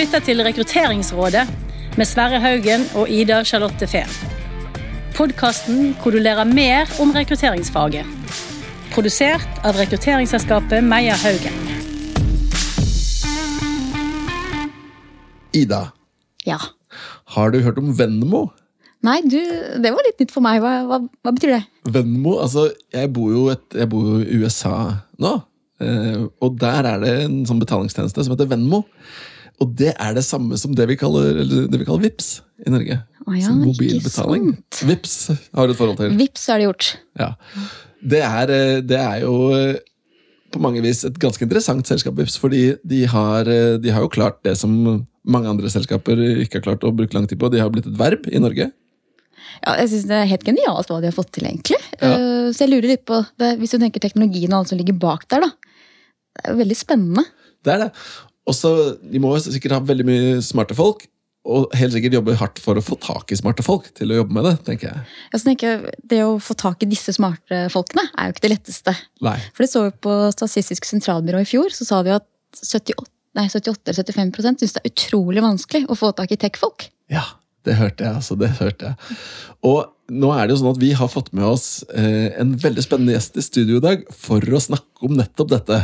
lytter 0.00 0.22
til 0.24 0.40
Rekrutteringsrådet 0.44 1.42
med 1.98 2.08
Sverre 2.08 2.38
Haugen 2.40 2.86
og 2.96 3.10
Ida 3.12 3.42
Charlotte 3.44 3.84
Fehn. 3.90 4.08
Podkasten 5.16 5.90
hvor 6.00 6.14
du 6.14 6.20
lærer 6.22 6.48
mer 6.48 6.88
om 7.02 7.10
rekrutteringsfaget. 7.12 8.06
Produsert 8.94 9.60
av 9.66 9.76
rekrutteringsselskapet 9.76 10.84
Meyer 10.86 11.18
Haugen. 11.20 11.58
Ida, 15.52 15.90
Ja. 16.46 16.56
har 17.34 17.50
du 17.50 17.60
hørt 17.60 17.78
om 17.78 17.92
Venmo? 17.98 18.46
Nei, 19.02 19.20
du, 19.22 19.36
det 19.82 19.90
var 19.92 20.04
litt 20.06 20.20
nytt 20.20 20.32
for 20.32 20.44
meg. 20.44 20.60
Hva, 20.62 20.72
hva, 20.86 20.98
hva 21.24 21.32
betyr 21.34 21.56
det? 21.56 21.62
Venmo, 21.92 22.38
altså, 22.40 22.68
jeg 22.92 23.12
bor 23.12 23.30
jo, 23.32 23.48
et, 23.52 23.64
jeg 23.74 23.88
bor 23.90 24.06
jo 24.06 24.20
i 24.24 24.40
USA 24.44 24.74
nå. 25.18 25.34
eh, 25.80 26.24
og 26.40 26.56
der 26.60 26.84
er 26.94 27.00
det 27.04 27.14
en 27.24 27.38
sånn 27.48 27.60
betalingstjeneste 27.62 28.24
som 28.24 28.36
heter 28.36 28.48
Venmo. 28.52 28.84
Og 29.60 29.74
det 29.76 29.92
er 29.92 30.16
det 30.16 30.24
samme 30.24 30.56
som 30.60 30.72
det 30.76 30.86
vi 30.88 30.96
kaller, 31.00 31.42
eller 31.42 31.68
det 31.68 31.82
vi 31.82 31.86
kaller 31.88 32.06
VIPS 32.06 32.30
i 32.64 32.72
Norge. 32.72 32.96
Å 33.28 33.36
ja, 33.36 33.44
Som 33.50 33.60
mobilbetaling. 33.66 34.48
VIPS 34.88 35.16
har 35.56 35.68
du 35.68 35.74
et 35.74 35.78
forhold 35.78 36.00
til. 36.00 36.16
Vips 36.16 36.46
har 36.48 36.60
det 36.60 36.66
gjort. 36.66 36.88
Ja. 37.20 37.30
Det, 38.00 38.22
er, 38.24 38.52
eh, 38.54 38.80
det 38.80 38.98
er 38.98 39.24
jo 39.26 39.34
eh, 39.52 39.80
på 40.50 40.62
mange 40.64 40.80
vis 40.84 41.04
et 41.06 41.18
ganske 41.20 41.44
interessant 41.44 41.86
selskap, 41.88 42.16
Vips, 42.18 42.38
fordi 42.40 42.62
de 42.88 43.04
har, 43.12 43.48
eh, 43.52 43.76
de 43.82 43.92
har 43.92 44.06
jo 44.06 44.12
klart 44.12 44.40
det 44.46 44.56
som 44.58 44.72
mange 45.28 45.52
andre 45.52 45.68
selskaper 45.72 46.20
ikke 46.46 46.58
har 46.58 46.66
klart 46.70 46.86
å 46.88 46.94
bruke 46.96 47.16
lang 47.16 47.28
tid 47.28 47.40
på. 47.42 47.52
De 47.52 47.60
har 47.60 47.72
blitt 47.72 47.90
et 47.90 47.98
verb 48.00 48.24
i 48.32 48.40
Norge. 48.40 48.70
Ja, 49.60 49.74
jeg 49.76 49.90
synes 49.92 50.06
Det 50.08 50.16
er 50.16 50.30
helt 50.30 50.46
genialt 50.46 50.88
hva 50.88 51.02
de 51.02 51.10
har 51.10 51.16
fått 51.16 51.34
til, 51.36 51.44
egentlig. 51.50 51.76
Ja. 52.00 52.14
Så 52.54 52.64
jeg 52.64 52.72
lurer 52.72 52.94
litt 52.94 53.04
på, 53.04 53.18
det, 53.36 53.58
Hvis 53.60 53.74
du 53.74 53.82
tenker 53.82 54.00
teknologien 54.00 54.54
og 54.54 54.62
alt 54.62 54.70
som 54.72 54.80
ligger 54.80 54.96
bak 54.96 55.26
der, 55.28 55.44
da. 55.44 55.50
Det 56.32 56.46
er 56.46 56.54
jo 56.54 56.60
veldig 56.62 56.78
spennende. 56.78 57.24
Det 57.60 57.74
er 57.74 57.82
det. 57.84 57.88
Og 58.48 58.56
så, 58.56 58.70
De 59.02 59.20
må 59.22 59.32
sikkert 59.42 59.76
ha 59.76 59.80
veldig 59.84 60.06
mye 60.08 60.36
smarte 60.44 60.76
folk, 60.78 61.06
og 61.50 61.72
helt 61.72 61.94
sikkert 61.94 62.18
jobbe 62.18 62.34
hardt 62.36 62.58
for 62.60 62.76
å 62.76 62.84
få 62.84 62.98
tak 63.00 63.32
i 63.32 63.38
smarte 63.38 63.64
folk 63.64 63.86
til 63.96 64.12
å 64.12 64.18
jobbe 64.18 64.34
med 64.36 64.44
det. 64.44 64.54
tenker 64.66 64.90
jeg. 64.90 65.04
Jeg 65.32 65.42
tenker, 65.46 65.86
Det 66.04 66.20
å 66.24 66.34
få 66.42 66.54
tak 66.54 66.82
i 66.84 66.88
disse 66.90 67.14
smarte 67.16 67.62
folkene 67.72 68.04
er 68.12 68.28
jo 68.28 68.34
ikke 68.34 68.44
det 68.44 68.52
letteste. 68.52 68.94
Nei. 69.24 69.38
For 69.54 69.64
det 69.64 69.70
så 69.72 69.86
jo 69.86 69.94
på 70.04 70.16
Statistisk 70.36 70.84
sentralbyrå 70.84 71.40
i 71.40 71.48
fjor, 71.48 71.72
så 71.72 71.86
sa 71.88 72.02
de 72.04 72.12
at 72.18 72.26
78, 72.60 73.08
nei, 73.38 73.46
78-75% 73.48 74.60
syns 74.60 74.76
det 74.76 74.82
er 74.82 74.90
utrolig 74.92 75.44
vanskelig 75.44 75.86
å 75.88 75.96
få 75.96 76.10
tak 76.18 76.34
i 76.34 76.38
tech-folk. 76.40 76.90
Ja, 77.08 77.24
det 77.64 77.78
hørte 77.78 78.04
jeg. 78.04 78.18
altså, 78.20 78.36
det 78.36 78.50
hørte 78.60 78.90
jeg. 78.90 79.16
Og 79.64 79.88
nå 80.10 80.32
er 80.34 80.44
det 80.44 80.54
jo 80.56 80.60
sånn 80.60 80.74
at 80.74 80.80
Vi 80.82 80.92
har 80.98 81.08
fått 81.12 81.32
med 81.36 81.46
oss 81.46 81.84
eh, 81.94 82.34
en 82.40 82.52
veldig 82.58 82.84
spennende 82.84 83.14
gjest 83.14 83.36
i 83.38 83.44
studio 83.46 83.78
i 83.78 83.84
dag 83.84 84.04
for 84.12 84.44
å 84.44 84.60
snakke 84.60 85.06
om 85.08 85.16
nettopp 85.16 85.52
dette. 85.52 85.80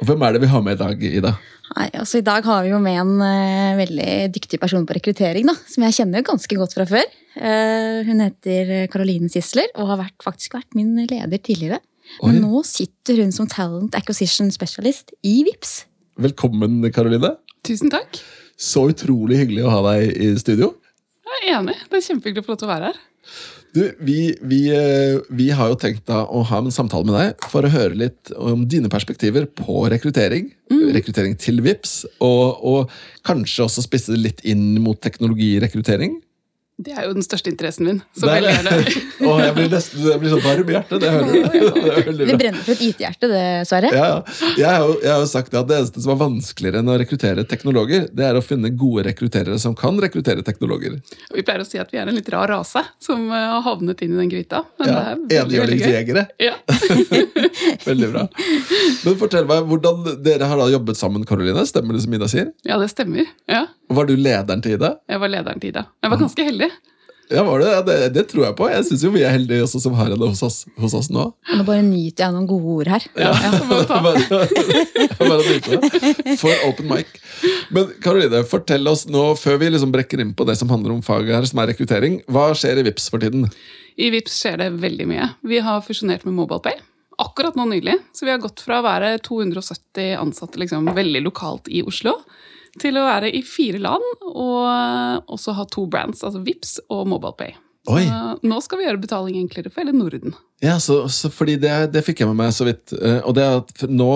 Og 0.00 0.08
Hvem 0.08 0.24
er 0.26 0.34
det 0.34 0.42
vi 0.42 0.50
har 0.50 0.62
med 0.64 0.74
i 0.76 0.80
dag, 0.80 1.02
Ida? 1.20 1.32
Nei, 1.74 1.86
altså 1.96 2.18
I 2.20 2.26
dag 2.26 2.44
har 2.46 2.64
vi 2.64 2.72
jo 2.72 2.80
med 2.82 2.98
en 3.00 3.12
uh, 3.22 3.78
veldig 3.78 4.10
dyktig 4.34 4.58
person 4.62 4.84
på 4.86 4.96
rekruttering, 4.98 5.46
da, 5.48 5.54
som 5.70 5.86
jeg 5.86 5.96
kjenner 5.98 6.26
ganske 6.26 6.58
godt 6.58 6.74
fra 6.76 6.86
før. 6.88 7.06
Uh, 7.38 8.02
hun 8.06 8.22
heter 8.22 8.88
Caroline 8.92 9.30
Sisler 9.32 9.70
og 9.78 9.92
har 9.92 10.02
vært, 10.02 10.18
faktisk 10.22 10.58
vært 10.58 10.76
min 10.78 10.92
leder 11.00 11.40
tidligere. 11.40 11.80
Oi. 12.20 12.28
Men 12.28 12.42
nå 12.44 12.62
sitter 12.68 13.22
hun 13.22 13.32
som 13.34 13.48
Talent 13.50 13.96
Acquisition 13.96 14.50
Specialist 14.54 15.14
i 15.24 15.38
VIPS. 15.46 15.84
Velkommen, 16.20 16.82
Karoline. 16.94 17.32
Tusen 17.66 17.90
takk. 17.90 18.20
Så 18.60 18.84
utrolig 18.92 19.40
hyggelig 19.40 19.64
å 19.66 19.72
ha 19.72 19.80
deg 19.88 20.12
i 20.14 20.30
studio. 20.38 20.74
Jeg 21.24 21.40
er 21.40 21.58
enig. 21.58 21.78
Det 21.90 21.98
er 21.98 22.08
kjempehyggelig 22.10 22.44
å 22.44 22.46
få 22.46 22.54
lov 22.54 22.60
til 22.60 22.68
å 22.68 22.74
være 22.74 22.90
her. 22.92 23.00
Du, 23.74 23.96
vi, 23.98 24.36
vi, 24.40 24.60
eh, 24.70 25.20
vi 25.34 25.48
har 25.50 25.72
jo 25.72 25.78
tenkt 25.82 26.04
da 26.06 26.20
å 26.30 26.44
ha 26.46 26.60
en 26.62 26.70
samtale 26.74 27.08
med 27.08 27.16
deg 27.18 27.46
for 27.50 27.66
å 27.66 27.72
høre 27.72 27.98
litt 27.98 28.30
om 28.38 28.62
dine 28.70 28.90
perspektiver 28.92 29.48
på 29.50 29.88
rekruttering. 29.90 30.52
Rekruttering 30.94 31.34
til 31.42 31.58
VIPS, 31.64 32.04
og, 32.22 32.62
og 32.62 32.94
kanskje 33.26 33.66
også 33.66 33.82
spisse 33.82 34.14
det 34.14 34.20
litt 34.22 34.44
inn 34.46 34.76
mot 34.84 35.00
teknologirekruttering. 35.02 36.20
Det 36.74 36.90
er 36.90 37.04
jo 37.06 37.12
den 37.14 37.22
største 37.22 37.52
interessen 37.52 37.86
min. 37.86 37.98
Så 38.18 38.26
Det 38.26 38.32
er 38.34 38.42
veldig 38.48 38.86
det. 38.88 39.02
Åh, 39.30 39.40
jeg 39.44 39.54
blir 39.54 39.68
nesten 39.70 40.06
jeg 40.08 40.18
blir 40.18 40.32
sånn 40.32 40.42
varm 40.42 40.70
i 40.70 40.74
hjertet. 40.74 41.02
Det 41.04 41.10
hører 41.12 41.28
du. 41.28 41.36
Det 41.44 41.92
er 41.92 42.30
Det 42.32 42.38
brenner 42.40 42.64
for 42.66 42.74
et 42.74 42.82
IT-hjerte, 42.82 43.28
det, 43.30 43.42
Sverre. 43.70 43.92
Ja, 43.94 44.08
ja. 44.10 44.48
jeg, 44.58 44.66
har 44.66 44.82
jo, 44.82 44.96
jeg 45.04 45.12
har 45.12 45.22
jo 45.22 45.28
sagt 45.30 45.54
at 45.54 45.68
det 45.70 45.76
eneste 45.78 46.02
som 46.02 46.14
er 46.16 46.18
vanskeligere 46.24 46.82
enn 46.82 46.90
å 46.90 46.96
rekruttere 46.98 47.44
teknologer, 47.46 48.08
det 48.10 48.26
er 48.26 48.38
å 48.40 48.42
finne 48.42 48.72
gode 48.74 49.04
rekrutterere 49.06 49.60
som 49.62 49.76
kan 49.78 50.00
rekruttere 50.02 50.42
teknologer. 50.46 50.98
Og 51.30 51.38
Vi 51.38 51.46
pleier 51.46 51.62
å 51.62 51.68
si 51.68 51.78
at 51.78 51.94
vi 51.94 52.00
er 52.02 52.10
en 52.10 52.18
litt 52.18 52.32
rar 52.34 52.50
rase 52.50 52.82
som 53.02 53.22
eh, 53.30 53.46
har 53.54 53.62
havnet 53.68 54.02
inn 54.02 54.16
i 54.16 54.20
den 54.24 54.34
gryta. 54.34 54.64
Men 54.82 54.90
Ja, 54.90 54.98
det 55.30 55.38
er 55.38 55.46
veldig, 55.46 55.62
veldig 55.62 55.78
gøy. 55.78 55.86
Enhjørningsjegere. 55.94 56.26
Ja. 56.42 56.58
Veldig 57.84 58.08
bra. 58.12 58.26
Men 59.04 59.16
fortell 59.20 59.46
meg, 59.48 59.64
hvordan 59.68 60.02
Dere 60.24 60.48
har 60.48 60.58
da 60.58 60.66
jobbet 60.72 60.98
sammen, 60.98 61.24
Karoline? 61.28 61.62
Stemmer 61.68 61.96
det 61.96 62.02
som 62.04 62.14
Ida 62.16 62.28
sier? 62.30 62.50
ja, 62.66 62.78
det 62.80 62.90
stemmer. 62.92 63.28
Ja, 63.50 63.64
Var 63.94 64.08
du 64.10 64.16
lederen 64.16 64.64
til 64.64 64.76
Ida? 64.78 64.96
Jeg 65.10 65.22
var 65.22 65.32
lederen 65.32 65.62
til 65.62 65.72
Ida. 65.72 65.86
Jeg 66.02 66.12
var 66.12 66.20
ganske 66.20 66.48
heldig. 66.50 66.70
Ja, 67.32 67.42
var 67.42 67.58
det? 67.58 67.70
Det, 67.86 68.08
det 68.14 68.22
tror 68.28 68.44
jeg 68.44 68.56
på. 68.58 68.66
Jeg 68.68 68.84
syns 68.84 69.02
jo 69.06 69.10
vi 69.14 69.22
er 69.24 69.32
heldige 69.32 69.64
også 69.64 69.80
som 69.80 69.94
har 69.96 70.10
henne 70.12 70.28
hos 70.28 70.42
oss, 70.44 70.58
hos 70.80 70.92
oss 70.98 71.08
nå. 71.12 71.24
Nå 71.56 71.64
bare 71.64 71.84
nyter 71.86 72.26
jeg 72.26 72.34
noen 72.34 72.48
gode 72.48 72.74
ord 72.74 72.90
her. 72.92 73.06
Ja, 73.16 73.30
ja. 73.32 73.52
bare 75.24 75.38
nyte 75.46 75.78
det. 75.80 76.36
For 76.40 76.66
open 76.68 76.90
mic. 76.90 77.14
Men 77.72 77.94
Karoline, 78.04 78.44
fortell 78.48 78.84
oss 78.92 79.06
nå, 79.08 79.30
før 79.40 79.56
vi 79.62 79.72
liksom 79.72 79.94
brekker 79.94 80.20
inn 80.20 80.34
på 80.36 80.44
det 80.48 80.58
som 80.60 80.68
handler 80.72 80.92
om 80.98 81.00
faget 81.06 81.32
her, 81.38 81.48
som 81.48 81.62
er 81.64 81.72
rekruttering, 81.72 82.20
hva 82.28 82.50
skjer 82.58 82.82
i 82.82 82.86
VIPS 82.90 83.08
for 83.14 83.24
tiden? 83.24 83.48
I 83.96 84.10
Vips 84.10 84.36
skjer 84.42 84.58
det 84.60 84.72
veldig 84.82 85.06
mye. 85.06 85.30
Vi 85.46 85.60
har 85.62 85.84
fusjonert 85.86 86.26
med 86.26 86.36
MobilePay. 86.36 86.76
Akkurat 87.22 87.54
nå 87.54 87.68
nylig. 87.70 87.94
Så 88.12 88.26
vi 88.26 88.32
har 88.34 88.42
gått 88.42 88.60
fra 88.66 88.80
å 88.80 88.86
være 88.86 89.16
270 89.22 90.16
ansatte 90.18 90.58
liksom, 90.60 90.90
veldig 90.96 91.22
lokalt 91.24 91.70
i 91.70 91.84
Oslo, 91.86 92.18
til 92.80 92.96
å 92.98 93.04
være 93.06 93.30
i 93.34 93.42
fire 93.46 93.78
land 93.82 94.06
og 94.30 95.30
også 95.34 95.54
ha 95.58 95.64
to 95.70 95.86
brands, 95.90 96.24
altså 96.26 96.42
Vips 96.46 96.76
og 96.90 97.06
MobilePay. 97.10 97.54
Oi. 97.92 98.02
Så 98.08 98.48
nå 98.48 98.58
skal 98.64 98.80
vi 98.80 98.86
gjøre 98.86 99.02
betaling 99.02 99.36
enklere 99.42 99.68
for 99.70 99.84
hele 99.84 99.92
Norden. 99.96 100.32
Ja, 100.64 100.78
så, 100.80 101.02
så 101.12 101.28
fordi 101.32 101.58
det, 101.60 101.72
det 101.92 102.00
fikk 102.06 102.22
jeg 102.22 102.30
med 102.30 102.38
meg 102.40 102.54
så 102.56 102.64
vidt. 102.64 102.94
Eh, 102.96 103.18
Og 103.28 103.34
det 103.36 103.44
at 103.44 103.84
nå 103.92 104.08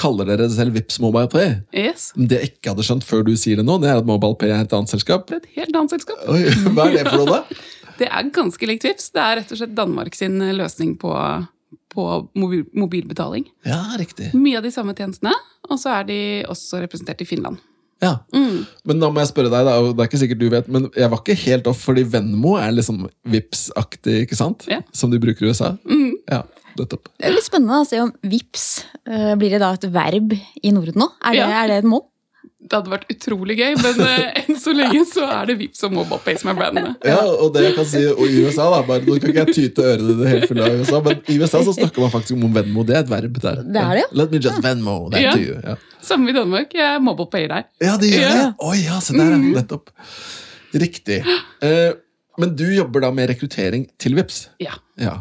kaller 0.00 0.26
dere 0.26 0.48
det 0.48 0.54
selv 0.56 0.74
VIPS 0.74 0.96
Mobile 1.04 1.28
Pay. 1.30 1.52
Yes, 1.76 2.08
Det 2.16 2.40
jeg 2.40 2.48
ikke 2.54 2.72
hadde 2.72 2.86
skjønt 2.88 3.04
før 3.06 3.20
du 3.28 3.34
sier 3.38 3.60
det 3.60 3.66
nå, 3.68 3.76
det 3.82 3.90
er 3.92 4.00
at 4.00 4.08
Mobile 4.08 4.34
Pay 4.40 4.50
er 4.50 4.64
et 4.64 4.72
annet 4.74 4.90
selskap. 4.90 5.28
det 5.28 5.36
er 5.36 5.44
et 5.44 5.52
helt 5.60 5.76
annet 5.78 5.92
selskap. 5.94 6.24
Oi, 6.32 6.40
Hva 6.74 6.88
er 6.88 6.96
det 6.96 7.04
for 7.12 7.22
noe, 7.22 7.36
da? 7.44 7.60
Det 8.00 8.06
er 8.08 8.30
ganske 8.32 8.64
likt 8.64 8.84
Vips. 8.88 9.10
Det 9.12 9.20
er 9.20 9.34
rett 9.42 9.50
og 9.52 9.58
slett 9.60 9.74
Danmark 9.76 10.14
sin 10.16 10.38
løsning 10.56 10.94
på, 10.96 11.10
på 11.90 12.04
mobil, 12.38 12.64
mobilbetaling. 12.76 13.46
Ja, 13.66 13.80
riktig. 13.98 14.30
Mye 14.34 14.58
av 14.60 14.66
de 14.66 14.70
samme 14.74 14.94
tjenestene, 14.98 15.32
og 15.70 15.78
så 15.82 15.92
er 16.00 16.06
de 16.10 16.18
også 16.50 16.80
representert 16.84 17.20
i 17.24 17.28
Finland. 17.28 17.58
Ja. 18.00 18.14
Mm. 18.32 18.62
Men 18.88 19.00
da 19.02 19.10
må 19.12 19.20
jeg 19.20 19.28
spørre 19.28 19.50
deg, 19.52 19.66
da, 19.68 19.74
og 19.82 19.90
det 19.92 20.04
er 20.04 20.08
ikke 20.08 20.20
sikkert 20.22 20.40
du 20.40 20.46
vet, 20.54 20.68
men 20.72 20.86
jeg 20.96 21.10
var 21.12 21.20
ikke 21.20 21.36
helt 21.42 21.66
off, 21.68 21.82
fordi 21.84 22.06
Venmo 22.08 22.54
er 22.56 22.70
liksom 22.72 23.02
Vips-aktig, 23.28 24.22
ikke 24.24 24.38
sant? 24.38 24.64
Ja. 24.70 24.80
Som 24.96 25.12
de 25.12 25.20
bruker 25.20 25.44
i 25.44 25.50
USA. 25.52 25.74
Mm. 25.84 26.14
Ja, 26.30 26.42
nettopp. 26.78 27.10
Det 27.18 27.28
er 27.28 27.34
litt 27.36 27.44
spennende 27.48 27.82
å 27.82 27.88
se 27.88 28.00
om 28.00 28.12
VIPS 28.24 28.64
eh, 29.04 29.34
blir 29.40 29.52
det 29.52 29.60
da 29.60 29.72
et 29.76 29.84
verb 29.92 30.32
i 30.36 30.72
Norden 30.72 31.02
nå. 31.04 31.10
Er 31.20 31.36
det, 31.36 31.42
Ja. 31.44 31.50
er 31.64 31.68
det 31.74 31.78
et 31.82 31.90
mål? 31.92 32.06
Det 32.70 32.78
hadde 32.78 32.90
vært 32.92 33.08
utrolig 33.10 33.56
gøy, 33.58 33.72
men 33.82 33.96
eh, 34.06 34.36
enn 34.44 34.58
så 34.62 34.70
lenge 34.76 35.00
så 35.10 35.24
er 35.26 35.48
det 35.50 35.56
Vips 35.58 35.80
og 35.88 35.94
MobilePay 35.96 36.36
som 36.38 36.52
er 36.52 36.58
brandene. 36.60 36.92
Ja, 37.02 37.16
og 37.26 37.48
det 37.56 37.64
jeg 37.64 37.74
kan 37.80 37.88
si, 37.90 38.02
og 38.12 38.20
i 38.30 38.44
USA 38.46 38.68
da, 38.70 38.78
bare, 38.86 39.02
Nå 39.08 39.16
kan 39.18 39.32
ikke 39.32 39.42
jeg 39.48 39.56
tyte 39.56 39.86
ørene 39.90 40.14
dine 40.14 40.28
helt 40.30 40.46
fulle 40.52 40.68
av 40.68 40.76
USA, 40.84 41.00
men 41.08 41.18
i 41.26 41.38
USA 41.42 41.64
så 41.66 41.74
snakker 41.74 42.04
man 42.04 42.12
faktisk 42.14 42.36
om 42.38 42.54
Venmo. 42.54 42.84
Det 42.86 42.94
er 42.94 43.02
et 43.02 43.10
verb 43.10 43.40
der. 43.42 43.64
Det 43.66 43.82
er 43.82 43.94
det, 43.98 44.04
ja. 44.04 44.10
Let 44.22 44.30
me 44.36 44.38
just 44.46 44.62
Venmo 44.62 44.94
that 45.10 45.24
Ja. 45.26 45.32
to 45.34 45.42
you. 45.42 45.56
Ja. 45.66 45.74
Samme 46.00 46.30
i 46.30 46.36
Danmark. 46.38 46.70
Jeg 46.78 46.86
er 46.94 47.02
MobilePay 47.02 47.48
der. 47.50 47.66
Ja, 47.82 47.96
de 48.00 48.12
gjør 48.14 48.22
Ja. 48.22 48.36
det! 48.38 48.54
Oi, 48.70 48.76
ja, 48.86 49.00
se 49.02 49.18
der, 49.18 49.34
ja. 49.34 49.40
Nettopp. 49.58 49.90
Riktig. 50.72 51.18
Eh, 51.66 51.90
men 52.40 52.54
du 52.58 52.64
jobber 52.74 53.04
da 53.04 53.10
med 53.14 53.28
rekruttering 53.30 53.84
til 54.00 54.16
VIPS. 54.18 54.38
Ja. 54.62 54.74
Ja. 55.00 55.14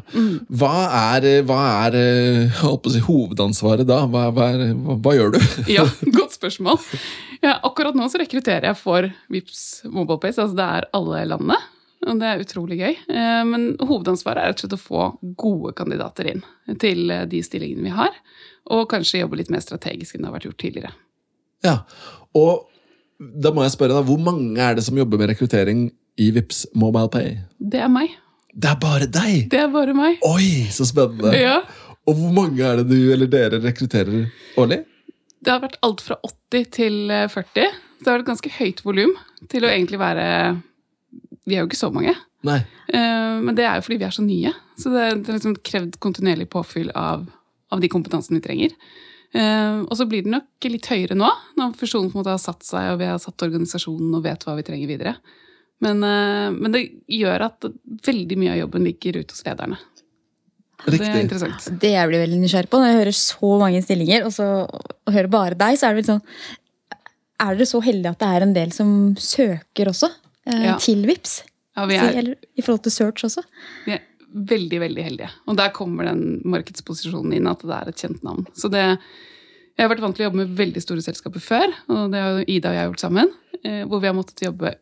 Hva 0.49 0.73
er, 1.15 1.27
hva 1.47 1.57
er 1.85 1.95
eh, 1.99 2.37
jeg 2.45 2.51
holdt 2.61 2.83
på 2.85 2.91
å 2.91 2.93
si, 2.95 3.01
hovedansvaret 3.05 3.87
da? 3.87 4.01
Hva, 4.11 4.25
hva, 4.35 4.47
hva, 4.59 4.95
hva 5.05 5.15
gjør 5.15 5.35
du? 5.35 5.39
ja, 5.77 5.85
godt 6.15 6.35
spørsmål. 6.35 6.79
Ja, 7.43 7.57
akkurat 7.67 7.95
nå 7.95 8.07
så 8.11 8.19
rekrutterer 8.21 8.71
jeg 8.71 8.79
for 8.79 9.07
Vips 9.31 9.83
MobilePace. 9.87 10.41
altså 10.43 10.57
det 10.59 10.69
er 10.79 10.89
alle 10.99 11.25
landene. 11.33 11.59
Og 12.07 12.15
det 12.21 12.27
er 12.31 12.41
utrolig 12.43 12.77
gøy. 12.79 12.93
Eh, 13.11 13.41
Men 13.47 13.69
hovedansvaret 13.83 14.41
er 14.43 14.53
rett 14.53 14.61
og 14.61 14.65
slett 14.65 14.77
å 14.77 14.81
få 14.83 15.05
gode 15.39 15.73
kandidater 15.75 16.31
inn 16.33 16.43
til 16.79 17.11
eh, 17.11 17.25
de 17.31 17.41
stillingene 17.43 17.87
vi 17.89 17.95
har. 17.95 18.15
Og 18.75 18.85
kanskje 18.91 19.23
jobbe 19.23 19.39
litt 19.39 19.51
mer 19.51 19.63
strategisk 19.63 20.15
enn 20.15 20.23
det 20.23 20.29
har 20.31 20.37
vært 20.37 20.47
gjort 20.49 20.61
tidligere. 20.63 20.93
Ja, 21.65 21.77
og 22.39 22.67
da 23.19 23.51
må 23.51 23.65
jeg 23.65 23.73
spørre 23.73 23.97
da, 23.97 24.03
Hvor 24.07 24.19
mange 24.23 24.55
er 24.63 24.77
det 24.77 24.83
som 24.85 24.95
jobber 24.95 25.19
med 25.19 25.33
rekruttering 25.33 25.89
i 26.19 26.29
VIPS 26.35 26.65
Mobile 26.77 27.09
Pay? 27.13 27.37
Det 27.59 27.81
er 27.83 27.91
meg. 27.91 28.15
Det 28.53 28.69
er 28.71 28.79
bare 28.81 29.07
deg! 29.07 29.45
Det 29.51 29.59
er 29.61 29.69
bare 29.71 29.93
meg. 29.95 30.17
Oi, 30.27 30.65
så 30.73 30.87
spennende! 30.89 31.31
Ja. 31.37 31.59
Og 32.09 32.17
hvor 32.17 32.31
mange 32.33 32.63
er 32.65 32.79
det 32.81 32.87
du 32.89 33.11
eller 33.13 33.29
dere 33.29 33.59
rekrutterer 33.63 34.25
årlig? 34.59 34.81
Det 35.39 35.51
har 35.53 35.61
vært 35.63 35.77
alt 35.85 36.01
fra 36.03 36.17
80 36.25 36.65
til 36.75 36.97
eh, 37.13 37.27
40. 37.31 37.69
Så 37.99 38.03
det 38.03 38.09
har 38.09 38.17
vært 38.17 38.25
et 38.25 38.31
ganske 38.33 38.53
høyt 38.57 38.81
volum 38.87 39.13
til 39.51 39.63
å 39.63 39.69
egentlig 39.71 39.99
være 40.01 40.25
Vi 41.47 41.55
er 41.55 41.61
jo 41.63 41.69
ikke 41.69 41.79
så 41.79 41.91
mange. 41.93 42.15
Nei. 42.47 42.57
Eh, 42.91 43.35
Men 43.43 43.55
det 43.55 43.65
er 43.67 43.77
jo 43.79 43.85
fordi 43.85 43.99
vi 44.01 44.07
er 44.09 44.15
så 44.15 44.25
nye. 44.25 44.51
Så 44.79 44.91
det 44.93 45.05
er 45.05 45.19
liksom 45.29 45.55
krevd 45.65 45.99
kontinuerlig 46.03 46.49
påfyll 46.51 46.91
av, 46.97 47.27
av 47.71 47.83
de 47.83 47.91
kompetansene 47.91 48.39
vi 48.39 48.45
trenger. 48.47 48.75
Eh, 49.35 49.83
og 49.85 49.93
så 49.99 50.07
blir 50.09 50.25
det 50.25 50.33
nok 50.33 50.67
litt 50.73 50.89
høyere 50.89 51.15
nå, 51.19 51.29
når 51.59 51.75
fusjonen 51.79 52.09
på 52.09 52.17
en 52.17 52.23
måte 52.23 52.33
har 52.33 52.41
satt 52.41 52.65
seg, 52.65 52.95
og 52.95 52.99
vi 53.03 53.07
har 53.11 53.19
satt 53.21 53.45
organisasjonen 53.45 54.15
og 54.17 54.25
vet 54.25 54.43
hva 54.47 54.55
vi 54.57 54.65
trenger 54.67 54.89
videre. 54.89 55.15
Men, 55.81 56.03
eh, 56.03 56.49
men 56.51 56.71
det 56.75 56.81
gjør 57.07 57.45
at 57.47 57.65
veldig 58.05 58.37
mye 58.41 58.51
av 58.51 58.57
jobben 58.65 58.83
ligger 58.83 59.21
ute 59.21 59.31
hos 59.35 59.45
lederne. 59.47 59.77
Riktig. 60.85 60.99
Det 61.03 61.11
er 61.11 61.21
interessant. 61.25 61.65
Det 61.79 61.89
jeg 61.91 62.07
blir 62.07 62.21
veldig 62.23 62.39
nysgjerrig 62.39 62.69
på 62.71 62.79
når 62.79 62.87
jeg 62.91 62.99
hører 63.01 63.15
så 63.19 63.49
mange 63.59 63.81
stillinger, 63.83 64.25
og 64.27 64.31
så 64.31 64.45
og 64.69 65.11
hører 65.15 65.27
bare 65.31 65.57
deg, 65.59 65.75
så 65.79 65.87
er 65.89 65.95
det 65.95 66.01
vel 66.05 66.09
sånn 66.13 66.21
Er 67.39 67.55
dere 67.55 67.67
så 67.67 67.79
heldige 67.83 68.11
at 68.11 68.19
det 68.19 68.27
er 68.35 68.45
en 68.45 68.53
del 68.55 68.71
som 68.75 68.89
søker 69.19 69.91
også? 69.91 70.09
Eh, 70.47 70.63
Ja. 70.65 70.77
Til 70.79 71.05
VIPS? 71.07 71.43
Ja, 71.77 71.85
vi 71.87 71.95
er, 71.95 72.11
Eller 72.19 72.35
i 72.57 72.61
forhold 72.63 72.83
til 72.83 72.91
search 72.91 73.23
også? 73.27 73.43
vi 73.85 73.93
er 73.95 74.01
veldig, 74.35 74.79
veldig 74.83 75.03
heldige. 75.03 75.29
Og 75.47 75.55
der 75.57 75.69
kommer 75.75 76.03
den 76.05 76.41
markedsposisjonen 76.45 77.33
inn, 77.33 77.47
at 77.47 77.59
det 77.63 77.71
er 77.75 77.87
et 77.89 77.95
kjent 78.03 78.23
navn. 78.23 78.45
Så 78.55 78.69
det, 78.69 78.83
jeg 79.77 79.83
har 79.87 79.89
vært 79.95 80.01
vant 80.03 80.15
til 80.15 80.25
å 80.25 80.29
jobbe 80.29 80.41
med 80.43 80.57
veldig 80.59 80.81
store 80.83 81.01
selskaper 81.01 81.39
før, 81.43 81.71
og 81.89 82.11
det 82.11 82.19
har 82.23 82.35
jo 82.39 82.45
Ida 82.47 82.69
og 82.69 82.75
jeg 82.75 82.89
gjort 82.91 82.99
sammen. 83.05 83.31
eh, 83.63 83.83
Hvor 83.85 83.99
vi 84.01 84.07
har 84.07 84.13
måttet 84.15 84.43
jobbe 84.47 84.75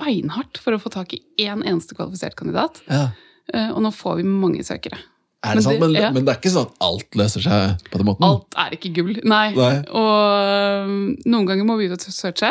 beinhardt 0.00 0.60
for 0.62 0.76
å 0.76 0.80
få 0.82 0.92
tak 0.94 1.14
i 1.16 1.22
én 1.44 1.62
eneste 1.62 1.96
kvalifisert 1.98 2.36
kandidat. 2.38 2.80
Ja. 2.88 3.10
Eh, 3.52 3.70
Og 3.74 3.82
nå 3.84 3.92
får 3.94 4.20
vi 4.20 4.28
mange 4.28 4.64
søkere. 4.66 4.98
Er 5.40 5.56
det 5.56 5.62
Men 5.62 5.64
sant? 5.64 5.80
Men, 5.80 5.94
ja. 5.96 6.10
men 6.12 6.26
det 6.26 6.34
er 6.34 6.40
ikke 6.42 6.52
sånn 6.52 6.66
at 6.68 6.82
alt 6.84 7.16
løser 7.16 7.44
seg 7.44 7.86
på 7.90 8.00
den 8.00 8.08
måten? 8.10 8.26
Alt 8.26 8.58
er 8.60 8.74
ikke 8.76 8.90
gull. 8.98 9.14
Nei. 9.24 9.46
Nei. 9.56 9.76
Og 9.88 10.88
um, 10.90 10.98
noen 11.24 11.48
ganger 11.48 11.64
må 11.68 11.78
vi 11.80 11.88
ut 11.88 11.96
og 11.96 12.12
searche. 12.12 12.50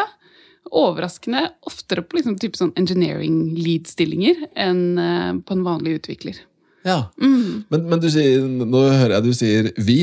Overraskende 0.70 1.44
oftere 1.70 2.02
på 2.06 2.18
liksom 2.18 2.36
type 2.42 2.58
sånn 2.60 2.74
engineering 2.78 3.56
lead-stillinger 3.58 4.42
enn 4.58 4.82
eh, 5.02 5.32
på 5.46 5.56
en 5.56 5.64
vanlig 5.66 6.00
utvikler. 6.02 6.42
Ja. 6.88 7.10
Mm. 7.20 7.66
Men, 7.70 7.82
men 7.92 8.00
du 8.02 8.08
sier, 8.12 8.46
nå 8.46 8.84
hører 8.88 9.18
jeg 9.18 9.26
du 9.26 9.34
sier 9.36 9.72
vi. 9.84 9.98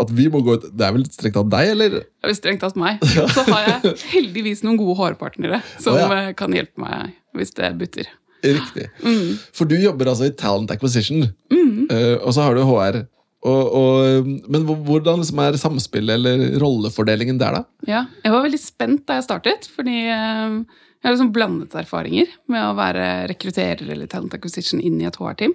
At 0.00 0.12
vi 0.14 0.28
må 0.32 0.40
gå 0.46 0.54
ut 0.56 0.68
Det 0.72 0.86
er 0.86 0.94
vel 0.96 1.04
strengt 1.12 1.36
tatt 1.36 1.50
deg, 1.52 1.72
eller? 1.74 1.98
Det 2.00 2.30
er 2.32 2.38
strengt 2.38 2.62
tatt 2.64 2.78
meg. 2.80 3.02
Så 3.36 3.44
har 3.50 3.66
jeg 3.66 3.92
heldigvis 4.14 4.64
noen 4.64 4.78
gode 4.80 4.96
hårpartnere 5.02 5.60
som 5.76 5.94
oh, 5.96 6.00
ja. 6.00 6.08
eh, 6.28 6.32
kan 6.38 6.54
hjelpe 6.56 6.80
meg 6.84 7.12
hvis 7.36 7.52
det 7.58 7.74
butter. 7.78 8.08
Riktig. 8.42 8.88
Mm. 9.02 9.36
For 9.54 9.68
du 9.68 9.76
jobber 9.78 10.10
altså 10.12 10.28
i 10.30 10.34
Talent 10.38 10.72
Acquisition, 10.74 11.28
Mm. 11.52 11.86
eh, 11.90 12.16
og 12.22 12.32
så 12.34 12.44
har 12.46 12.56
du 12.56 12.62
HR. 12.66 13.02
Og, 13.46 13.74
og, 13.78 14.28
men 14.50 14.64
hvordan 14.66 15.20
liksom 15.22 15.38
er 15.44 15.58
samspillet 15.60 16.16
eller 16.18 16.56
rollefordelingen 16.58 17.38
der, 17.38 17.60
da? 17.60 17.62
Ja, 17.86 18.00
jeg 18.24 18.34
var 18.34 18.42
veldig 18.46 18.58
spent 18.60 19.04
da 19.06 19.18
jeg 19.20 19.26
startet, 19.28 19.68
fordi 19.76 20.00
eh, 20.10 20.56
jeg 20.98 21.06
har 21.06 21.14
liksom 21.14 21.30
blandet 21.36 21.76
erfaringer 21.78 22.32
med 22.50 22.64
å 22.64 22.74
være 22.78 23.28
rekrutterer 23.30 23.92
eller 23.94 24.10
talent 24.10 24.34
acquisition 24.34 24.82
inn 24.82 24.98
i 24.98 25.06
et 25.06 25.18
HR-team. 25.20 25.54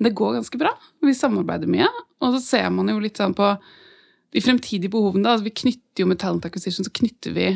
Det 0.00 0.14
går 0.16 0.38
ganske 0.38 0.58
bra. 0.58 0.72
Vi 1.04 1.12
samarbeider 1.14 1.68
mye, 1.68 1.88
og 2.24 2.36
så 2.36 2.40
ser 2.40 2.70
man 2.72 2.88
jo 2.88 3.00
litt 3.02 3.20
sånn 3.20 3.36
på 3.36 3.52
de 4.32 4.40
fremtidige 4.40 4.92
behovene. 4.92 5.26
Da. 5.26 5.34
Altså, 5.34 5.48
vi 5.48 5.58
knytter 5.62 6.04
jo 6.04 6.08
med 6.08 6.20
talent 6.22 6.46
acquisition 6.48 6.86
så 6.86 6.94
knytter 7.00 7.34
vi 7.36 7.50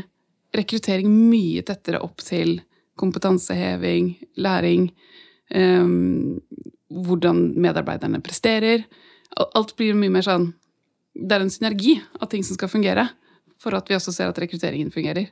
rekruttering 0.55 1.08
mye 1.08 1.64
tettere 1.67 2.02
opp 2.05 2.23
til 2.23 2.58
kompetanseheving, 3.00 4.12
læring, 4.38 4.91
um, 5.55 6.37
hvordan 6.94 7.46
medarbeiderne 7.58 8.20
presterer. 8.23 8.85
Alt 9.41 9.75
blir 9.79 9.96
mye 9.99 10.12
mer 10.14 10.26
sånn 10.26 10.52
Det 11.14 11.31
er 11.31 11.44
en 11.44 11.50
synergi 11.50 11.93
av 12.19 12.26
ting 12.26 12.43
som 12.43 12.56
skal 12.56 12.67
fungere, 12.67 13.05
for 13.62 13.70
at 13.79 13.87
vi 13.87 13.94
også 13.94 14.11
ser 14.11 14.32
at 14.32 14.38
rekrutteringen 14.43 14.88
fungerer. 14.91 15.29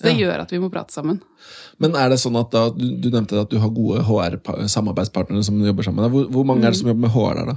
Så 0.00 0.06
det 0.08 0.14
Ja. 0.16 0.20
gjør 0.30 0.40
at 0.46 0.50
vi 0.54 0.58
må 0.62 0.70
prate 0.72 0.94
sammen. 0.96 1.18
Men 1.78 1.92
er 1.94 2.08
det 2.08 2.16
sånn 2.22 2.38
at 2.40 2.50
da, 2.54 2.70
du, 2.72 2.96
du 2.96 3.10
nevnte 3.12 3.36
at 3.40 3.50
du 3.52 3.58
har 3.60 3.68
gode 3.68 4.00
HR-samarbeidspartnere 4.08 5.44
som 5.44 5.60
jobber 5.60 5.84
sammen. 5.84 6.08
Hvor, 6.10 6.24
hvor 6.32 6.46
mange 6.48 6.64
er 6.64 6.72
det 6.72 6.78
som 6.80 6.88
jobber 6.88 7.04
med 7.04 7.12
HR 7.12 7.34
der, 7.36 7.50
da? 7.52 7.56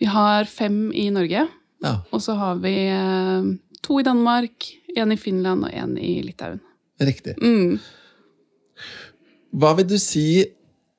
Vi 0.00 0.08
har 0.12 0.44
fem 0.44 0.90
i 0.92 1.08
Norge, 1.10 1.46
Ja, 1.82 1.94
og 2.12 2.20
så 2.20 2.34
har 2.36 2.58
vi 2.60 2.74
eh, 2.92 3.48
to 3.82 3.98
i 4.00 4.04
Danmark, 4.04 4.66
en 4.96 5.12
i 5.12 5.16
Finland 5.16 5.64
og 5.64 5.72
en 5.72 5.96
i 5.96 6.18
Litauen. 6.22 6.60
Riktig. 7.00 7.38
Mm. 7.40 7.78
Hva 9.56 9.72
vil 9.78 9.86
du 9.90 9.96
si 9.98 10.44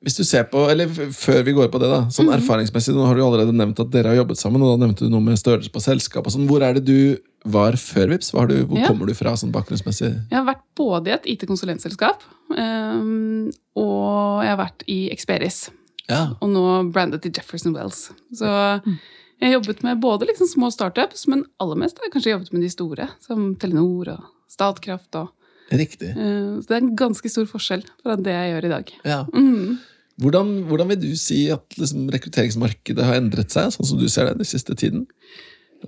hvis 0.02 0.16
du 0.18 0.24
ser 0.26 0.48
på, 0.50 0.64
eller 0.66 0.90
Før 1.14 1.44
vi 1.46 1.52
går 1.54 1.68
på 1.70 1.78
det, 1.78 1.86
da, 1.92 2.00
sånn 2.10 2.26
Mhm. 2.26 2.40
erfaringsmessig, 2.40 2.90
nå 2.94 3.06
har 3.06 3.14
du 3.14 3.22
allerede 3.22 3.52
nevnt 3.54 3.78
at 3.78 3.90
dere 3.92 4.08
har 4.10 4.16
jobbet 4.24 4.36
sammen, 4.40 4.60
og 4.62 4.74
da 4.80 4.86
nevnte 4.86 5.06
du 5.06 5.10
noe 5.10 5.20
med 5.22 5.38
størrelse 5.38 5.70
på 5.70 5.78
selskap. 5.80 6.26
og 6.26 6.32
sånn. 6.32 6.48
Hvor 6.48 6.60
er 6.60 6.74
det 6.74 6.84
du 6.84 7.18
var 7.44 7.74
før 7.80 8.12
Vips? 8.12 8.30
Hva 8.32 8.44
har 8.44 8.50
du, 8.52 8.64
hvor 8.66 8.78
Ja. 8.78 8.86
kommer 8.88 9.06
du 9.06 9.14
fra 9.14 9.32
sånn 9.34 9.52
bakgrunnsmessig? 9.52 10.10
Jeg 10.30 10.36
har 10.38 10.44
vært 10.46 10.62
både 10.78 11.10
i 11.10 11.14
et 11.16 11.26
IT-konsulentselskap 11.34 12.22
um, 12.56 13.50
og 13.76 14.42
jeg 14.44 14.50
har 14.52 14.60
vært 14.60 14.84
i 14.86 14.98
Experis. 15.12 15.70
Ja, 16.10 16.34
Og 16.42 16.50
nå 16.50 16.92
brandet 16.92 17.24
i 17.26 17.30
Jefferson 17.32 17.74
Wells. 17.74 18.10
Så 18.34 18.46
jeg 18.46 19.46
har 19.48 19.54
jobbet 19.60 19.82
med 19.82 20.00
både 20.02 20.26
liksom 20.28 20.46
små 20.50 20.70
startups, 20.74 21.26
men 21.30 21.44
aller 21.62 21.76
mest 21.76 21.98
har 21.98 22.06
jeg 22.08 22.12
kanskje 22.16 22.34
jobbet 22.34 22.52
med 22.52 22.62
de 22.62 22.70
store, 22.70 23.08
som 23.24 23.54
Telenor 23.56 24.08
og 24.16 24.26
Statkraft. 24.50 25.14
Og, 25.16 25.30
Riktig. 25.72 26.10
Uh, 26.14 26.60
så 26.60 26.68
det 26.68 26.76
er 26.76 26.82
en 26.84 26.96
ganske 26.98 27.30
stor 27.32 27.46
forskjell 27.48 27.86
fra 28.02 28.16
det 28.20 28.34
jeg 28.34 28.52
gjør 28.52 28.64
i 28.68 28.72
dag. 28.74 28.92
Ja. 29.08 29.22
Mm. 29.32 29.78
Hvordan, 30.20 30.50
hvordan 30.68 30.88
vil 30.92 31.00
du 31.00 31.16
si 31.16 31.46
at 31.50 31.78
liksom, 31.78 32.10
rekrutteringsmarkedet 32.12 33.06
har 33.08 33.16
endret 33.16 33.50
seg, 33.54 33.72
sånn 33.72 33.88
som 33.88 33.98
du 33.98 34.04
ser 34.12 34.28
det, 34.28 34.36
den 34.42 34.50
siste 34.50 34.76
tiden? 34.78 35.06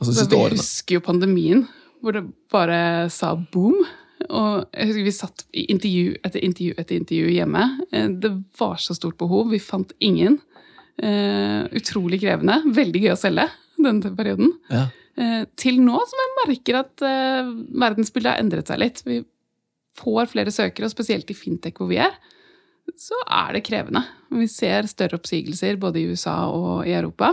Altså 0.00 0.14
siste 0.17 0.38
årene? 0.38 0.61
husker 0.61 0.99
jo 0.99 1.05
pandemien, 1.05 1.67
hvor 2.02 2.17
det 2.17 2.25
bare 2.52 3.11
sa 3.12 3.35
boom. 3.35 3.85
Og 4.25 4.64
jeg 4.73 4.88
husker 4.88 5.06
vi 5.06 5.14
satt 5.14 5.44
i 5.52 5.67
intervju 5.73 6.17
etter 6.25 6.44
intervju 6.46 6.75
etter 6.81 6.96
intervju 6.96 7.32
hjemme. 7.35 7.64
Eh, 7.93 8.08
Det 8.08 8.32
var 8.58 8.76
så 8.81 8.96
stort 8.96 9.19
behov. 9.19 9.50
Vi 9.50 9.58
fant 9.62 9.93
ingen. 10.00 10.41
Uh, 10.94 11.67
utrolig 11.75 12.20
krevende. 12.23 12.61
Veldig 12.70 13.00
gøy 13.02 13.12
å 13.17 13.19
selge 13.19 13.49
denne 13.82 14.12
perioden. 14.14 14.52
Ja. 14.70 14.85
Uh, 15.19 15.43
til 15.58 15.81
nå 15.82 15.99
som 16.06 16.20
jeg 16.23 16.37
merker 16.38 16.79
at 16.85 17.02
uh, 17.02 17.50
verdensbildet 17.82 18.31
har 18.31 18.43
endret 18.43 18.70
seg 18.70 18.79
litt. 18.79 19.02
Vi 19.02 19.19
får 19.99 20.31
flere 20.31 20.55
søkere, 20.55 20.87
og 20.87 20.94
spesielt 20.94 21.31
i 21.31 21.37
fintech 21.38 21.79
hvor 21.79 21.90
vi 21.90 21.99
er, 22.02 22.14
så 23.00 23.19
er 23.26 23.56
det 23.56 23.64
krevende. 23.67 24.05
Vi 24.35 24.47
ser 24.50 24.87
større 24.90 25.19
oppsigelser 25.19 25.81
både 25.82 26.02
i 26.02 26.06
USA 26.12 26.37
og 26.52 26.87
i 26.87 26.94
Europa. 26.94 27.32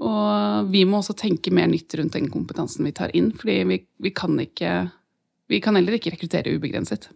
Og 0.00 0.70
vi 0.72 0.84
må 0.88 1.00
også 1.02 1.14
tenke 1.18 1.52
mer 1.54 1.68
nytt 1.70 1.94
rundt 1.98 2.16
den 2.16 2.30
kompetansen 2.32 2.86
vi 2.88 2.94
tar 2.96 3.12
inn. 3.16 3.32
fordi 3.36 3.58
vi, 3.68 3.82
vi 4.02 4.10
kan 4.10 4.38
ikke 4.40 4.90
Vi 5.52 5.60
kan 5.60 5.76
heller 5.76 5.98
ikke 5.98 6.14
rekruttere 6.14 6.54
ubegrenset. 6.56 7.10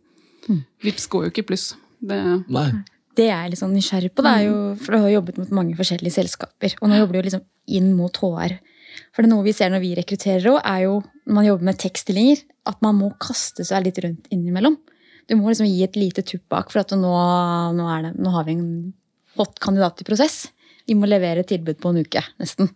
Vips 0.84 1.06
går 1.08 1.24
jo 1.24 1.30
ikke 1.32 1.44
i 1.44 1.48
pluss. 1.48 1.70
Det, 2.04 2.18
Nei. 2.52 2.68
Det 3.16 3.30
jeg 3.30 3.32
er 3.32 3.48
litt 3.48 3.60
sånn 3.62 3.72
nysgjerrig 3.72 4.10
på, 4.12 4.20
det 4.26 4.32
er 4.32 4.42
jo, 4.44 4.56
for 4.76 4.92
du 4.92 5.04
har 5.06 5.12
jobbet 5.14 5.38
mot 5.40 5.52
mange 5.56 5.76
forskjellige 5.78 6.18
selskaper. 6.18 6.74
Og 6.82 6.90
nå 6.90 6.98
jobber 6.98 7.16
du 7.16 7.20
jo 7.22 7.26
liksom 7.30 7.46
inn 7.78 7.94
mot 7.96 8.20
HR. 8.20 8.58
For 9.14 9.24
det 9.24 9.30
er 9.30 9.32
noe 9.32 9.46
vi 9.46 9.54
ser 9.56 9.72
når 9.72 9.82
vi 9.86 9.94
rekrutterer 9.96 10.50
òg, 10.52 10.58
er 10.60 10.82
jo 10.84 10.98
når 11.24 11.38
man 11.38 11.48
jobber 11.48 11.68
med 11.70 11.80
tekststillinger, 11.80 12.44
at 12.68 12.84
man 12.84 12.98
må 12.98 13.08
kaste 13.22 13.64
seg 13.64 13.86
litt 13.86 14.02
rundt 14.04 14.28
innimellom. 14.34 14.76
Du 15.26 15.34
må 15.38 15.48
liksom 15.48 15.68
gi 15.68 15.80
et 15.86 15.96
lite 15.98 16.22
tupp 16.26 16.44
bak, 16.52 16.68
for 16.72 16.84
at 16.84 16.92
nå, 16.94 17.14
nå, 17.78 17.88
er 17.94 18.06
det, 18.06 18.12
nå 18.20 18.34
har 18.34 18.46
vi 18.46 18.58
en 18.58 18.68
hot 19.40 19.58
kandidat 19.64 20.04
i 20.04 20.08
prosess. 20.08 20.46
Vi 20.86 20.94
må 20.94 21.08
levere 21.10 21.42
tilbud 21.46 21.80
på 21.82 21.90
en 21.90 22.02
uke, 22.06 22.22
nesten. 22.40 22.70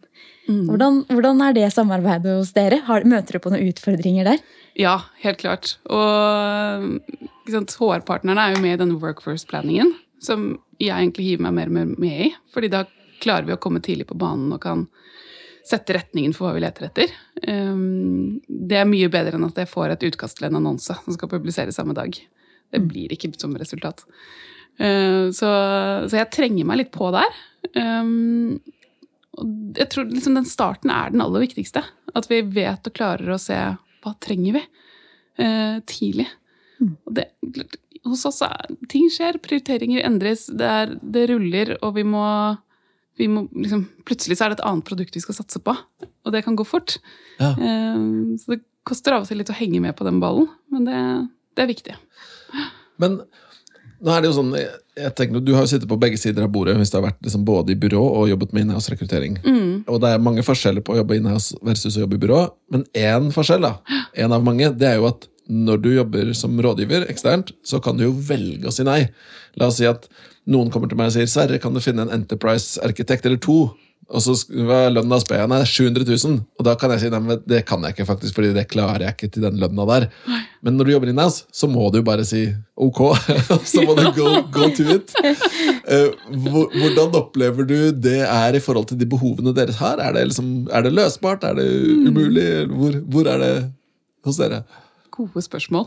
Hvordan, 0.51 1.05
hvordan 1.11 1.43
er 1.47 1.55
det 1.55 1.69
samarbeidet 1.71 2.33
hos 2.41 2.51
dere? 2.57 2.81
Har, 2.89 3.05
møter 3.07 3.37
du 3.37 3.43
på 3.45 3.53
noen 3.53 3.69
utfordringer 3.71 4.27
der? 4.27 4.41
Ja, 4.79 4.97
helt 5.23 5.39
klart. 5.43 5.77
Og 5.87 6.89
sant, 7.51 7.77
HR-partnerne 7.79 8.47
er 8.47 8.57
jo 8.57 8.63
med 8.65 8.75
i 8.75 8.81
denne 8.81 8.99
workforce-planningen, 9.03 9.93
som 10.23 10.57
jeg 10.81 10.95
egentlig 10.97 11.29
hiver 11.29 11.47
meg 11.47 11.57
mer 11.59 11.71
og 11.71 11.77
mer 11.77 11.93
med 12.03 12.25
i. 12.27 12.33
fordi 12.55 12.73
da 12.73 12.85
klarer 13.21 13.47
vi 13.47 13.55
å 13.55 13.61
komme 13.61 13.83
tidlig 13.85 14.09
på 14.09 14.17
banen 14.19 14.53
og 14.55 14.63
kan 14.65 14.87
sette 15.69 15.95
retningen 15.95 16.33
for 16.35 16.49
hva 16.49 16.57
vi 16.57 16.65
leter 16.65 16.89
etter. 16.89 17.13
Um, 17.47 18.41
det 18.49 18.81
er 18.81 18.89
mye 18.89 19.11
bedre 19.13 19.37
enn 19.37 19.47
at 19.47 19.59
jeg 19.61 19.71
får 19.71 19.95
et 19.95 20.07
utkast 20.09 20.39
til 20.39 20.49
en 20.49 20.57
annonse 20.59 20.97
som 21.05 21.17
skal 21.17 21.31
publiseres 21.31 21.77
samme 21.79 21.95
dag. 21.95 22.17
Det 22.71 22.81
blir 22.87 23.13
ikke 23.13 23.33
som 23.37 23.55
resultat. 23.61 24.07
Uh, 24.81 25.33
så, 25.35 25.49
så 26.09 26.21
jeg 26.21 26.31
trenger 26.35 26.69
meg 26.69 26.85
litt 26.85 26.93
på 26.95 27.11
der. 27.15 27.41
Og 29.41 29.77
jeg 29.79 29.89
tror 29.93 30.09
liksom 30.11 30.37
den 30.37 30.49
starten 30.49 30.93
er 30.93 31.13
den 31.13 31.23
aller 31.25 31.45
viktigste. 31.45 31.83
At 32.17 32.29
vi 32.31 32.41
vet 32.55 32.87
og 32.87 32.97
klarer 32.97 33.35
å 33.35 33.41
se 33.41 33.59
hva 34.01 34.15
trenger 34.23 34.57
vi 34.59 34.63
eh, 35.41 35.77
tidlig. 35.89 36.27
Og 36.81 37.15
det, 37.17 37.29
hos 38.09 38.25
oss 38.29 38.41
er 38.47 38.73
ting 38.93 39.11
skjer, 39.13 39.39
prioriteringer 39.45 40.05
endres, 40.07 40.47
det, 40.49 40.67
er, 40.83 40.95
det 41.01 41.27
ruller, 41.31 41.75
og 41.85 41.95
vi 41.99 42.07
må, 42.09 42.25
vi 43.21 43.29
må 43.29 43.45
liksom, 43.53 43.85
Plutselig 44.09 44.39
så 44.39 44.47
er 44.47 44.53
det 44.53 44.61
et 44.61 44.67
annet 44.71 44.89
produkt 44.89 45.17
vi 45.17 45.23
skal 45.23 45.37
satse 45.37 45.61
på, 45.63 45.77
og 45.77 46.35
det 46.35 46.43
kan 46.47 46.57
gå 46.59 46.67
fort. 46.67 46.97
Ja. 47.39 47.53
Eh, 47.53 48.01
så 48.41 48.57
det 48.57 48.63
koster 48.89 49.15
av 49.15 49.27
og 49.27 49.31
til 49.31 49.39
litt 49.43 49.53
å 49.53 49.59
henge 49.59 49.83
med 49.85 49.95
på 49.99 50.09
den 50.09 50.23
ballen, 50.23 50.49
men 50.73 50.89
det, 50.89 51.01
det 51.55 51.67
er 51.67 51.71
viktig. 51.71 51.99
Men 53.01 53.21
nå 54.01 54.13
er 54.15 54.23
det 54.23 54.31
jo 54.31 54.37
sånn, 54.39 54.53
jeg, 54.57 55.11
tenker, 55.17 55.43
Du 55.45 55.53
har 55.55 55.65
jo 55.65 55.71
sittet 55.73 55.89
på 55.91 55.99
begge 56.01 56.19
sider 56.21 56.47
av 56.47 56.53
bordet 56.53 56.77
hvis 56.79 56.93
du 56.93 56.97
har 56.99 57.07
vært 57.09 57.21
liksom 57.25 57.45
både 57.49 57.75
i 57.75 57.79
byrå 57.81 58.01
og 58.01 58.31
jobbet 58.31 58.55
med 58.57 58.67
inhouse-rekruttering. 58.67 59.41
Og 59.89 60.01
det 60.03 60.13
er 60.15 60.23
mange 60.25 60.45
forskjeller 60.47 60.85
på 60.85 60.95
å 60.95 61.01
jobbe 61.03 61.19
innehavs 61.21 61.53
versus 61.67 61.99
å 61.99 62.05
jobbe 62.05 62.17
i 62.19 62.23
byrå. 62.23 62.41
Men 62.73 62.87
én 62.97 63.29
forskjell, 63.35 63.67
da, 63.67 64.01
en 64.25 64.37
av 64.37 64.45
mange, 64.47 64.73
det 64.81 64.89
er 64.89 64.99
jo 65.01 65.11
at 65.11 65.29
når 65.51 65.81
du 65.83 65.91
jobber 65.93 66.33
som 66.39 66.59
rådgiver 66.63 67.09
eksternt, 67.11 67.51
så 67.67 67.81
kan 67.83 67.99
du 67.99 68.05
jo 68.07 68.13
velge 68.15 68.71
å 68.71 68.75
si 68.75 68.87
nei. 68.87 69.03
La 69.59 69.67
oss 69.71 69.81
si 69.81 69.89
at 69.89 70.07
noen 70.51 70.71
kommer 70.73 70.91
til 70.91 70.99
meg 71.01 71.11
og 71.11 71.17
sier 71.17 71.29
Sverre, 71.31 71.59
kan 71.63 71.75
du 71.75 71.83
finne 71.83 72.07
en 72.07 72.15
Enterprise-arkitekt 72.21 73.27
eller 73.27 73.41
to? 73.43 73.65
Og 74.11 74.23
så 74.25 74.35
var 74.67 74.91
lønna 74.91 75.21
spennende 75.23 75.45
jeg, 75.45 75.51
nei, 75.51 75.59
det 75.61 75.67
er 75.69 75.71
700 75.71 76.07
000. 76.11 76.39
Og 76.59 76.67
da 76.67 76.75
kan 76.79 76.91
jeg 76.95 77.03
si 77.05 77.11
nei, 77.13 77.37
det 77.53 77.61
kan 77.69 77.85
jeg 77.87 77.95
ikke, 77.95 78.07
faktisk, 78.09 78.35
fordi 78.35 78.51
det 78.57 78.67
klarer 78.73 79.05
jeg 79.07 79.15
ikke 79.15 79.31
til 79.37 79.47
den 79.47 79.61
lønna 79.63 79.87
der. 79.87 80.09
Men 80.67 80.77
når 80.77 80.89
du 80.89 80.93
jobber 80.97 81.13
in-house, 81.13 81.45
så 81.55 81.71
må 81.71 81.87
du 81.95 82.01
bare 82.07 82.25
si 82.27 82.43
ok, 82.75 83.01
så 83.73 83.85
må 83.87 83.95
du 83.99 84.09
go, 84.17 84.33
go 84.51 84.67
to 84.75 84.89
it. 84.97 85.15
Eh, 85.87 86.11
hvordan 86.35 87.15
opplever 87.21 87.69
du 87.69 87.77
det 87.95 88.21
er 88.27 88.59
i 88.59 88.63
forhold 88.65 88.91
til 88.91 88.99
de 89.01 89.09
behovene 89.11 89.55
deres 89.57 89.79
har? 89.79 90.03
Er 90.03 90.17
det, 90.17 90.27
liksom, 90.33 90.53
er 90.75 90.87
det 90.87 90.95
løsbart? 90.97 91.47
Er 91.47 91.61
det 91.61 91.71
umulig? 92.11 92.49
Hvor, 92.75 92.99
hvor 93.15 93.31
er 93.31 93.45
det 93.45 93.55
hos 94.27 94.43
dere? 94.43 94.65
Gode 95.21 95.43
spørsmål. 95.45 95.87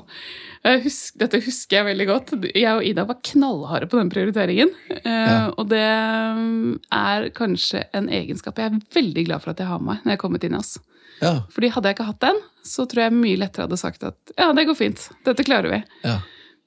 Husk, 0.84 1.18
dette 1.20 1.40
husker 1.44 1.80
jeg 1.80 1.88
veldig 1.90 2.06
godt. 2.10 2.34
Jeg 2.54 2.70
og 2.78 2.86
Ida 2.88 3.04
var 3.10 3.18
knallharde 3.26 3.90
på 3.92 3.98
den 4.00 4.12
prioriteringen. 4.14 4.72
Eh, 5.02 5.12
Ja. 5.14 5.50
Og 5.58 5.68
det 5.72 5.82
er 5.84 7.30
kanskje 7.36 7.84
en 7.98 8.10
egenskap 8.14 8.60
jeg 8.62 8.72
er 8.72 8.80
veldig 8.96 9.26
glad 9.28 9.44
for 9.44 9.54
at 9.54 9.62
jeg 9.64 9.70
har 9.70 9.80
med 9.82 9.94
meg 9.94 10.04
når 10.06 10.14
jeg 10.14 10.20
er 10.20 10.24
kommet 10.24 10.46
inn 10.48 10.58
oss. 10.60 10.76
Ja, 11.22 11.34
Fordi 11.54 11.70
hadde 11.72 11.90
jeg 11.90 11.96
ikke 11.98 12.08
hatt 12.10 12.24
den, 12.26 12.40
så 12.68 12.86
tror 12.90 13.06
jeg 13.06 13.16
mye 13.16 13.38
lettere 13.40 13.68
hadde 13.68 13.78
sagt 13.80 14.04
at 14.08 14.34
ja, 14.38 14.50
det 14.58 14.66
går 14.68 14.76
fint, 14.76 15.04
dette 15.28 15.46
klarer 15.48 15.72
vi. 15.72 15.80
ja, 16.04 16.18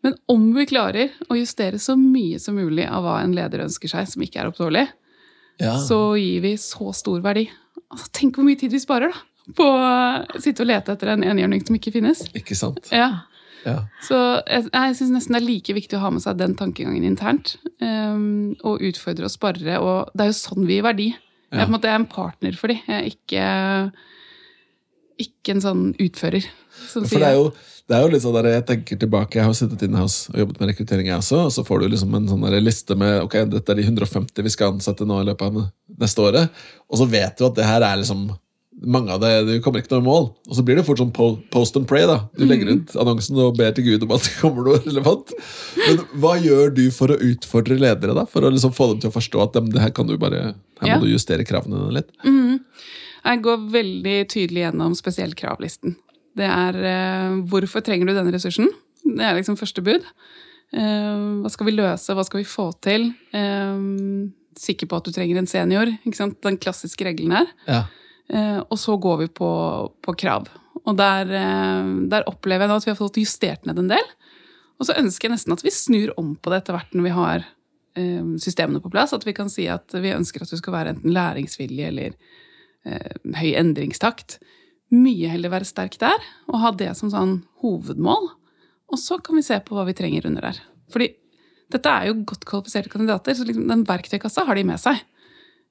Men 0.06 0.14
om 0.32 0.46
vi 0.54 0.64
klarer 0.70 1.10
å 1.28 1.36
justere 1.36 1.80
så 1.82 1.96
mye 1.98 2.38
som 2.40 2.56
mulig 2.56 2.86
av 2.88 3.02
hva 3.04 3.18
en 3.24 3.34
leder 3.36 3.64
ønsker 3.66 3.90
seg, 3.90 4.06
som 4.08 4.22
ikke 4.24 4.40
er 4.40 4.50
oppnåelig, 4.52 4.86
ja. 5.60 5.74
så 5.82 5.98
gir 6.20 6.40
vi 6.44 6.54
så 6.60 6.92
stor 6.96 7.20
verdi. 7.24 7.46
Altså, 7.90 8.08
tenk 8.16 8.36
hvor 8.38 8.46
mye 8.46 8.58
tid 8.60 8.72
vi 8.72 8.80
sparer 8.82 9.12
da, 9.12 9.20
på 9.54 9.62
å 9.62 10.40
sitte 10.42 10.64
og 10.64 10.70
lete 10.72 10.96
etter 10.96 11.12
en 11.12 11.22
enhjørning 11.22 11.62
som 11.66 11.76
ikke 11.78 11.92
finnes. 11.94 12.24
Ikke 12.34 12.58
sant? 12.58 12.90
Ja, 12.94 13.26
Ja. 13.66 13.80
Så 14.06 14.14
jeg, 14.46 14.68
jeg 14.70 14.94
syns 14.94 15.10
nesten 15.10 15.34
det 15.34 15.40
er 15.40 15.46
like 15.48 15.74
viktig 15.74 15.96
å 15.98 16.02
ha 16.04 16.10
med 16.14 16.22
seg 16.22 16.36
den 16.38 16.52
tankegangen 16.54 17.02
internt. 17.02 17.56
Um, 17.82 18.54
og 18.62 18.78
utfordre 18.86 19.26
og 19.26 19.32
sparre. 19.32 19.78
Og 19.82 20.12
det 20.14 20.22
er 20.22 20.30
jo 20.30 20.36
sånn 20.38 20.68
vi 20.68 20.76
gir 20.78 20.86
verdi. 20.86 21.08
Jeg 21.50 21.58
er, 21.58 21.64
på 21.64 21.72
en 21.72 21.74
måte, 21.74 21.90
er 21.90 21.98
en 21.98 22.06
partner 22.10 22.54
for 22.58 22.70
dem. 22.70 22.78
Jeg 22.86 23.00
er 23.00 23.08
ikke, 23.10 23.48
ikke 25.26 25.56
en 25.56 25.64
sånn 25.64 25.82
utfører. 26.02 26.46
Som 26.92 27.06
For 27.10 27.22
det 27.22 27.32
er, 27.32 27.40
jo, 27.40 27.50
det 27.88 27.96
er 27.98 28.06
jo 28.06 28.14
litt 28.14 28.22
sånn 28.22 28.38
der, 28.38 28.50
Jeg 28.54 28.66
tenker 28.70 29.02
tilbake, 29.02 29.38
jeg 29.40 29.48
har 29.48 29.58
sittet 29.58 29.82
in-house 29.86 30.30
og 30.34 30.40
jobbet 30.42 30.62
med 30.62 30.70
rekruttering, 30.70 31.10
jeg 31.10 31.22
også. 31.24 31.42
Og 31.48 31.54
så 31.58 31.66
får 31.66 31.82
du 31.82 31.90
liksom 31.94 32.14
en 32.18 32.30
sånn 32.30 32.46
der 32.46 32.58
liste 32.62 32.94
med 32.98 33.22
ok, 33.24 33.38
dette 33.50 33.74
er 33.74 33.82
de 33.82 33.86
150 33.88 34.46
vi 34.46 34.52
skal 34.54 34.74
ansette 34.76 35.06
nå 35.08 35.22
i 35.22 35.28
løpet 35.30 35.46
av 35.50 35.70
neste 36.06 36.26
året. 36.26 36.66
Og 36.90 37.00
så 37.00 37.10
vet 37.10 37.38
du 37.38 37.48
at 37.48 37.56
det 37.58 37.66
her 37.66 37.82
er 37.82 38.02
liksom 38.02 38.28
mange 38.84 39.08
av 39.14 39.20
det, 39.22 39.30
Du 39.46 39.60
kommer 39.64 39.80
ikke 39.80 39.92
noe 39.94 40.02
i 40.02 40.06
mål. 40.06 40.26
Og 40.48 40.56
så 40.58 40.62
blir 40.66 40.76
det 40.76 40.84
fort 40.84 40.98
sånn 41.00 41.12
po- 41.16 41.38
post 41.50 41.76
and 41.76 41.86
pray. 41.88 42.04
da. 42.06 42.28
Du 42.36 42.44
legger 42.44 42.68
ut 42.74 42.92
annonsen 43.00 43.38
og 43.40 43.56
ber 43.56 43.72
til 43.72 43.84
Gud 43.86 44.02
om 44.04 44.12
at 44.12 44.22
det 44.26 44.34
kommer 44.40 44.66
noe 44.68 44.80
relevant. 44.84 45.32
Men 45.86 45.98
hva 46.20 46.34
gjør 46.42 46.74
du 46.76 46.90
for 46.90 47.08
å 47.08 47.16
utfordre 47.18 47.78
ledere, 47.80 48.14
da? 48.14 48.26
For 48.28 48.42
å 48.44 48.50
liksom 48.52 48.74
få 48.76 48.90
dem 48.92 49.00
til 49.00 49.10
å 49.10 49.16
forstå 49.16 49.42
at 49.46 49.52
dem, 49.56 49.70
det 49.72 49.80
her 49.80 49.90
kan 49.96 50.06
du 50.06 50.16
bare, 50.18 50.54
her 50.82 50.88
Ja. 50.88 50.98
må 50.98 51.06
du 51.06 51.12
justere 51.14 51.44
kravene 51.48 51.88
litt? 51.92 52.10
Mm. 52.24 52.60
Jeg 53.26 53.42
går 53.42 53.64
veldig 53.72 54.16
tydelig 54.28 54.66
gjennom 54.66 54.94
spesielt 54.94 55.34
kravlisten. 55.36 55.96
Det 56.36 56.44
er 56.46 56.76
eh, 56.84 57.40
hvorfor 57.48 57.80
trenger 57.82 58.06
du 58.06 58.12
denne 58.14 58.32
ressursen? 58.34 58.68
Det 59.06 59.24
er 59.24 59.34
liksom 59.40 59.56
første 59.56 59.82
bud. 59.82 60.04
Eh, 60.76 61.40
hva 61.42 61.50
skal 61.50 61.66
vi 61.66 61.72
løse, 61.78 62.12
hva 62.14 62.24
skal 62.26 62.42
vi 62.42 62.48
få 62.50 62.68
til? 62.84 63.14
Eh, 63.32 63.80
sikker 64.56 64.86
på 64.88 64.96
at 65.00 65.04
du 65.08 65.12
trenger 65.12 65.38
en 65.40 65.46
senior. 65.48 65.86
ikke 66.04 66.16
sant? 66.18 66.38
Den 66.44 66.58
klassiske 66.58 67.04
regelen 67.08 67.32
her. 67.32 67.46
Ja. 67.66 67.82
Eh, 68.28 68.58
og 68.58 68.78
så 68.80 68.96
går 68.98 69.18
vi 69.24 69.28
på, 69.32 69.50
på 70.02 70.14
krav. 70.18 70.48
Og 70.84 70.96
der, 70.98 71.30
eh, 71.30 71.90
der 72.10 72.26
opplever 72.30 72.66
jeg 72.66 72.72
nå 72.72 72.78
at 72.80 72.86
vi 72.88 72.92
har 72.92 72.98
fått 72.98 73.20
justert 73.22 73.68
ned 73.68 73.80
en 73.82 73.92
del. 73.92 74.14
Og 74.76 74.88
så 74.88 74.96
ønsker 75.00 75.28
jeg 75.28 75.36
nesten 75.36 75.54
at 75.54 75.64
vi 75.64 75.72
snur 75.72 76.12
om 76.20 76.34
på 76.36 76.52
det 76.52 76.62
etter 76.62 76.76
hvert 76.76 76.96
når 76.96 77.06
vi 77.06 77.14
har 77.16 77.46
eh, 77.96 78.32
systemene 78.42 78.82
på 78.84 78.92
plass. 78.92 79.14
At 79.16 79.26
vi 79.26 79.36
kan 79.36 79.52
si 79.52 79.68
at 79.72 79.94
vi 79.94 80.14
ønsker 80.14 80.44
at 80.44 80.52
du 80.52 80.58
skal 80.60 80.76
være 80.76 80.96
enten 80.96 81.14
læringsvillig 81.16 81.88
eller 81.92 82.18
høy 82.86 83.48
endringstakt. 83.58 84.36
Mye 84.94 85.26
heller 85.32 85.50
være 85.50 85.66
sterk 85.66 85.96
der 85.98 86.22
og 86.46 86.60
ha 86.62 86.70
det 86.78 86.92
som 86.94 87.10
sånn 87.10 87.40
hovedmål. 87.58 88.28
Og 88.94 89.00
så 89.02 89.18
kan 89.18 89.34
vi 89.34 89.42
se 89.42 89.58
på 89.66 89.74
hva 89.74 89.82
vi 89.88 89.96
trenger 89.98 90.28
under 90.28 90.46
der. 90.46 90.60
Fordi 90.94 91.08
dette 91.74 91.90
er 91.90 92.06
jo 92.06 92.20
godt 92.28 92.46
kvalifiserte 92.46 92.92
kandidater, 92.92 93.34
så 93.34 93.46
liksom 93.46 93.66
den 93.66 93.82
verktøykassa 93.88 94.44
har 94.46 94.54
de 94.54 94.62
med 94.68 94.78
seg. 94.78 95.00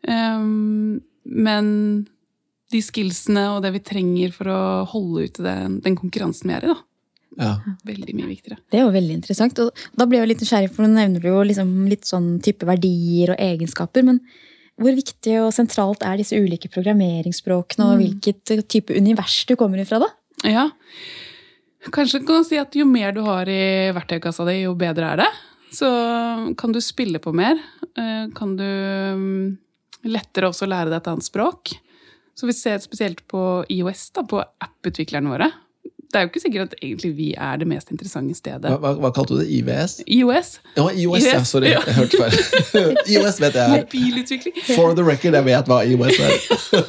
Um, 0.04 1.00
men 1.24 1.70
de 2.74 2.82
skillsene 2.82 3.44
og 3.54 3.62
det 3.66 3.72
vi 3.76 3.82
trenger 3.86 4.32
for 4.34 4.50
å 4.50 4.62
holde 4.90 5.28
ute 5.30 5.44
den, 5.46 5.80
den 5.86 5.98
konkurransen 6.00 6.50
vi 6.50 6.56
er 6.58 6.66
i, 6.66 6.74
da. 6.74 6.78
Ja. 7.36 7.52
Veldig 7.84 8.14
mye 8.16 8.30
viktigere. 8.32 8.58
Det 8.72 8.80
er 8.80 8.86
jo 8.86 8.94
veldig 8.96 9.16
interessant. 9.18 9.60
Og 9.60 9.76
da 10.00 10.06
ble 10.08 10.18
jeg 10.22 10.24
jo 10.26 10.30
litt 10.32 10.44
nysgjerrig, 10.46 10.72
for 10.72 10.86
nå 10.86 10.94
nevner 10.96 11.20
du 11.24 11.28
jo 11.28 11.42
liksom 11.44 11.74
litt 11.92 12.08
sånn 12.08 12.30
type 12.46 12.68
verdier 12.68 13.34
og 13.36 13.42
egenskaper. 13.44 14.06
Men 14.08 14.22
hvor 14.80 14.96
viktig 14.96 15.36
og 15.44 15.52
sentralt 15.56 16.04
er 16.08 16.18
disse 16.22 16.40
ulike 16.40 16.72
programmeringsspråkene, 16.72 17.90
og 17.92 18.00
hvilket 18.02 18.56
type 18.72 18.96
univers 18.96 19.36
du 19.50 19.56
kommer 19.60 19.84
ifra, 19.84 20.00
da? 20.06 20.10
Ja. 20.48 20.66
Kanskje 21.94 22.24
kan 22.26 22.40
man 22.40 22.48
si 22.48 22.58
at 22.58 22.74
jo 22.76 22.88
mer 22.90 23.12
du 23.14 23.22
har 23.28 23.50
i 23.52 23.92
verktøykassa 23.96 24.48
di, 24.48 24.62
jo 24.64 24.74
bedre 24.80 25.12
er 25.14 25.22
det. 25.26 25.30
Så 25.76 25.90
kan 26.58 26.72
du 26.74 26.80
spille 26.82 27.20
på 27.22 27.34
mer. 27.36 27.60
eh, 28.00 28.26
Kan 28.36 28.56
du 28.56 28.64
mm, 28.64 29.58
lettere 30.08 30.50
også 30.50 30.68
lære 30.72 30.90
deg 30.90 31.02
et 31.02 31.12
annet 31.12 31.28
språk. 31.28 31.76
Så 32.36 32.48
vi 32.50 32.54
ser 32.54 32.82
spesielt 32.84 33.22
på 33.32 33.66
IOS, 33.72 34.10
da, 34.16 34.26
på 34.28 34.42
app-utviklerne 34.44 35.32
våre. 35.32 35.52
Det 36.12 36.20
er 36.20 36.26
jo 36.26 36.30
ikke 36.30 36.42
sikkert 36.44 36.74
at 36.74 36.76
egentlig 36.84 37.10
vi 37.18 37.28
er 37.34 37.58
det 37.60 37.66
mest 37.68 37.90
interessante 37.92 38.36
stedet. 38.38 38.70
Hva, 38.72 38.78
hva, 38.80 38.92
hva 39.04 39.10
kalte 39.16 39.36
du 39.36 39.42
det? 39.42 39.48
IVS? 39.52 39.96
IOS, 40.08 40.52
Ja, 40.78 40.86
IOS, 40.92 41.26
ja. 41.26 41.40
Sorry, 41.48 41.72
ja. 41.74 41.82
jeg 41.88 41.96
hørte 41.98 42.20
feil. 42.22 42.36
IOS 43.16 43.40
vet 43.44 43.58
jeg 43.60 43.72
mobilutvikling. 43.74 44.60
For 44.70 44.96
the 44.96 45.04
record, 45.04 45.36
jeg 45.36 45.48
vet 45.48 45.72
hva 45.72 45.80
IOS 45.88 46.20
er. 46.24 46.36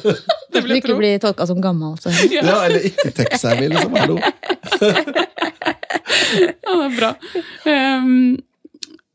Det 0.53 0.63
vil 0.63 0.73
jeg 0.73 0.83
ikke 0.83 0.97
bli 0.99 1.11
tolka 1.23 1.47
som 1.49 1.59
gammel. 1.63 1.97
Så. 2.01 2.13
Ja. 2.37 2.43
Ja, 2.45 2.57
eller 2.67 2.87
ikke 2.87 3.11
tech-savvy, 3.17 3.67
liksom. 3.71 3.95
Hallo. 3.99 4.17
Ja, 6.37 6.71
det 6.71 6.87
er 6.87 6.95
bra. 6.97 7.11
Um, 7.67 8.37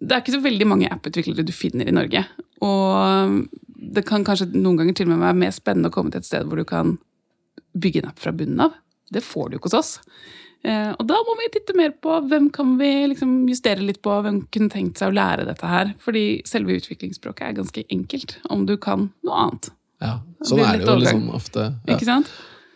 det 0.02 0.16
er 0.16 0.22
ikke 0.22 0.34
så 0.36 0.42
veldig 0.44 0.68
mange 0.68 0.92
app-utviklere 0.92 1.44
du 1.46 1.52
finner 1.56 1.88
i 1.88 1.94
Norge. 1.94 2.24
Og 2.62 3.42
det 3.82 4.04
kan 4.06 4.24
kanskje 4.26 4.52
noen 4.54 4.78
ganger 4.78 4.98
til 4.98 5.08
og 5.08 5.16
med 5.16 5.24
være 5.26 5.40
mer 5.42 5.54
spennende 5.54 5.90
å 5.90 5.94
komme 5.94 6.12
til 6.12 6.22
et 6.22 6.28
sted 6.28 6.46
hvor 6.46 6.60
du 6.60 6.66
kan 6.68 6.96
bygge 7.72 8.02
en 8.02 8.12
app 8.12 8.22
fra 8.22 8.32
bunnen 8.36 8.62
av. 8.68 8.78
Det 9.12 9.24
får 9.24 9.48
du 9.48 9.56
jo 9.56 9.62
ikke 9.62 9.72
hos 9.72 9.80
oss. 9.80 9.92
Eh, 10.62 10.92
og 10.94 11.02
da 11.08 11.18
må 11.26 11.34
vi 11.40 11.50
titte 11.56 11.74
mer 11.76 11.90
på 12.04 12.20
hvem 12.30 12.46
kan 12.54 12.76
vi 12.78 12.90
liksom 13.10 13.48
justere 13.50 13.82
litt 13.82 13.98
på, 14.04 14.14
hvem 14.24 14.44
kunne 14.54 14.70
tenkt 14.72 15.02
seg 15.02 15.10
å 15.10 15.16
lære 15.16 15.48
dette 15.48 15.68
her. 15.68 15.92
Fordi 16.02 16.24
selve 16.48 16.78
utviklingsspråket 16.78 17.48
er 17.48 17.58
ganske 17.58 17.84
enkelt, 17.90 18.38
om 18.54 18.64
du 18.68 18.76
kan 18.80 19.10
noe 19.26 19.44
annet. 19.46 19.72
Ja, 20.02 20.16
sånn 20.46 20.62
er 20.64 20.78
det 20.80 20.88
jo 20.88 20.98
liksom 20.98 21.28
ofte. 21.34 21.68
Ja. 21.86 21.96
Ikke 21.96 22.08
sant? 22.08 22.30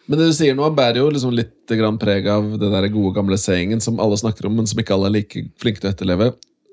Men 0.07 0.21
det 0.21 0.29
du 0.31 0.35
sier 0.37 0.55
nå, 0.55 0.67
bærer 0.75 1.01
jo 1.01 1.09
liksom 1.11 1.33
litt 1.35 1.73
grann 1.79 1.97
preg 1.99 2.29
av 2.31 2.53
det 2.61 2.69
der 2.71 2.91
gode 2.95 3.15
gamle 3.17 3.39
sayingen 3.43 3.81
som 3.83 3.99
alle 4.03 4.19
snakker 4.19 4.47
om, 4.47 4.55
men 4.59 4.69
som 4.71 4.79
ikke 4.79 4.95
alle 4.95 5.11
er 5.11 5.17
like 5.17 5.47
flinke 5.59 5.83
til 5.83 5.91
å 5.91 5.95
etterleve. 5.95 6.29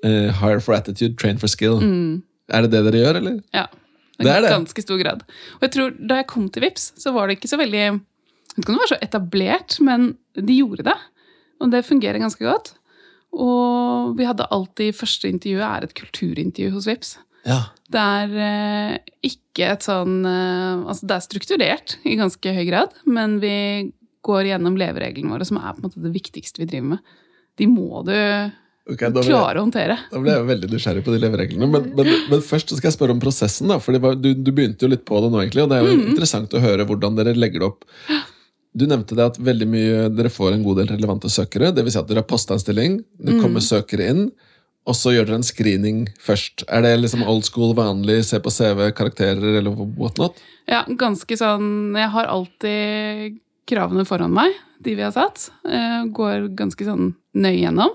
Uh, 0.06 0.30
hire 0.38 0.62
for 0.62 0.76
attitude, 0.76 1.16
train 1.18 1.40
for 1.42 1.50
skill. 1.50 1.80
Er 2.54 2.66
det 2.66 2.76
det 2.76 2.84
dere 2.90 3.02
gjør, 3.02 3.22
eller? 3.22 3.40
Ja. 3.56 3.66
Det 4.28 4.36
det. 4.46 4.54
ganske 4.54 4.86
stor 4.86 5.02
grad. 5.02 5.26
Og 5.58 5.66
jeg 5.68 5.74
tror 5.76 5.98
Da 6.00 6.22
jeg 6.22 6.30
kom 6.32 6.48
til 6.50 6.66
Vips, 6.66 6.92
så 7.00 7.14
var 7.16 7.28
det 7.28 7.40
ikke 7.40 7.52
så 7.52 7.60
veldig 7.62 7.84
Jeg 7.84 8.56
vet 8.56 8.64
ikke 8.64 8.74
om 8.74 8.78
det 8.78 8.86
var 8.86 8.94
så 8.94 9.02
etablert, 9.02 9.78
men 9.82 10.08
de 10.38 10.60
gjorde 10.60 10.88
det. 10.90 10.98
Og 11.62 11.72
det 11.74 11.86
fungerer 11.88 12.22
ganske 12.22 12.46
godt. 12.46 12.74
Og 13.34 14.14
vi 14.18 14.28
hadde 14.30 14.50
alltid 14.54 14.98
Første 14.98 15.30
intervjuet 15.32 15.66
er 15.66 15.88
et 15.88 15.96
kulturintervju 15.98 16.74
hos 16.76 16.90
Vips. 16.90 17.16
Ja. 17.48 17.60
Det 17.92 18.00
er 18.00 18.36
eh, 18.40 18.94
ikke 19.28 19.74
et 19.74 19.84
sånn 19.86 20.22
eh, 20.24 20.84
Altså, 20.88 21.08
det 21.10 21.18
er 21.18 21.26
strukturert 21.26 21.98
i 22.08 22.16
ganske 22.20 22.54
høy 22.56 22.64
grad, 22.70 22.94
men 23.04 23.40
vi 23.44 23.92
går 24.24 24.48
gjennom 24.54 24.78
levereglene 24.80 25.34
våre, 25.34 25.46
som 25.48 25.60
er 25.60 25.74
på 25.74 25.82
en 25.82 25.88
måte 25.90 26.04
det 26.04 26.14
viktigste 26.14 26.62
vi 26.62 26.70
driver 26.70 26.94
med. 26.94 27.16
De 27.60 27.68
må 27.68 28.04
du 28.08 28.16
Ok, 28.90 29.00
da 29.16 29.22
klare 29.24 29.62
å 29.62 29.64
håndtere. 29.64 29.96
da 30.12 30.20
ble 30.20 30.34
jeg 30.34 30.46
veldig 30.50 30.70
nysgjerrig 30.74 31.04
på 31.06 31.14
de 31.14 31.20
levereglene. 31.24 31.68
Men, 31.72 31.86
men, 31.96 32.10
men 32.30 32.42
først 32.44 32.74
skal 32.76 32.90
jeg 32.90 32.96
spørre 32.98 33.16
om 33.16 33.22
prosessen. 33.24 33.70
da, 33.72 33.78
for 33.80 33.96
du, 33.96 34.34
du 34.36 34.52
begynte 34.52 34.84
jo 34.84 34.92
litt 34.92 35.06
på 35.08 35.22
det 35.24 35.30
nå, 35.32 35.40
egentlig, 35.40 35.64
og 35.64 35.72
det 35.72 35.78
er 35.80 35.88
jo 35.88 36.00
interessant 36.12 36.54
å 36.58 36.64
høre 36.64 36.84
hvordan 36.90 37.16
dere 37.20 37.36
legger 37.38 37.64
det 37.64 37.70
opp. 37.70 37.88
Du 38.74 38.84
nevnte 38.90 39.16
det 39.16 39.24
at 39.30 39.38
veldig 39.40 39.68
mye, 39.70 40.02
dere 40.18 40.32
får 40.34 40.56
en 40.58 40.64
god 40.66 40.82
del 40.82 40.90
relevante 40.96 41.30
søkere. 41.32 41.72
Det 41.78 41.86
vil 41.86 41.94
si 41.96 42.02
at 42.02 42.10
dere 42.10 42.24
har 42.26 42.28
posta 42.28 42.58
en 42.58 42.64
stilling, 42.64 42.98
det 43.24 43.38
kommer 43.40 43.64
søkere 43.64 44.10
inn, 44.10 44.24
og 44.84 44.98
så 45.00 45.14
gjør 45.16 45.30
dere 45.30 45.40
en 45.40 45.48
screening 45.48 46.00
først. 46.20 46.66
Er 46.68 46.84
det 46.84 46.96
liksom 47.00 47.24
old 47.24 47.46
school, 47.48 47.72
vanlig, 47.78 48.20
se 48.28 48.42
på 48.44 48.52
CV, 48.52 48.90
karakterer 48.98 49.62
eller 49.62 49.78
whatnot? 49.96 50.42
Ja, 50.68 50.82
ganske 51.00 51.36
sånn 51.40 51.94
Jeg 51.96 52.10
har 52.18 52.28
alltid 52.32 53.40
kravene 53.70 54.04
foran 54.10 54.34
meg, 54.36 54.58
de 54.84 54.98
vi 55.00 55.06
har 55.06 55.14
satt. 55.16 55.48
Eh, 55.64 56.02
Går 56.12 56.50
ganske 56.60 56.84
sånn 56.84 57.14
nøye 57.40 57.62
gjennom. 57.62 57.94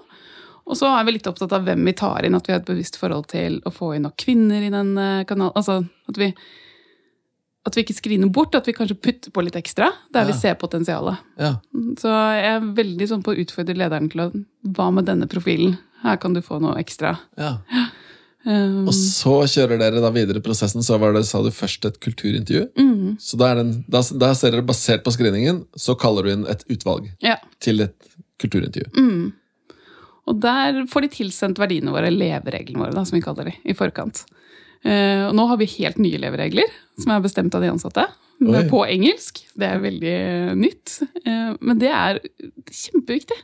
Og 0.68 0.76
så 0.76 0.88
er 0.92 1.04
vi 1.08 1.16
litt 1.16 1.28
opptatt 1.30 1.52
av 1.56 1.64
hvem 1.66 1.84
vi 1.88 1.94
tar 1.96 2.26
inn, 2.26 2.36
at 2.36 2.48
vi 2.48 2.54
har 2.54 2.60
et 2.60 2.68
bevisst 2.68 2.98
forhold 3.00 3.30
til 3.32 3.60
å 3.66 3.72
få 3.72 3.94
inn 3.96 4.04
nok 4.04 4.18
kvinner 4.20 4.64
i 4.64 4.72
den 4.72 4.94
eh, 5.00 5.24
kanalen. 5.28 5.56
Altså 5.56 5.80
at 6.10 6.20
vi, 6.20 6.28
at 7.68 7.76
vi 7.78 7.84
ikke 7.86 7.96
skriner 7.96 8.32
bort, 8.32 8.56
at 8.58 8.68
vi 8.68 8.76
kanskje 8.76 8.98
putter 9.00 9.32
på 9.34 9.44
litt 9.44 9.56
ekstra 9.60 9.90
der 10.14 10.28
vi 10.28 10.36
ser 10.36 10.58
potensialet. 10.60 11.24
Ja. 11.40 11.54
Så 12.00 12.12
jeg 12.12 12.50
er 12.52 12.68
veldig 12.76 13.08
sånn 13.10 13.24
på 13.24 13.32
å 13.32 13.40
utfordre 13.44 13.76
lederen 13.78 14.12
til 14.12 14.26
å 14.26 14.32
Hva 14.76 14.90
med 14.92 15.08
denne 15.08 15.28
profilen? 15.30 15.78
Her 16.02 16.18
kan 16.20 16.34
du 16.36 16.42
få 16.44 16.60
noe 16.62 16.76
ekstra. 16.82 17.16
ja. 17.40 17.56
Um, 18.46 18.86
Og 18.88 18.94
så 18.94 19.32
kjører 19.50 19.80
dere 19.80 20.00
da 20.00 20.08
videre 20.14 20.40
prosessen, 20.40 20.80
så 20.86 20.96
var 21.02 21.12
det, 21.12 21.24
sa 21.26 21.40
du 21.42 21.50
først 21.52 21.84
et 21.88 21.98
kulturintervju. 22.00 22.68
mm, 22.78 23.16
Så 23.20 23.36
da, 23.36 23.50
er 23.50 23.60
den, 23.60 23.72
da, 23.90 24.00
da 24.00 24.30
ser 24.38 24.54
dere 24.54 24.64
basert 24.64 25.02
på 25.04 25.12
screeningen, 25.12 25.64
så 25.76 25.96
kaller 25.98 26.24
du 26.24 26.32
inn 26.32 26.46
et 26.48 26.62
utvalg 26.70 27.10
ja. 27.24 27.36
til 27.60 27.82
et 27.84 27.96
kulturintervju. 28.40 28.92
Mm. 28.94 29.32
Og 30.28 30.38
der 30.42 30.84
får 30.90 31.06
de 31.06 31.12
tilsendt 31.16 31.60
verdiene 31.60 31.94
våre, 31.94 32.12
levereglene 32.12 32.82
våre, 32.82 32.94
da, 32.96 33.04
som 33.08 33.16
vi 33.16 33.24
kaller 33.24 33.50
de, 33.50 33.56
i 33.64 33.76
forkant. 33.76 34.24
Uh, 34.84 35.28
og 35.28 35.34
nå 35.34 35.48
har 35.50 35.58
vi 35.58 35.70
helt 35.78 35.98
nye 36.02 36.20
leveregler, 36.22 36.72
som 37.00 37.14
er 37.14 37.24
bestemt 37.24 37.56
av 37.56 37.64
de 37.64 37.72
ansatte. 37.72 38.06
Oi. 38.38 38.60
på 38.70 38.84
engelsk. 38.86 39.40
Det 39.58 39.66
er 39.66 39.80
veldig 39.82 40.18
nytt. 40.60 41.00
Uh, 41.24 41.56
men 41.58 41.80
det 41.80 41.90
er 41.90 42.20
kjempeviktig. 42.70 43.38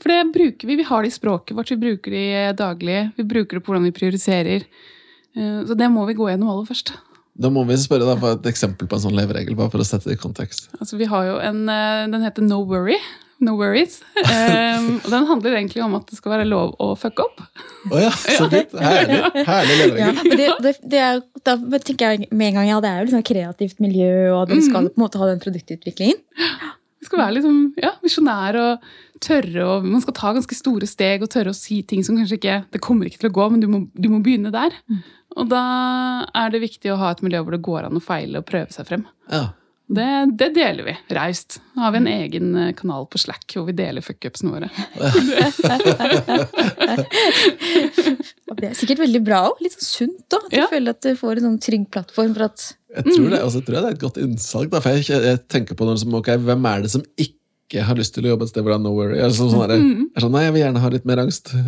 For 0.00 0.12
det 0.12 0.20
bruker 0.32 0.70
vi. 0.70 0.78
Vi 0.78 0.86
har 0.86 1.02
det 1.02 1.10
i 1.10 1.16
språket 1.16 1.56
vårt, 1.58 1.72
vi 1.74 1.80
bruker 1.82 2.14
det 2.14 2.24
i 2.30 2.56
daglig. 2.56 3.00
Vi 3.18 3.26
bruker 3.28 3.58
det 3.58 3.64
på 3.66 3.72
hvordan 3.72 3.88
vi 3.88 3.96
prioriterer. 3.96 4.66
Uh, 5.36 5.66
så 5.66 5.76
det 5.78 5.90
må 5.92 6.06
vi 6.06 6.18
gå 6.18 6.30
gjennom 6.30 6.52
aller 6.52 6.68
først. 6.68 6.94
Da 7.40 7.48
må 7.52 7.62
vi 7.68 7.78
spørre 7.80 8.08
deg 8.08 8.20
for 8.20 8.36
et 8.36 8.46
eksempel 8.50 8.88
på 8.90 8.98
en 8.98 9.04
sånn 9.06 9.16
leveregel, 9.16 9.56
bare 9.56 9.72
for 9.72 9.80
å 9.80 9.86
sette 9.86 10.10
det 10.10 10.18
i 10.18 10.20
kontekst. 10.20 10.68
Altså, 10.76 10.98
vi 11.00 11.08
har 11.08 11.24
jo 11.28 11.36
en, 11.40 11.68
eh, 11.68 12.06
Den 12.10 12.22
heter 12.22 12.42
No 12.42 12.62
Worry. 12.64 12.98
No 13.40 13.54
Worries. 13.58 13.98
Um, 14.20 14.88
og 15.00 15.08
den 15.12 15.26
handler 15.30 15.54
egentlig 15.56 15.82
om 15.84 15.94
at 15.98 16.08
det 16.10 16.18
skal 16.18 16.34
være 16.36 16.48
lov 16.48 16.74
å 16.82 16.90
fucke 17.00 17.24
opp. 17.24 17.40
Å 17.90 18.00
ja, 18.02 18.10
så 18.12 18.48
fint! 18.52 18.74
Herlig, 18.76 19.20
herlig 19.46 19.76
Ja, 19.78 19.86
leveregel. 19.86 20.18
men 20.26 20.36
det, 20.42 20.48
det, 20.66 20.74
det 20.92 21.00
er, 21.06 21.22
da 21.48 21.56
tenker 21.80 22.12
jeg 22.16 22.28
med 22.30 22.50
en 22.50 22.58
gang 22.60 22.68
ja, 22.74 22.80
det 22.84 22.90
er 22.90 22.98
jo 23.00 23.08
liksom 23.08 23.24
kreativt 23.30 23.80
miljø, 23.80 24.10
og 24.36 24.52
du 24.52 24.58
skal 24.64 24.90
på 24.90 24.98
en 24.98 25.04
måte 25.06 25.20
ha 25.22 25.30
den 25.30 25.40
produktutviklingen. 25.40 26.20
Vi 27.00 27.08
skal 27.08 27.22
være 27.22 27.38
liksom, 27.38 27.60
ja, 27.80 27.94
visjonær 28.04 28.58
og 28.60 28.90
tørre, 29.24 29.62
og 29.64 29.86
man 29.88 30.02
skal 30.04 30.16
ta 30.18 30.34
ganske 30.36 30.56
store 30.58 30.88
steg 30.88 31.24
og 31.24 31.30
tørre 31.32 31.54
å 31.54 31.56
si 31.56 31.78
ting 31.88 32.04
som 32.04 32.18
kanskje 32.20 32.36
ikke 32.36 32.58
Det 32.76 32.80
kommer 32.84 33.08
ikke 33.08 33.22
til 33.22 33.30
å 33.30 33.36
gå, 33.38 33.46
men 33.54 33.62
du 33.64 33.68
må, 33.72 33.80
du 33.96 34.10
må 34.12 34.20
begynne 34.24 34.52
der. 34.52 34.76
Og 35.38 35.48
da 35.48 35.62
er 36.36 36.52
det 36.52 36.60
viktig 36.66 36.92
å 36.92 36.98
ha 37.00 37.14
et 37.14 37.20
miljø 37.24 37.40
hvor 37.46 37.56
det 37.56 37.62
går 37.64 37.88
an 37.88 37.96
å 37.96 38.04
feile 38.04 38.42
og 38.42 38.46
prøve 38.48 38.68
seg 38.74 38.88
frem. 38.88 39.06
Ja. 39.32 39.46
Det, 39.90 40.06
det 40.38 40.52
deler 40.54 40.86
vi 40.86 40.92
raust. 41.16 41.56
Nå 41.74 41.82
har 41.82 41.90
vi 41.96 41.98
en 41.98 42.06
egen 42.12 42.52
eh, 42.54 42.68
kanal 42.78 43.08
på 43.10 43.18
Slack 43.18 43.42
hvor 43.56 43.64
vi 43.66 43.74
deler 43.74 43.98
fuckupsene 44.06 44.52
våre. 44.54 44.68
Det 48.60 48.66
er 48.68 48.74
sikkert 48.76 49.00
veldig 49.02 49.22
bra 49.26 49.38
òg. 49.48 49.56
Litt 49.64 49.74
sånn 49.74 49.88
sunt 49.88 50.34
òg. 50.36 50.44
At 50.46 50.52
du 50.52 50.56
Ja. 50.60 50.66
føler 50.70 50.90
at 50.94 51.02
du 51.02 51.10
får 51.18 51.32
en 51.40 51.46
sånn 51.48 51.58
trygg 51.64 51.84
plattform 51.90 52.34
for 52.36 52.42
at 52.50 52.58
Jeg 52.90 53.04
tror, 53.06 53.28
det, 53.30 53.38
altså, 53.40 53.58
jeg 53.60 53.66
tror 53.66 53.76
det 53.76 53.84
er 53.84 53.90
et 53.94 54.00
godt 54.04 54.16
innsalg. 54.18 54.70
Da, 54.70 54.80
for 54.82 54.90
jeg, 54.90 55.04
jeg 55.10 55.38
tenker 55.48 55.74
på 55.78 55.84
noen 55.86 55.98
som, 55.98 56.14
ok, 56.14 56.26
Hvem 56.42 56.64
er 56.70 56.80
det 56.82 56.90
som 56.90 57.02
ikke 57.16 57.82
har 57.86 57.94
lyst 57.98 58.14
til 58.14 58.24
å 58.26 58.30
jobbe 58.32 58.42
et 58.46 58.50
sted 58.50 58.62
hvor 58.66 58.72
det 58.74 58.78
er 58.80 58.82
no 58.82 58.90
worry? 58.94 59.18
Altså, 59.22 59.46
sånn, 59.50 59.68
der, 59.70 59.76
jeg 59.78 59.84
er 60.16 60.20
sånn, 60.26 60.32
Nei, 60.34 60.42
jeg 60.46 60.52
vil 60.56 60.62
gjerne 60.64 60.80
ha 60.82 60.88
litt 60.90 61.06
mer 61.06 61.18
angst. 61.22 61.52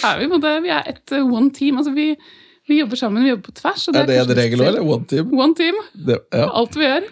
Er 0.00 0.16
vi, 0.20 0.26
vi 0.30 0.70
er 0.72 0.84
et 0.88 1.12
eh, 1.12 1.20
one 1.26 1.50
team. 1.52 1.76
altså 1.80 1.92
vi, 1.92 2.14
vi 2.70 2.78
jobber 2.78 2.98
sammen, 3.00 3.24
vi 3.26 3.32
jobber 3.32 3.50
på 3.50 3.56
tvers. 3.58 3.88
Er 3.90 4.06
det 4.06 4.18
en 4.22 4.34
regel 4.38 4.62
òg, 4.62 4.68
eller? 4.70 4.84
One 4.94 5.08
team? 5.10 5.32
One 5.34 5.56
team. 5.58 5.78
Det, 5.92 6.20
ja. 6.30 6.46
alt 6.60 6.76
vi 6.78 6.86
gjør. 6.86 7.08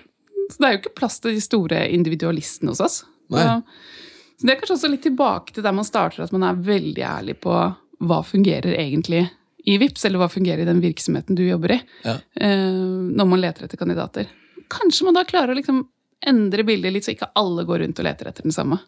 Så 0.49 0.62
det 0.62 0.69
er 0.69 0.77
jo 0.77 0.81
ikke 0.83 0.95
plass 1.00 1.19
til 1.25 1.35
de 1.37 1.43
store 1.45 1.81
individualistene 1.93 2.73
hos 2.73 2.83
oss. 2.85 3.00
Nei. 3.35 3.43
Så, 3.45 4.47
det 4.47 4.55
er 4.55 4.61
kanskje 4.61 4.77
også 4.79 4.91
litt 4.93 5.03
tilbake 5.05 5.55
til 5.57 5.67
der 5.67 5.75
man 5.75 5.87
starter, 5.87 6.23
at 6.25 6.35
man 6.35 6.47
er 6.47 6.61
veldig 6.62 7.05
ærlig 7.05 7.35
på 7.43 7.57
hva 8.09 8.21
fungerer 8.23 8.77
egentlig 8.79 9.25
i 9.69 9.75
VIPS, 9.83 10.07
eller 10.07 10.23
hva 10.23 10.29
fungerer 10.31 10.62
i 10.62 10.69
den 10.69 10.81
virksomheten 10.81 11.37
du 11.37 11.43
jobber 11.43 11.75
i, 11.75 11.81
Ja. 12.07 12.15
eh, 12.41 12.79
når 13.19 13.27
man 13.29 13.43
leter 13.43 13.67
etter 13.67 13.81
kandidater. 13.81 14.31
Kanskje 14.71 15.05
man 15.09 15.19
da 15.19 15.25
klarer 15.29 15.53
å 15.53 15.59
liksom 15.59 15.83
endre 16.27 16.65
bildet 16.65 16.95
litt, 16.95 17.05
så 17.05 17.12
ikke 17.17 17.33
alle 17.38 17.67
går 17.67 17.83
rundt 17.83 17.99
og 17.99 18.07
leter 18.07 18.31
etter 18.31 18.47
den 18.47 18.55
samme. 18.55 18.79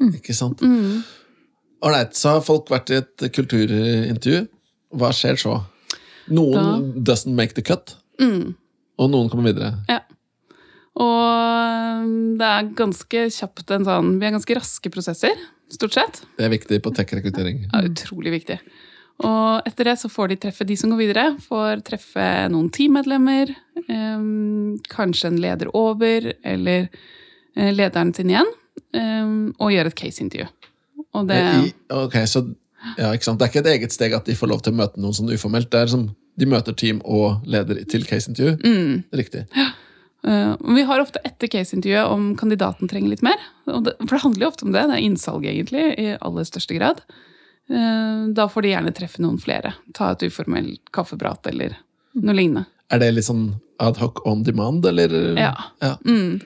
Ikke 0.00 0.34
sant? 0.34 0.64
Mm. 0.64 1.04
Så 2.16 2.32
har 2.34 2.40
folk 2.44 2.72
vært 2.72 2.90
i 2.90 2.98
et 3.00 3.28
kulturintervju. 3.36 4.48
Hva 4.96 5.12
skjer 5.14 5.38
så? 5.40 5.60
Noen 6.28 7.02
doesn't 7.04 7.34
make 7.34 7.54
the 7.54 7.62
cut, 7.62 7.96
Mm. 8.20 8.54
og 8.98 9.10
noen 9.10 9.30
kommer 9.32 9.48
videre. 9.48 9.72
Ja. 9.88 10.00
Og 11.00 12.02
um, 12.04 12.36
det 12.36 12.44
er 12.46 12.68
ganske 12.76 13.22
kjapt 13.32 13.70
en 13.72 13.86
sånn 13.86 14.10
Vi 14.20 14.26
er 14.28 14.34
ganske 14.34 14.56
raske 14.58 14.90
prosesser, 14.92 15.38
stort 15.72 15.94
sett. 15.96 16.20
Det 16.36 16.44
er 16.44 16.52
viktig 16.52 16.80
på 16.84 16.92
tech-rekruttering. 16.92 17.62
er 17.72 17.88
utrolig 17.88 18.32
viktig. 18.34 18.58
Og 19.24 19.62
etter 19.68 19.84
det 19.90 19.98
så 20.00 20.08
får 20.12 20.28
de 20.32 20.36
treffe 20.36 20.64
de 20.66 20.76
som 20.76 20.90
går 20.92 21.00
videre. 21.02 21.24
Får 21.44 21.82
treffe 21.84 22.26
noen 22.52 22.70
teammedlemmer, 22.72 23.52
em, 23.88 24.78
kanskje 24.88 25.28
en 25.28 25.36
leder 25.40 25.68
over, 25.76 26.32
eller 26.44 26.88
eh, 27.56 27.70
lederen 27.72 28.14
sin 28.16 28.30
igjen, 28.32 28.48
em, 28.96 29.54
og 29.60 29.72
gjøre 29.74 29.92
et 29.92 29.98
case-intervju. 30.00 30.48
Og 31.14 31.26
det 31.28 31.40
I, 31.66 31.72
ok, 31.92 32.16
så 32.26 32.44
ja, 32.98 33.10
ikke 33.12 33.26
sant? 33.26 33.40
Det 33.40 33.46
er 33.46 33.52
ikke 33.52 33.62
et 33.64 33.74
eget 33.74 33.94
steg 33.94 34.14
at 34.16 34.28
de 34.28 34.36
får 34.38 34.50
lov 34.50 34.62
til 34.64 34.72
å 34.74 34.78
møte 34.80 35.00
noen 35.02 35.16
sånn 35.16 35.30
uformelt. 35.32 35.70
Det 35.72 35.84
er 35.84 35.92
som 35.92 36.08
de 36.40 36.48
møter 36.48 36.76
team 36.76 37.00
og 37.04 37.44
leder 37.48 37.82
til 37.90 38.06
case-intervju. 38.08 38.56
mm, 38.64 39.04
Riktig. 39.20 39.46
og 40.24 40.74
Vi 40.76 40.82
har 40.88 41.00
ofte 41.00 41.20
etter 41.24 41.48
case-intervjuet 41.52 42.10
om 42.12 42.36
kandidaten 42.36 42.88
trenger 42.88 43.10
litt 43.12 43.22
mer. 43.22 43.40
Det, 43.66 43.96
for 44.00 44.16
det 44.16 44.22
handler 44.24 44.46
jo 44.46 44.52
ofte 44.52 44.64
om 44.64 44.72
det. 44.72 44.86
Det 44.88 44.96
er 44.96 45.06
innsalg, 45.06 45.44
egentlig, 45.44 45.84
i 45.98 46.16
aller 46.20 46.48
største 46.48 46.76
grad. 46.78 47.02
Uh, 47.70 48.28
Da 48.34 48.48
får 48.48 48.62
de 48.62 48.72
gjerne 48.74 48.94
treffe 48.96 49.22
noen 49.22 49.38
flere. 49.40 49.74
Ta 49.94 50.12
et 50.12 50.24
uformelt 50.26 50.80
kaffeprat 50.92 51.46
eller 51.52 51.76
noe 52.14 52.34
lignende. 52.34 52.66
Er 52.90 52.98
det 52.98 53.12
litt 53.14 53.28
sånn 53.28 53.60
ad 53.80 53.96
hoc 53.96 54.24
on 54.26 54.42
demand, 54.42 54.84
eller? 54.86 55.12
Ja. 55.38 55.54
ja 55.80 55.96
Mm. 56.04 56.40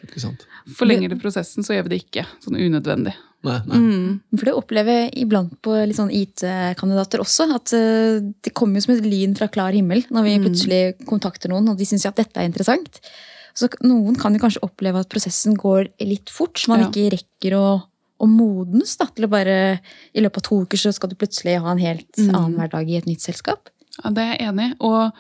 Forlenger 0.77 1.09
det 1.09 1.21
prosessen, 1.21 1.65
så 1.65 1.75
gjør 1.75 1.89
vi 1.89 1.95
det 1.95 2.03
ikke. 2.05 2.27
Sånn 2.45 2.57
unødvendig. 2.61 3.15
Nei, 3.45 3.59
nei. 3.69 3.79
Mm. 3.79 4.21
For 4.39 4.49
det 4.49 4.55
opplever 4.57 4.97
jeg 5.03 5.13
iblant 5.27 5.55
på 5.65 5.75
litt 5.87 5.99
sånn 5.99 6.11
IT-kandidater 6.15 7.21
også. 7.21 7.47
At 7.55 7.73
eh, 7.77 8.21
det 8.45 8.55
kommer 8.57 8.81
jo 8.81 8.87
som 8.87 8.95
et 8.97 9.05
lyn 9.07 9.35
fra 9.37 9.49
klar 9.53 9.77
himmel 9.77 10.05
når 10.11 10.25
vi 10.29 10.37
plutselig 10.47 10.83
kontakter 11.09 11.53
noen 11.53 11.69
og 11.73 11.77
de 11.81 11.85
syns 11.89 12.07
at 12.09 12.17
dette 12.17 12.41
er 12.41 12.49
interessant. 12.49 13.01
Så 13.55 13.69
noen 13.87 14.17
kan 14.19 14.35
jo 14.35 14.41
kanskje 14.43 14.65
oppleve 14.67 14.99
at 15.05 15.11
prosessen 15.13 15.55
går 15.61 15.93
litt 16.03 16.33
fort, 16.33 16.57
så 16.59 16.73
man 16.73 16.81
Ja. 16.81 16.89
ikke 16.89 17.13
rekker 17.15 17.55
å, 17.55 17.67
å 18.19 18.27
modnes 18.27 18.97
da, 18.99 19.07
til 19.15 19.27
å 19.29 19.31
bare 19.31 19.79
I 20.15 20.21
løpet 20.25 20.41
av 20.43 20.49
to 20.49 20.63
uker 20.65 20.81
så 20.81 20.91
skal 20.97 21.13
du 21.13 21.15
plutselig 21.21 21.61
ha 21.63 21.71
en 21.71 21.79
helt 21.85 22.19
annen 22.25 22.57
hverdag 22.59 22.91
i 22.91 22.97
et 22.99 23.07
nytt 23.07 23.23
selskap. 23.23 23.69
Ja, 24.03 24.11
det 24.11 24.25
er 24.25 24.33
jeg 24.39 24.49
enig 24.49 24.73
i. 24.73 24.77
Og 24.81 25.13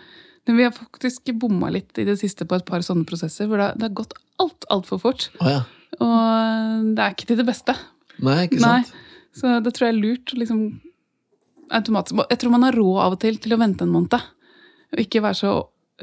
vi 0.50 0.62
har 0.66 0.74
faktisk 0.74 1.30
bomma 1.38 1.70
litt 1.70 1.96
i 2.02 2.04
det 2.04 2.18
siste 2.20 2.44
på 2.44 2.56
et 2.58 2.66
par 2.66 2.82
sånne 2.84 3.06
prosesser 3.06 3.46
hvor 3.46 3.56
det 3.62 3.70
har- 3.80 3.94
gått 3.94 4.12
alt 4.42 4.66
altfor 4.68 4.98
fort. 5.00 5.28
Oh, 5.40 5.46
ja. 5.48 5.62
Og 6.02 6.94
det 6.96 6.98
er 7.04 7.14
ikke 7.14 7.26
til 7.30 7.36
det 7.38 7.46
beste. 7.46 7.74
Nei, 8.22 8.44
ikke 8.46 8.60
Nei. 8.62 8.82
Så 9.34 9.56
det 9.64 9.72
tror 9.74 9.88
jeg 9.88 9.94
er 9.96 10.02
lurt. 10.02 10.34
Liksom, 10.38 10.60
automatisk. 11.74 12.20
Jeg 12.30 12.38
tror 12.38 12.54
man 12.54 12.66
har 12.68 12.76
råd 12.78 13.00
av 13.02 13.16
og 13.16 13.20
til 13.24 13.38
til 13.42 13.56
å 13.56 13.58
vente 13.58 13.82
en 13.86 13.94
måned. 13.94 14.14
Og 14.94 15.02
ikke 15.02 15.22
være 15.24 15.40
så 15.40 15.54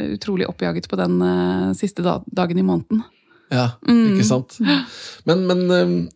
utrolig 0.01 0.47
oppjaget 0.47 0.87
på 0.89 0.97
den 0.99 1.17
uh, 1.21 1.71
siste 1.77 2.03
da, 2.03 2.19
dagen 2.31 2.59
i 2.59 2.65
måneden. 2.65 3.03
Ja, 3.51 3.73
Mm. 3.87 4.13
ikke 4.13 4.23
sant? 4.27 4.57
Men, 5.27 5.41
men 5.47 6.09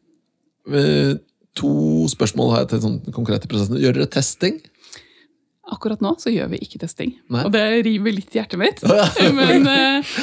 øh, 0.72 1.18
to 1.56 1.72
spørsmål 2.08 2.52
har 2.54 2.64
jeg 2.64 2.70
til 2.70 2.82
sånn 2.86 3.00
konkrete 3.16 3.50
prosessen. 3.52 3.80
Gjør 3.80 3.98
dere 4.00 4.08
testing? 4.12 4.62
Akkurat 5.74 6.02
nå 6.04 6.12
så 6.22 6.30
gjør 6.30 6.52
vi 6.52 6.60
ikke 6.62 6.80
testing. 6.84 7.16
Nei. 7.34 7.42
Og 7.48 7.54
det 7.56 7.64
river 7.88 8.14
litt 8.14 8.36
i 8.36 8.40
hjertet 8.40 8.62
mitt. 8.62 8.84
Men 9.40 9.66
eh, 9.72 10.16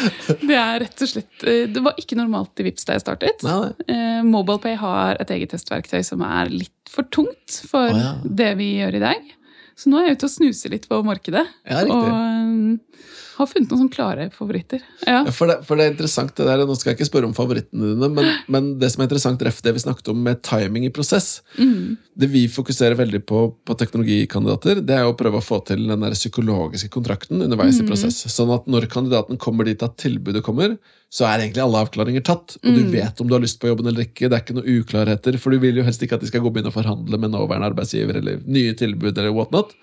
det 0.43 0.59
er 0.59 0.83
rett 0.85 1.05
og 1.05 1.11
slett 1.11 1.47
eh, 1.49 1.65
Det 1.73 1.83
var 1.83 1.99
ikke 1.99 2.19
normalt 2.19 2.63
i 2.63 2.67
Vipps 2.69 2.87
da 2.87 2.97
jeg 2.97 3.05
startet. 3.05 3.43
Eh, 3.43 4.21
MobilePay 4.27 4.79
har 4.81 5.19
et 5.23 5.33
eget 5.35 5.55
testverktøy 5.55 6.01
som 6.07 6.23
er 6.27 6.53
litt 6.53 6.93
for 6.93 7.09
tungt 7.11 7.63
for 7.67 7.91
oh, 7.91 7.99
ja. 7.99 8.13
det 8.23 8.53
vi 8.61 8.75
gjør 8.79 9.01
i 9.01 9.03
dag. 9.03 9.33
Så 9.79 9.91
nå 9.91 9.99
er 9.99 10.11
jeg 10.11 10.21
ute 10.21 10.29
og 10.29 10.35
snuser 10.37 10.75
litt 10.75 10.87
på 10.91 11.01
markedet. 11.07 11.47
Ja, 11.67 11.83
riktig. 11.83 11.97
og 11.99 13.12
har 13.37 13.49
funnet 13.51 13.71
noen 13.71 13.85
sånne 13.85 13.95
klare 13.95 14.29
favoritter. 14.35 14.83
Ja. 15.07 15.23
Ja, 15.27 15.33
For 15.35 15.51
det, 15.51 15.59
for 15.67 15.79
det 15.79 15.87
er 15.87 15.95
interessant 15.95 16.35
det 16.39 16.47
der, 16.49 16.65
Nå 16.67 16.77
skal 16.79 16.93
jeg 16.93 17.01
ikke 17.01 17.09
spørre 17.11 17.29
om 17.29 17.37
favorittene 17.37 17.93
dine, 17.95 18.11
men, 18.13 18.31
men 18.53 18.71
det 18.81 18.93
som 18.93 19.03
er 19.03 19.09
interessant, 19.09 19.43
ref 19.47 19.63
det 19.65 19.75
vi 19.77 19.85
snakket 19.85 20.13
om 20.13 20.23
med 20.25 20.43
timing 20.47 20.89
i 20.89 20.93
prosess 20.95 21.43
Mm. 21.59 21.97
Det 22.19 22.27
vi 22.33 22.43
fokuserer 22.51 22.97
veldig 22.97 23.23
på 23.29 23.43
på 23.67 23.75
teknologikandidater, 23.79 24.81
det 24.85 24.97
er 24.97 25.09
å 25.09 25.15
prøve 25.17 25.39
å 25.41 25.45
få 25.45 25.59
til 25.67 25.85
den 25.89 26.03
der 26.05 26.15
psykologiske 26.17 26.91
kontrakten 26.93 27.43
underveis 27.45 27.81
i 27.81 27.87
prosess. 27.87 28.19
Sånn 28.33 28.53
at 28.55 28.67
når 28.71 28.89
kandidaten 28.93 29.41
kommer 29.41 29.69
dit 29.69 29.83
at 29.85 29.97
tilbudet 30.01 30.43
kommer, 30.45 30.77
så 31.13 31.27
er 31.29 31.45
egentlig 31.45 31.65
alle 31.65 31.83
avklaringer 31.85 32.25
tatt. 32.25 32.57
Og 32.63 32.77
du 32.77 32.83
vet 32.93 33.21
om 33.21 33.29
du 33.29 33.37
har 33.37 33.43
lyst 33.45 33.61
på 33.61 33.69
jobben 33.71 33.89
eller 33.91 34.07
ikke. 34.07 34.29
Det 34.29 34.39
er 34.39 34.45
ikke 34.45 34.57
noen 34.59 34.81
uklarheter, 34.81 35.39
for 35.41 35.53
du 35.53 35.61
vil 35.63 35.81
jo 35.81 35.87
helst 35.87 36.05
ikke 36.05 36.17
at 36.19 36.25
de 36.25 36.31
skal 36.31 36.43
gå 36.45 36.49
og 36.51 36.57
begynne 36.57 36.73
å 36.73 36.77
forhandle 36.77 37.21
med 37.21 37.35
nåværende 37.35 37.69
arbeidsgiver 37.73 38.21
eller 38.23 38.41
nye 38.49 38.73
tilbud 38.79 39.13
eller 39.13 39.35
whatnot. 39.37 39.77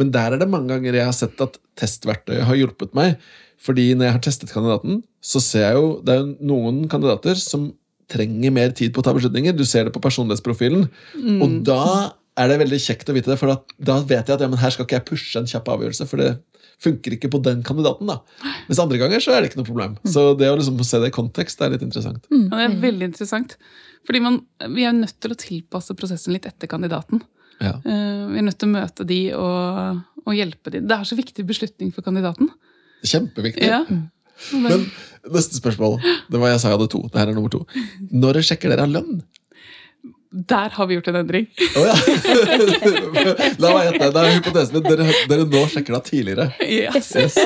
Men 0.00 0.10
der 0.14 0.34
er 0.34 0.42
det 0.42 0.50
mange 0.50 0.72
ganger 0.72 0.96
jeg 0.98 1.08
har 1.08 1.16
sett 1.16 1.40
at 1.44 1.58
testverktøyet 1.80 2.46
har 2.48 2.58
hjulpet 2.58 2.94
meg. 2.96 3.16
Fordi 3.64 3.92
når 3.94 4.08
jeg 4.08 4.16
har 4.16 4.24
testet 4.26 4.52
kandidaten, 4.52 5.02
så 5.24 5.40
ser 5.40 5.68
jeg 5.68 5.78
jo 5.78 5.88
det 6.04 6.18
er 6.18 6.28
noen 6.44 6.84
kandidater 6.92 7.38
som 7.40 7.70
trenger 8.12 8.52
mer 8.52 8.74
tid 8.76 8.92
på 8.92 9.00
å 9.00 9.06
ta 9.06 9.14
beslutninger. 9.16 9.54
Du 9.56 9.64
ser 9.68 9.86
det 9.88 9.94
på 9.94 10.02
personlighetsprofilen. 10.04 10.88
Og 11.40 11.54
da 11.64 11.84
er 12.36 12.50
det 12.50 12.58
veldig 12.64 12.80
kjekt 12.82 13.08
å 13.08 13.14
vite 13.14 13.30
det, 13.30 13.38
for 13.40 13.52
da, 13.52 13.56
da 13.78 14.00
vet 14.02 14.26
jeg 14.28 14.36
at 14.36 14.42
ja, 14.42 14.48
men 14.50 14.58
her 14.60 14.72
skal 14.74 14.88
ikke 14.88 14.98
jeg 14.98 15.06
pushe 15.08 15.38
en 15.38 15.48
kjapp 15.48 15.70
avgjørelse, 15.70 16.06
for 16.10 16.20
det 16.20 16.32
funker 16.82 17.14
ikke 17.14 17.30
på 17.30 17.40
den 17.46 17.62
kandidaten. 17.64 18.10
da. 18.10 18.18
Mens 18.66 18.80
andre 18.82 18.98
ganger 19.00 19.22
så 19.22 19.32
er 19.32 19.40
det 19.40 19.52
ikke 19.52 19.60
noe 19.62 19.68
problem. 19.70 19.94
Så 20.10 20.32
det 20.38 20.50
å 20.50 20.56
liksom 20.58 20.80
se 20.84 21.00
det 21.00 21.12
i 21.12 21.14
kontekst 21.14 21.62
er 21.62 21.72
litt 21.72 21.84
interessant. 21.86 22.26
Ja, 22.34 22.58
det 22.58 22.66
er 22.66 22.80
veldig 22.82 23.08
interessant. 23.12 23.54
Fordi 24.04 24.20
man, 24.20 24.40
Vi 24.74 24.84
er 24.84 24.92
nødt 24.92 25.16
til 25.22 25.32
å 25.32 25.38
tilpasse 25.38 25.94
prosessen 25.96 26.34
litt 26.34 26.48
etter 26.50 26.68
kandidaten. 26.68 27.22
Ja. 27.62 27.76
Eh, 27.78 28.24
vi 28.32 28.40
er 28.40 28.46
nødt 28.48 28.58
til 28.60 28.70
å 28.70 28.74
møte 28.74 29.06
de 29.08 29.20
og, 29.38 30.02
og 30.24 30.36
hjelpe 30.36 30.72
de. 30.74 30.82
Det 30.84 30.96
er 30.96 31.08
så 31.08 31.18
viktig 31.18 31.46
beslutning 31.48 31.92
for 31.94 32.06
kandidaten. 32.06 32.50
Kjempeviktig. 33.04 33.68
Ja. 33.68 33.84
Men 34.50 34.88
neste 35.30 35.60
spørsmål. 35.60 36.00
Det 36.30 36.40
var 36.40 36.52
jeg 36.52 36.60
sa 36.62 36.72
jeg 36.72 36.78
hadde 36.78 36.90
to. 36.92 37.04
Det 37.10 37.20
her 37.20 37.30
er 37.30 37.36
nummer 37.36 37.52
to. 37.52 37.62
Når 38.10 38.42
sjekker 38.48 38.72
dere 38.74 38.88
lønn? 38.90 39.22
Der 40.34 40.72
har 40.74 40.86
vi 40.90 40.96
gjort 40.96 41.08
en 41.12 41.16
endring. 41.20 41.44
Oh, 41.78 41.84
ja. 41.86 41.94
La 43.62 43.70
meg 43.70 43.84
gjette. 43.86 44.08
Det 44.16 44.22
er 44.24 44.32
hypotesen 44.34 44.74
min. 44.74 44.86
Dere, 44.88 45.06
dere 45.30 45.44
nå 45.46 45.60
sjekker 45.70 45.94
da 45.94 46.00
tidligere. 46.02 46.46
Ja. 46.66 46.90
Yes. 46.96 47.36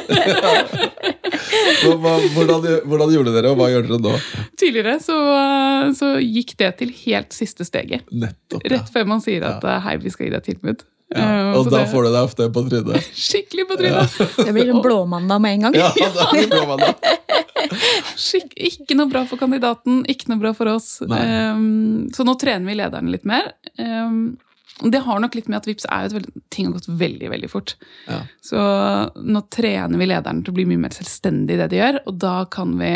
Hva, 1.78 1.94
hva, 2.00 2.12
hvordan, 2.34 2.64
hvordan 2.88 3.10
gjorde 3.12 3.32
dere, 3.34 3.50
og 3.52 3.58
hva 3.60 3.68
gjør 3.70 3.84
dere 3.86 3.98
nå? 4.02 4.12
Tidligere 4.58 4.96
så, 5.04 5.16
så 5.96 6.08
gikk 6.22 6.54
det 6.60 6.70
til 6.80 6.90
helt 7.04 7.36
siste 7.36 7.66
steget. 7.68 8.06
Nettopp, 8.10 8.64
ja. 8.64 8.72
Rett 8.78 8.88
før 8.94 9.06
man 9.12 9.22
sier 9.24 9.44
at 9.46 9.64
ja. 9.68 9.76
hei, 9.84 9.94
vi 10.02 10.12
skal 10.14 10.28
gi 10.28 10.32
deg 10.34 10.46
tilbud. 10.48 10.82
ja. 11.14 11.20
Eh, 11.28 11.52
Og 11.58 11.64
så 11.68 11.72
da 11.72 11.82
det- 11.84 11.90
får 11.92 12.08
du 12.08 12.10
deg 12.14 12.22
ofte 12.30 12.48
på 12.56 12.64
trynet. 12.68 13.10
Skikkelig 13.28 13.68
på 13.70 13.78
trynet. 13.80 14.18
Det 14.40 14.52
blir 14.56 14.72
en 14.74 14.82
blåmandag 14.84 15.44
med 15.44 15.58
en 15.58 15.68
gang. 15.68 15.78
Ja, 15.78 15.92
er 15.92 16.50
det 16.50 16.64
mann, 16.68 16.82
da. 16.82 16.92
Skikk, 18.18 18.52
ikke 18.54 18.96
noe 18.98 19.10
bra 19.10 19.24
for 19.28 19.40
kandidaten, 19.40 20.02
ikke 20.10 20.32
noe 20.32 20.42
bra 20.42 20.52
for 20.56 20.70
oss. 20.72 20.98
Um, 21.04 22.08
så 22.14 22.26
nå 22.26 22.36
trener 22.40 22.68
vi 22.68 22.78
lederne 22.78 23.14
litt 23.14 23.26
mer. 23.28 23.52
Um, 23.78 24.36
det 24.86 25.00
har 25.02 25.18
nok 25.18 25.34
litt 25.34 25.48
med 25.50 25.58
at 25.58 25.66
Vips 25.66 25.88
er 25.90 26.06
jo 26.06 26.20
et 26.20 26.28
ting 26.54 26.68
har 26.68 26.76
gått 26.76 26.90
veldig 27.00 27.32
veldig 27.32 27.50
fort. 27.50 27.74
Ja. 28.06 28.20
Så 28.44 28.58
nå 29.16 29.42
trener 29.54 29.98
vi 29.98 30.10
lederne 30.10 30.44
til 30.44 30.54
å 30.54 30.58
bli 30.58 30.68
mye 30.70 30.84
mer 30.84 30.94
selvstendig 30.94 31.56
i 31.56 31.62
det 31.62 31.70
de 31.72 31.80
gjør, 31.80 32.02
og 32.06 32.20
da 32.22 32.36
kan 32.52 32.76
vi 32.78 32.92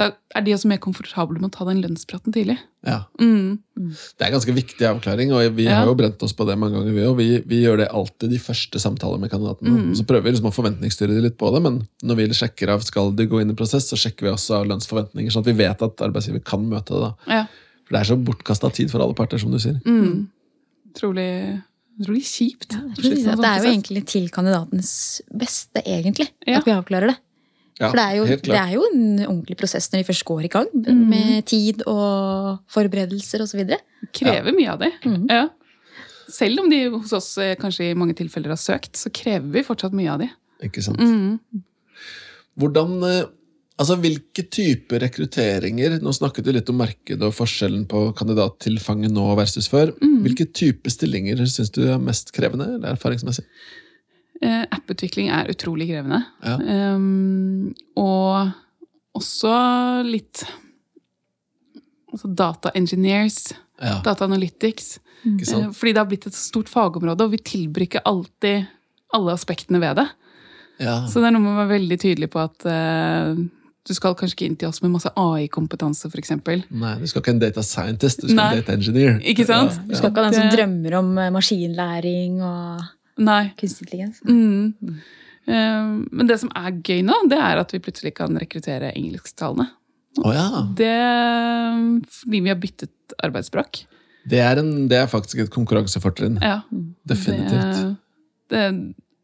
da 0.00 0.12
er 0.36 0.44
de 0.46 0.54
også 0.56 0.70
mer 0.70 0.80
komfortable 0.80 1.40
med 1.40 1.50
å 1.50 1.56
ta 1.58 1.66
den 1.68 1.82
lønnspraten 1.84 2.32
tidlig. 2.32 2.56
Ja. 2.86 3.02
Mm. 3.20 3.58
Det 3.76 4.24
er 4.24 4.30
ganske 4.32 4.54
viktig 4.56 4.86
avklaring, 4.88 5.32
og 5.36 5.54
vi 5.56 5.64
Ja. 5.66 5.80
har 5.80 5.86
jo 5.90 5.94
brent 5.94 6.22
oss 6.22 6.32
på 6.32 6.46
det 6.48 6.56
mange 6.58 6.78
ganger. 6.78 6.92
Vi, 6.96 7.02
og 7.04 7.16
vi, 7.18 7.26
vi 7.44 7.58
gjør 7.64 7.76
det 7.82 7.88
alltid 7.92 8.30
de 8.30 8.38
første 8.38 8.80
samtaler 8.80 9.18
med 9.20 9.30
kandidatene. 9.30 9.68
Mm. 9.90 9.94
Så 9.98 10.06
prøver 10.08 10.22
vi 10.24 10.30
liksom 10.32 10.48
å 10.48 10.54
forventningsstyre 10.54 11.12
de 11.14 11.20
litt 11.26 11.36
på 11.36 11.52
det, 11.52 11.60
men 11.62 11.80
når 12.02 12.16
vi 12.16 12.28
sjekker 12.40 12.72
av 12.72 12.80
skal 12.86 13.12
de 13.12 13.26
gå 13.26 13.40
inn 13.42 13.50
i 13.52 13.54
prosess, 13.58 13.90
så 13.90 13.96
sjekker 14.00 14.22
vi 14.28 14.32
også 14.32 14.60
av 14.62 14.66
lønnsforventninger, 14.70 15.30
sånn 15.30 15.44
at 15.44 15.52
vi 15.52 15.58
vet 15.60 15.82
at 15.82 15.96
arbeidsgiver 16.08 16.42
kan 16.44 16.64
møte 16.68 16.88
det. 16.96 17.00
da. 17.00 17.14
Ja. 17.28 17.46
For 17.84 17.96
det 17.96 18.00
er 18.00 18.14
så 18.14 18.16
bortkasta 18.24 18.72
tid 18.72 18.90
for 18.90 19.00
alle 19.04 19.14
parter, 19.18 19.38
som 19.38 19.50
du 19.52 19.58
sier. 19.58 19.80
Mm. 19.84 20.28
Trolig, 20.96 21.62
trolig 22.02 22.24
kjipt. 22.24 22.72
Ja, 22.72 22.80
det, 22.96 23.12
er 23.26 23.36
Det 23.36 23.50
er 23.50 23.58
jo 23.64 23.70
egentlig 23.74 24.06
til 24.06 24.28
kandidatens 24.30 25.20
beste, 25.36 25.82
egentlig, 25.84 26.30
Ja. 26.46 26.58
at 26.58 26.64
vi 26.64 26.72
avklarer 26.72 27.12
det. 27.12 27.16
Ja, 27.80 27.88
For 27.88 27.96
det 27.96 28.04
er, 28.04 28.16
jo, 28.18 28.24
det 28.44 28.58
er 28.60 28.72
jo 28.74 28.82
en 28.90 29.04
ordentlig 29.24 29.56
prosess 29.56 29.86
når 29.90 30.02
de 30.02 30.08
først 30.10 30.24
går 30.28 30.44
i 30.44 30.52
gang, 30.52 30.68
Mm. 30.84 31.00
med 31.08 31.46
tid 31.48 31.80
og 31.88 32.58
forberedelser 32.68 33.40
osv. 33.46 33.62
krever 34.12 34.52
mye 34.52 34.68
av 34.74 34.78
det. 34.84 34.92
Mm. 35.04 35.24
Ja. 35.30 35.46
Selv 36.30 36.60
om 36.60 36.68
de 36.70 36.82
hos 36.92 37.12
oss 37.16 37.32
eh, 37.38 37.56
kanskje 37.58 37.88
i 37.90 37.94
mange 37.98 38.14
tilfeller 38.14 38.52
har 38.52 38.60
søkt, 38.60 38.94
så 39.00 39.10
krever 39.10 39.48
vi 39.50 39.64
fortsatt 39.66 39.96
mye 39.96 40.12
av 40.12 40.20
de. 40.22 40.28
Ikke 40.68 40.84
sant? 40.84 41.00
Mm. 41.00 41.40
Hvordan, 42.60 42.96
eh, 43.08 43.24
altså 43.80 43.96
Hvilke 43.96 44.44
typer 44.52 45.00
rekrutteringer 45.06 45.98
Nå 46.04 46.12
snakket 46.12 46.44
du 46.44 46.52
litt 46.52 46.68
om 46.68 46.76
markedet 46.82 47.22
og 47.24 47.32
forskjellen 47.32 47.86
på 47.88 48.10
kandidattilfanget 48.18 49.10
nå 49.14 49.24
versus 49.40 49.68
før. 49.72 49.94
Mm. 50.02 50.18
Hvilke 50.26 50.46
typer 50.52 50.92
stillinger 50.92 51.40
syns 51.48 51.72
du 51.72 51.86
er 51.88 51.98
mest 52.02 52.32
krevende, 52.36 52.74
eller 52.76 52.92
erfaringsmessig? 52.94 53.46
Eh, 54.40 54.64
Apputvikling 54.72 55.28
er 55.34 55.50
utrolig 55.52 55.90
krevende. 55.90 56.22
Ja. 56.44 56.56
Um, 56.96 57.74
og 58.00 58.52
også 59.18 59.52
litt 60.06 60.44
altså 62.10 62.30
data 62.34 62.72
engineers, 62.74 63.52
Ja, 63.80 64.00
data 64.04 64.24
analytics. 64.24 64.98
Mm. 65.24 65.38
Eh, 65.40 65.70
fordi 65.72 65.92
det 65.92 66.00
har 66.00 66.08
blitt 66.08 66.26
et 66.26 66.36
så 66.36 66.42
stort 66.50 66.68
fagområde, 66.68 67.24
og 67.24 67.32
vi 67.32 67.38
tilbruker 67.44 68.04
alltid 68.04 68.66
alle 69.16 69.32
aspektene 69.32 69.80
ved 69.80 69.96
det. 69.96 70.08
Ja. 70.80 71.06
Så 71.08 71.20
det 71.20 71.30
er 71.30 71.36
noe 71.36 71.44
med 71.44 71.54
å 71.54 71.60
være 71.62 71.74
veldig 71.78 71.98
tydelig 72.00 72.28
på 72.32 72.40
at 72.40 72.66
eh, 72.68 73.40
du 73.88 73.92
skal 73.96 74.16
kanskje 74.16 74.36
ikke 74.36 74.48
inn 74.48 74.58
til 74.60 74.68
oss 74.68 74.80
med 74.84 74.92
masse 74.92 75.10
AI-kompetanse, 75.16 76.08
f.eks. 76.08 76.32
Nei, 76.36 76.94
du 77.00 77.08
skal 77.08 77.24
ikke 77.24 77.34
en 77.34 77.42
data 77.42 77.64
scientist, 77.64 78.24
du 78.24 78.28
skal 78.30 78.40
Nei. 78.40 78.48
en 78.52 78.62
data 78.62 78.76
engineer. 78.76 79.20
Ikke 79.32 79.48
sant? 79.48 79.76
Du 79.88 79.96
skal 79.96 80.12
ikke 80.12 80.24
ha 80.24 80.30
den 80.30 80.38
som 80.38 80.52
drømmer 80.52 80.96
om 81.00 81.12
eh, 81.18 81.32
maskinlæring 81.34 82.40
og 82.44 82.88
Nei. 83.18 83.50
kunstig 83.58 83.86
intelligens. 83.86 84.22
Mm. 84.24 85.00
Eh, 85.50 85.90
men 86.10 86.30
det 86.30 86.38
som 86.42 86.52
er 86.56 86.78
gøy 86.84 87.02
nå, 87.06 87.16
det 87.30 87.38
er 87.40 87.60
at 87.62 87.74
vi 87.74 87.82
plutselig 87.82 88.14
kan 88.18 88.36
rekruttere 88.38 88.92
engelsktalende. 88.94 89.70
Oh, 90.18 90.32
ja. 90.34 90.64
Det 90.76 90.94
fordi 92.10 92.40
vi 92.42 92.50
har 92.50 92.58
byttet 92.58 93.14
arbeidsspråk. 93.22 93.84
Det 94.30 94.40
er, 94.42 94.60
en, 94.60 94.88
det 94.90 94.98
er 94.98 95.10
faktisk 95.10 95.40
et 95.44 95.52
konkurransefortrinn. 95.52 96.38
Ja, 96.44 96.60
Definitivt. 97.08 97.96
Det, 98.50 98.50
det 98.50 98.64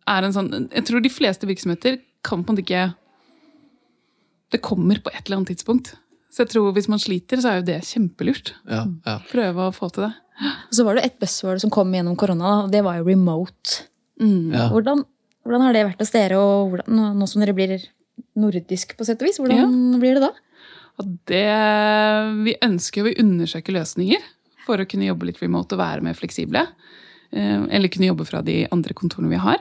er 0.09 0.25
en 0.25 0.35
sånn 0.35 0.51
Jeg 0.70 0.87
tror 0.88 1.03
de 1.03 1.11
fleste 1.12 1.49
virksomheter 1.49 1.99
kan 2.25 2.44
på 2.46 2.53
en 2.53 2.57
måte 2.57 2.62
ikke 2.62 2.85
Det 4.55 4.62
kommer 4.64 5.01
på 5.03 5.11
et 5.12 5.27
eller 5.27 5.40
annet 5.40 5.53
tidspunkt. 5.53 5.96
Så 6.33 6.44
jeg 6.44 6.55
tror 6.55 6.72
hvis 6.77 6.88
man 6.92 7.03
sliter, 7.03 7.40
så 7.42 7.51
er 7.51 7.61
jo 7.61 7.66
det 7.68 7.81
kjempelurt. 7.88 8.55
Ja, 8.68 8.85
ja. 9.07 9.18
Prøve 9.31 9.68
å 9.68 9.75
få 9.75 9.90
til 9.92 10.07
det. 10.07 10.12
Og 10.37 10.72
så 10.77 10.85
var 10.85 10.99
det 10.99 11.05
et 11.07 11.18
buzzword 11.22 11.62
som 11.62 11.72
kom 11.72 11.92
gjennom 11.96 12.16
korona, 12.20 12.64
og 12.64 12.72
det 12.72 12.83
var 12.85 12.99
jo 13.01 13.07
remote. 13.09 13.85
Mm. 14.20 14.53
ja. 14.53 14.66
Hvordan, 14.72 15.05
hvordan 15.46 15.64
har 15.64 15.77
det 15.77 15.85
vært 15.90 16.03
hos 16.05 16.12
dere, 16.14 16.40
og 16.40 16.72
hvordan, 16.75 16.90
nå, 16.96 17.07
nå 17.20 17.29
som 17.31 17.40
dere 17.44 17.55
blir 17.57 17.77
nordisk 18.37 18.96
på 18.99 19.07
sett 19.09 19.22
og 19.22 19.29
vis, 19.31 19.38
hvordan 19.40 19.96
blir 20.03 20.18
det 20.18 20.27
da? 20.27 20.33
Det, 21.29 21.44
vi 22.46 22.55
ønsker 22.64 23.03
jo 23.03 23.11
å 23.11 23.18
undersøke 23.20 23.75
løsninger 23.77 24.22
for 24.66 24.81
å 24.81 24.87
kunne 24.88 25.09
jobbe 25.09 25.29
litt 25.29 25.40
remote 25.42 25.77
og 25.77 25.83
være 25.83 26.05
mer 26.05 26.16
fleksible. 26.16 26.62
Eh, 27.37 27.66
Eller 27.77 27.92
kunne 27.92 28.09
jobbe 28.09 28.25
fra 28.29 28.40
de 28.44 28.62
andre 28.72 28.96
kontorene 28.96 29.31
vi 29.33 29.40
har. 29.42 29.61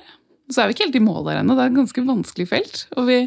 Så 0.51 0.61
er 0.61 0.69
vi 0.69 0.75
ikke 0.77 0.87
helt 0.87 0.99
i 0.99 1.03
mål 1.03 1.25
der 1.27 1.41
ennå. 1.41 1.55
Det 1.57 1.65
er 1.65 1.73
et 1.73 1.79
ganske 1.79 2.05
vanskelig 2.07 2.47
felt. 2.51 2.85
Og 2.95 3.07
vi, 3.09 3.17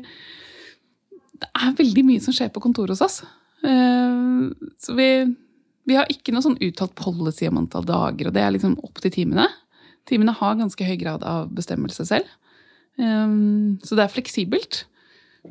det 1.42 1.50
er 1.52 1.76
veldig 1.80 2.04
mye 2.08 2.24
som 2.24 2.34
skjer 2.36 2.50
på 2.54 2.62
kontoret 2.64 2.94
hos 2.96 3.04
oss. 3.04 3.20
Eh, 3.66 4.48
Så 4.80 4.96
vi, 4.98 5.08
vi 5.88 5.96
har 5.96 6.10
ikke 6.12 6.34
noe 6.34 6.44
sånn 6.44 6.58
uttalt 6.64 6.94
policy 6.98 7.48
om 7.48 7.62
antall 7.62 7.86
dager, 7.88 8.28
og 8.28 8.36
det 8.36 8.44
er 8.44 8.54
liksom 8.54 8.76
opp 8.84 9.00
til 9.02 9.14
timene. 9.14 9.48
Timene 10.08 10.36
har 10.36 10.60
ganske 10.60 10.84
høy 10.84 10.96
grad 11.00 11.24
av 11.26 11.48
bestemmelse 11.56 12.04
selv. 12.08 12.28
Um, 12.98 13.78
Så 13.84 13.96
det 13.96 14.04
er 14.04 14.12
fleksibelt. 14.12 14.84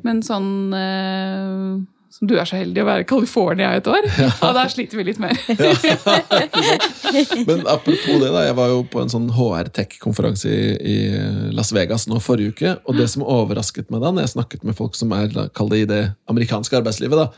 Men 0.04 0.20
sånn 0.22 0.74
uh, 0.74 1.78
som 2.12 2.28
du 2.28 2.34
er 2.38 2.46
så 2.48 2.56
heldig 2.56 2.82
å 2.82 2.86
være 2.88 3.04
i 3.04 3.08
California 3.08 3.70
et 3.76 3.88
år, 3.90 4.06
ja, 4.18 4.50
der 4.56 4.70
sliter 4.72 4.98
vi 4.98 5.04
litt 5.10 5.20
mer. 5.20 5.36
Men 7.48 7.66
apropos 7.68 8.16
det, 8.22 8.30
da. 8.32 8.44
Jeg 8.46 8.56
var 8.58 8.72
jo 8.72 8.80
på 8.88 9.02
en 9.02 9.12
sånn 9.12 9.28
HR-tech-konferanse 9.36 10.50
i, 10.50 10.62
i 10.78 10.96
Las 11.56 11.72
Vegas 11.76 12.08
nå 12.08 12.20
forrige 12.24 12.54
uke. 12.54 12.74
Og 12.88 12.98
det 12.98 13.10
som 13.12 13.26
overrasket 13.26 13.92
meg 13.92 14.02
da, 14.02 14.12
når 14.14 14.26
jeg 14.26 14.36
snakket 14.38 14.66
med 14.66 14.78
folk 14.78 14.96
som 14.98 15.12
er 15.16 15.32
kall 15.56 15.70
det 15.72 15.84
i 15.84 15.90
det 15.90 16.02
amerikanske 16.32 16.80
arbeidslivet, 16.80 17.20
da, 17.20 17.28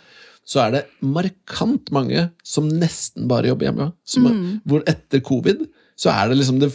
så 0.51 0.65
er 0.65 0.73
det 0.75 0.81
markant 1.07 1.93
mange 1.95 2.25
som 2.47 2.67
nesten 2.67 3.29
bare 3.31 3.53
jobber 3.53 3.69
hjemme. 3.69 3.87
Som, 4.09 4.27
mm. 4.27 4.49
Hvor 4.67 4.83
etter 4.91 5.23
covid 5.23 5.63
så 6.01 6.09
er 6.15 6.31
det 6.31 6.39
liksom 6.41 6.57
det, 6.63 6.71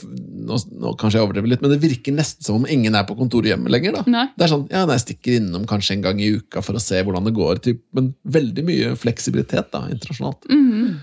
nå, 0.45 0.57
nå 0.77 0.91
kanskje 1.01 1.17
jeg 1.17 1.25
overdriver 1.25 1.49
litt, 1.49 1.61
men 1.63 1.71
det 1.73 1.79
virker 1.81 2.13
nesten 2.13 2.45
som 2.45 2.59
om 2.59 2.67
ingen 2.69 2.93
er 2.95 3.07
på 3.09 3.15
kontoret 3.17 3.49
hjemme 3.49 3.71
lenger. 3.73 3.95
da. 3.97 4.03
Nei. 4.13 4.25
Det 4.38 4.45
er 4.45 4.51
sånn, 4.51 4.67
ja, 4.69 4.83
nei, 4.85 4.99
Jeg 4.99 5.03
stikker 5.07 5.38
innom 5.39 5.65
kanskje 5.67 5.95
en 5.97 6.03
gang 6.05 6.21
i 6.21 6.29
uka 6.38 6.61
for 6.61 6.77
å 6.77 6.83
se 6.83 7.01
hvordan 7.01 7.25
det 7.25 7.33
går, 7.33 7.61
typ, 7.65 7.81
men 7.97 8.11
veldig 8.38 8.65
mye 8.67 8.91
fleksibilitet 9.01 9.71
da, 9.73 9.81
internasjonalt. 9.89 10.45
Mm. 10.53 11.01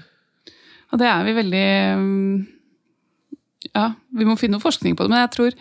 Og 0.92 1.00
det 1.02 1.08
er 1.10 1.26
vi 1.26 1.34
veldig 1.40 1.66
mm, 1.98 2.34
Ja, 3.72 3.86
vi 4.14 4.28
må 4.28 4.38
finne 4.38 4.58
noe 4.60 4.64
forskning 4.64 4.94
på 4.94 5.04
det, 5.06 5.12
men 5.12 5.24
jeg 5.24 5.32
tror 5.36 5.58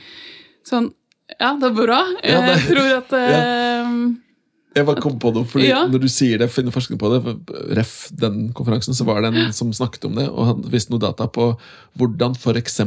sånn 0.68 0.92
Ja, 1.40 1.56
det 1.58 1.72
er 1.72 1.76
bra. 1.82 2.02
Ja, 2.22 2.42
det- 2.46 2.58
Jeg 2.60 2.68
tror 2.76 2.94
at 3.00 3.14
eh, 3.24 3.96
Jeg 4.76 4.88
bare 4.88 5.02
kom 5.04 5.18
på 5.20 5.34
noe, 5.36 5.44
fordi 5.48 5.68
Ja. 5.68 5.82
Når 5.88 6.00
du 6.06 6.08
sier 6.08 6.40
det, 6.40 6.48
finner 6.52 6.72
forskning 6.72 7.00
på 7.02 7.10
det, 7.12 7.36
ref 7.76 8.10
den 8.16 8.54
konferansen, 8.56 8.96
så 8.96 9.04
var 9.08 9.22
det 9.22 9.34
en 9.34 9.54
som 9.54 9.72
snakket 9.76 10.06
om 10.08 10.16
det, 10.16 10.30
og 10.30 10.46
han 10.48 10.62
viste 10.72 10.94
noe 10.94 11.02
data 11.04 11.28
på 11.28 11.52
hvordan 12.00 12.36
f.eks. 12.40 12.80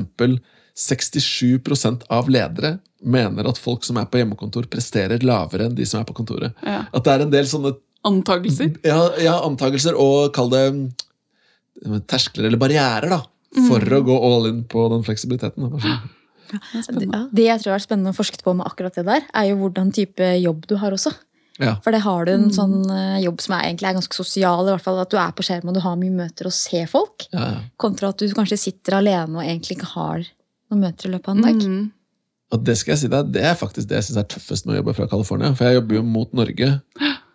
67% 0.75 2.03
av 2.11 2.29
ledere 2.33 2.79
mener 3.05 3.47
at 3.47 3.61
folk 3.61 3.85
som 3.87 3.99
er 4.01 4.09
på 4.11 4.19
hjemmekontor, 4.19 4.67
presterer 4.73 5.23
lavere 5.23 5.69
enn 5.69 5.77
de 5.77 5.87
som 5.87 6.01
er 6.01 6.09
på 6.09 6.17
kontoret. 6.17 6.57
ja, 6.65 6.81
At 6.91 7.05
det 7.05 7.13
er 7.13 7.25
en 7.27 7.35
del 7.35 7.47
sånne 7.51 7.77
Antakelser. 8.05 8.75
ja, 8.85 8.99
ja, 9.23 9.39
antakelser 9.47 9.97
og 9.97 10.35
kall 10.37 10.51
det 10.53 10.65
mm, 10.75 12.03
terskler 12.11 12.51
eller 12.51 12.61
barrierer 12.61 13.09
da, 13.15 13.21
for 13.69 13.81
å 13.81 14.01
gå 14.05 14.17
all 14.29 14.49
in 14.51 14.59
på 14.69 14.83
den 14.93 15.07
fleksibiliteten. 15.07 15.71
da. 15.71 15.95
Sånn. 16.85 16.99
Det, 17.01 17.09
det 17.33 17.47
jeg 17.47 17.63
tror 17.63 17.71
har 17.73 17.79
vært 17.79 17.87
spennende 17.87 18.13
å 18.13 18.19
forske 18.19 18.43
på 18.45 18.53
med 18.59 18.69
akkurat 18.69 18.99
det 18.99 19.07
der, 19.09 19.25
er 19.33 19.49
jo 19.49 19.57
hvordan 19.63 19.95
type 19.97 20.35
jobb 20.43 20.67
du 20.69 20.77
har 20.83 20.93
også. 20.93 21.15
Ja. 21.63 21.77
For 21.85 21.95
det 21.95 22.01
har 22.03 22.25
du 22.27 22.33
en 22.35 22.49
sånn 22.55 22.81
eh, 22.91 23.21
jobb 23.23 23.43
som 23.45 23.55
er 23.55 23.69
egentlig 23.69 23.87
er 23.91 23.97
ganske 23.99 24.17
sosial, 24.17 24.65
i 24.67 24.73
hvert 24.75 24.83
fall 24.83 24.99
at 25.03 25.11
du 25.13 25.19
er 25.23 25.35
på 25.39 25.45
skjerm 25.47 25.69
og 25.71 25.77
du 25.77 25.83
har 25.85 25.99
mye 26.01 26.11
møter 26.15 26.49
og 26.51 26.55
ser 26.57 26.89
folk, 26.91 27.29
Ja, 27.33 27.45
ja. 27.53 27.61
kontra 27.79 28.11
at 28.11 28.19
du 28.19 28.27
kanskje 28.35 28.59
sitter 28.59 28.97
alene 28.99 29.39
og 29.39 29.45
egentlig 29.45 29.77
ikke 29.79 29.93
har 29.93 30.25
noen 30.73 30.83
møter 30.83 31.07
i 31.09 31.13
løpet 31.13 31.31
av 31.31 31.37
en 31.37 31.45
dag. 31.47 31.61
Mm. 31.63 31.85
Og 32.55 32.65
det 32.67 32.75
skal 32.79 32.95
jeg 32.95 33.03
si 33.05 33.11
deg, 33.13 33.31
det 33.35 33.45
er 33.47 33.55
faktisk 33.59 33.89
det 33.91 34.01
jeg 34.01 34.09
synes 34.09 34.21
er 34.25 34.27
tøffest 34.35 34.67
med 34.67 34.75
å 34.75 34.81
jobbe 34.81 34.95
fra 34.99 35.07
California. 35.11 35.53
For 35.59 35.67
jeg 35.69 35.79
jobber 35.79 35.97
jo 36.01 36.03
mot 36.07 36.35
Norge. 36.37 36.73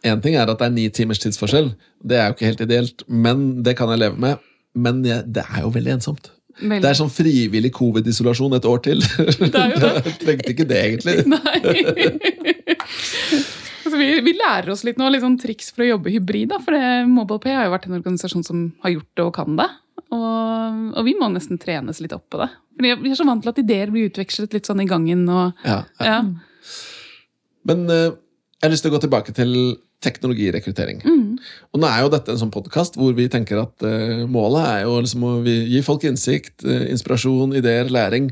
Én 0.08 0.22
ting 0.24 0.36
er 0.40 0.48
at 0.52 0.60
det 0.62 0.68
er 0.68 0.76
ni 0.76 0.86
timers 0.96 1.20
tidsforskjell. 1.24 1.72
Det 2.08 2.20
er 2.20 2.28
jo 2.30 2.36
ikke 2.38 2.48
helt 2.52 2.62
ideelt, 2.68 3.04
men 3.08 3.48
det 3.66 3.74
kan 3.80 3.92
jeg 3.92 4.00
leve 4.04 4.20
med. 4.20 4.44
Men 4.80 5.02
jeg, 5.08 5.26
det 5.36 5.44
er 5.48 5.64
jo 5.66 5.72
veldig 5.76 5.96
ensomt. 5.98 6.30
Veldig. 6.60 6.82
Det 6.84 6.90
er 6.92 6.98
sånn 7.00 7.12
frivillig 7.12 7.72
covid-isolasjon 7.76 8.56
et 8.58 8.66
år 8.68 8.80
til. 8.84 9.00
Det 9.40 9.50
er 9.56 9.74
jo 9.74 9.80
det. 9.80 9.92
Jeg 10.10 10.16
trengte 10.24 10.52
ikke 10.52 10.66
det, 10.68 10.80
egentlig. 10.90 11.14
Nei. 11.32 12.56
Altså, 13.90 14.00
vi, 14.00 14.10
vi 14.24 14.38
lærer 14.38 14.72
oss 14.72 14.86
litt 14.88 15.00
nå, 15.02 15.10
litt 15.12 15.26
sånn 15.26 15.40
triks 15.42 15.74
for 15.74 15.84
å 15.84 15.92
jobbe 15.92 16.14
hybrid. 16.14 16.54
Da, 16.54 16.62
for 16.64 16.78
MobilePay 17.10 17.58
har 17.58 17.68
jo 17.68 17.76
vært 17.76 17.90
en 17.90 17.98
organisasjon 18.00 18.46
som 18.48 18.70
har 18.86 18.96
gjort 18.96 19.12
det 19.18 19.26
og 19.26 19.36
kan 19.36 19.60
det. 19.60 19.68
Og, 20.10 20.80
og 20.98 21.04
vi 21.06 21.14
må 21.20 21.28
nesten 21.34 21.60
trenes 21.62 22.00
litt 22.02 22.16
opp 22.16 22.26
på 22.32 22.40
det. 22.42 22.50
Fordi 22.80 22.96
Vi 23.04 23.12
er 23.12 23.20
så 23.20 23.28
vant 23.28 23.44
til 23.44 23.52
at 23.52 23.62
ideer 23.62 23.92
blir 23.94 24.10
utvekslet 24.10 24.56
litt 24.56 24.70
sånn 24.70 24.86
i 24.86 24.88
gangen. 24.90 25.26
Og, 25.28 25.66
Ja, 25.66 25.84
ja. 26.00 26.16
ja. 26.16 26.22
Men 27.70 27.86
uh, 27.92 28.08
jeg 28.60 28.66
har 28.66 28.74
lyst 28.74 28.86
til 28.86 28.94
å 28.94 28.96
gå 28.96 29.04
tilbake 29.04 29.36
til 29.36 29.54
teknologirekruttering. 30.04 31.04
Mm. 31.04 31.36
Og 31.76 31.82
nå 31.84 31.90
er 31.90 32.06
jo 32.06 32.14
dette 32.14 32.32
en 32.34 32.40
sånn 32.40 32.54
podkast 32.54 32.96
hvor 33.00 33.12
vi 33.18 33.28
tenker 33.32 33.60
at 33.66 33.84
uh, 33.84 34.24
målet 34.32 34.64
er 34.64 34.82
jo 34.88 34.96
liksom 35.04 35.28
å 35.28 35.36
gi 35.44 35.84
folk 35.86 36.08
innsikt, 36.08 36.64
uh, 36.64 36.88
inspirasjon, 36.88 37.58
ideer, 37.60 37.92
læring. 37.92 38.32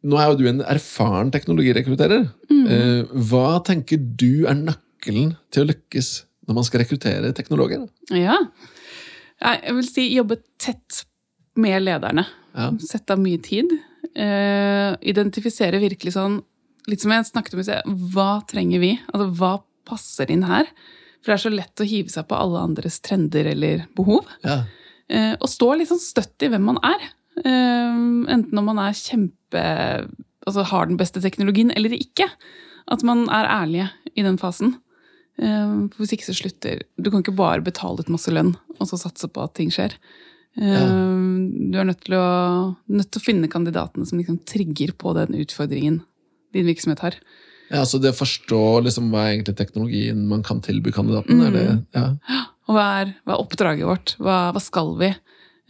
Nå 0.00 0.16
er 0.16 0.30
jo 0.30 0.38
du 0.40 0.46
en 0.48 0.62
erfaren 0.64 1.30
teknologirekrutterer. 1.34 2.26
Mm. 2.48 2.66
Eh, 2.72 3.14
hva 3.28 3.60
tenker 3.66 4.00
du 4.00 4.46
er 4.48 4.56
nøkkelen 4.56 5.34
til 5.52 5.64
å 5.64 5.70
lykkes 5.70 6.12
når 6.48 6.56
man 6.56 6.66
skal 6.66 6.84
rekruttere 6.84 7.32
teknologer? 7.36 7.88
ja. 8.16 8.38
Jeg 9.40 9.72
vil 9.72 9.86
si 9.88 10.02
jobbe 10.12 10.36
tett 10.60 10.98
med 11.56 11.80
lederne. 11.80 12.26
Ja. 12.52 12.66
Sette 12.84 13.14
av 13.14 13.22
mye 13.22 13.40
tid. 13.40 13.70
Eh, 14.12 14.90
identifisere 15.12 15.80
virkelig 15.82 16.16
sånn 16.18 16.40
Litt 16.88 17.02
som 17.04 17.12
jeg 17.12 17.26
snakket 17.28 17.54
om 17.54 17.60
i 17.60 17.64
sted. 17.66 17.88
Hva 18.10 18.40
trenger 18.48 18.80
vi? 18.82 18.88
Altså, 19.12 19.26
hva 19.36 19.50
passer 19.86 20.30
inn 20.32 20.46
her? 20.48 20.66
For 21.20 21.30
det 21.30 21.34
er 21.34 21.42
så 21.42 21.52
lett 21.52 21.82
å 21.84 21.86
hive 21.86 22.10
seg 22.10 22.24
på 22.26 22.38
alle 22.40 22.62
andres 22.64 22.96
trender 23.04 23.50
eller 23.52 23.84
behov. 23.94 24.26
Ja. 24.42 24.62
Eh, 25.12 25.34
og 25.36 25.52
stå 25.52 25.68
litt 25.76 25.90
sånn 25.92 26.00
støtt 26.02 26.42
i 26.42 26.48
hvem 26.50 26.64
man 26.72 26.80
er. 26.82 27.04
Enten 27.44 28.58
om 28.58 28.66
man 28.72 28.80
er 28.82 28.96
kjempe 28.96 29.39
Altså 29.58 30.64
har 30.70 30.86
den 30.88 30.96
beste 31.00 31.20
teknologien 31.20 31.70
eller 31.76 31.92
ikke. 31.96 32.26
At 32.90 33.02
man 33.06 33.26
er 33.28 33.46
ærlige 33.46 33.90
i 34.16 34.22
den 34.22 34.38
fasen. 34.40 34.76
Eh, 35.40 35.74
hvis 35.98 36.12
ikke 36.12 36.26
så 36.28 36.34
slutter 36.36 36.82
Du 37.00 37.10
kan 37.10 37.22
ikke 37.22 37.36
bare 37.36 37.62
betale 37.64 38.00
ut 38.02 38.10
masse 38.12 38.32
lønn 38.32 38.56
og 38.78 38.88
så 38.88 38.98
satse 39.00 39.28
på 39.28 39.42
at 39.44 39.54
ting 39.54 39.70
skjer. 39.70 39.94
Eh, 40.58 40.66
Ja. 40.66 40.86
Du 41.70 41.78
er 41.78 41.84
nødt 41.86 42.00
til, 42.02 42.14
å, 42.18 42.76
nødt 42.90 43.10
til 43.12 43.20
å 43.20 43.24
finne 43.24 43.48
kandidatene 43.48 44.06
som 44.08 44.18
liksom 44.18 44.40
trigger 44.44 44.90
på 44.98 45.12
den 45.14 45.36
utfordringen 45.38 46.00
din 46.52 46.66
virksomhet 46.66 46.98
har. 47.04 47.14
Ja, 47.70 47.84
så 47.86 48.00
det 48.02 48.10
å 48.10 48.18
forstå 48.18 48.82
liksom, 48.82 49.12
hva 49.12 49.28
er 49.28 49.36
egentlig 49.36 49.54
teknologien 49.60 50.24
man 50.26 50.42
kan 50.42 50.58
tilby 50.60 50.90
kandidaten, 50.90 51.38
er 51.46 51.50
det 51.54 51.66
Mm. 51.70 51.84
ja. 51.94 52.40
Og 52.66 52.74
hva 52.74 52.86
er, 53.02 53.14
hva 53.24 53.36
er 53.36 53.44
oppdraget 53.44 53.86
vårt? 53.86 54.16
Hva, 54.18 54.50
hva 54.52 54.60
skal 54.60 54.96
vi? 54.98 55.14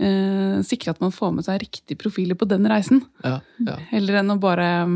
Eh, 0.01 0.61
sikre 0.65 0.95
at 0.95 1.01
man 1.03 1.13
får 1.13 1.33
med 1.37 1.45
seg 1.45 1.59
riktige 1.61 1.99
profiler 2.01 2.39
på 2.41 2.47
den 2.49 2.65
reisen. 2.71 3.03
Ja, 3.25 3.41
ja. 3.67 3.75
Heller 3.91 4.23
enn 4.23 4.33
å 4.33 4.39
bare 4.41 4.69
mm, 4.89 4.95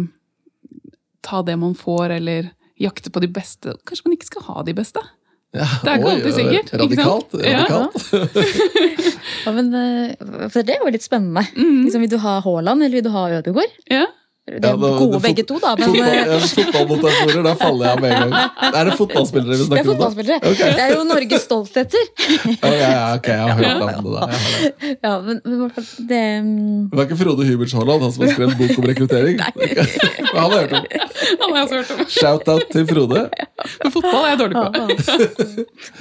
ta 1.24 1.42
det 1.44 1.58
man 1.60 1.74
får, 1.76 2.14
eller 2.16 2.48
jakte 2.80 3.12
på 3.12 3.20
de 3.20 3.28
beste. 3.28 3.74
Kanskje 3.84 4.06
man 4.08 4.16
ikke 4.16 4.30
skal 4.30 4.46
ha 4.48 4.64
de 4.64 4.74
beste? 4.76 5.02
Ja, 5.54 5.66
Det 5.84 5.90
er 5.92 6.00
ikke 6.00 6.08
oi, 6.08 6.14
alltid 6.16 6.34
sikkert, 6.34 6.72
ikke 6.72 6.80
Radikalt. 6.82 7.36
radikalt. 7.44 8.94
Ja, 9.44 9.52
men, 9.52 9.66
eh, 9.76 10.14
for 10.48 10.64
det 10.64 10.72
er 10.74 10.80
jo 10.80 10.90
litt 10.94 11.04
spennende. 11.04 11.42
Mm. 11.52 11.82
Liksom, 11.84 12.00
vil 12.06 12.10
du 12.14 12.18
ha 12.22 12.38
Haaland, 12.44 12.80
eller 12.82 12.96
vil 12.96 13.04
du 13.04 13.10
ha 13.12 13.26
Ødegaard? 13.38 13.74
Ja. 13.92 14.06
Det 14.44 14.58
Ja, 14.60 14.74
er 14.74 14.76
da- 14.76 14.88
gode 15.00 15.18
begge 15.24 15.42
to, 15.48 15.56
da. 15.58 15.70
Men 15.80 15.88
Fotball, 15.88 16.98
eh, 17.08 17.42
da 17.46 17.54
faller 17.56 17.86
jeg 17.86 17.92
av 17.96 18.00
med 18.02 18.10
en 18.12 18.30
gang. 18.30 18.50
Er 18.76 18.84
det 18.90 18.96
fotballspillere 18.98 19.56
vi 19.56 19.56
det 19.56 19.62
er 19.64 19.68
snakker 19.70 19.88
om? 19.88 19.96
fotballspillere. 19.96 20.40
Det 20.76 20.82
er 20.84 20.90
jo 20.92 21.04
Norges 21.08 21.46
stoltheter. 21.46 22.04
oh, 22.60 22.74
ja, 22.76 22.90
ja, 22.92 23.06
ok, 23.16 23.28
jeg 23.32 23.40
har 23.40 23.54
hørt 23.56 23.80
om 23.80 24.04
det. 24.04 24.12
da. 24.12 24.26
Jeg 24.26 24.34
har 24.34 24.58
det. 24.84 24.98
Ja, 25.06 25.12
men, 25.24 25.40
men 25.46 25.54
i 25.54 25.60
hvert 25.62 25.78
fall, 25.78 25.86
det 26.10 26.20
mm, 26.44 26.90
Det 26.90 26.98
var 27.00 27.06
ikke 27.08 27.18
Frode 27.22 27.46
Hyberts 27.48 27.72
Haaland, 27.78 28.02
han 28.04 28.12
som 28.12 28.26
har 28.26 28.34
skrevet 28.34 28.58
bok 28.60 28.74
om 28.82 28.88
rekruttering? 28.90 29.40
Han 30.34 30.50
har 30.50 30.58
hørt 30.60 30.72
om. 30.76 30.84
Han 31.40 31.48
har 31.48 31.56
jeg 31.56 31.64
også 31.64 31.76
hørt 31.80 31.94
om. 31.96 32.04
Shout-out 32.18 32.66
til 32.74 32.86
Frode. 32.92 33.24
Men 33.80 33.92
fotball 33.96 34.20
er 34.26 34.28
jeg 34.34 34.38
dårlig 34.44 34.60
ja, 34.60 34.66
på. 34.68 34.72
ja. 34.76 34.86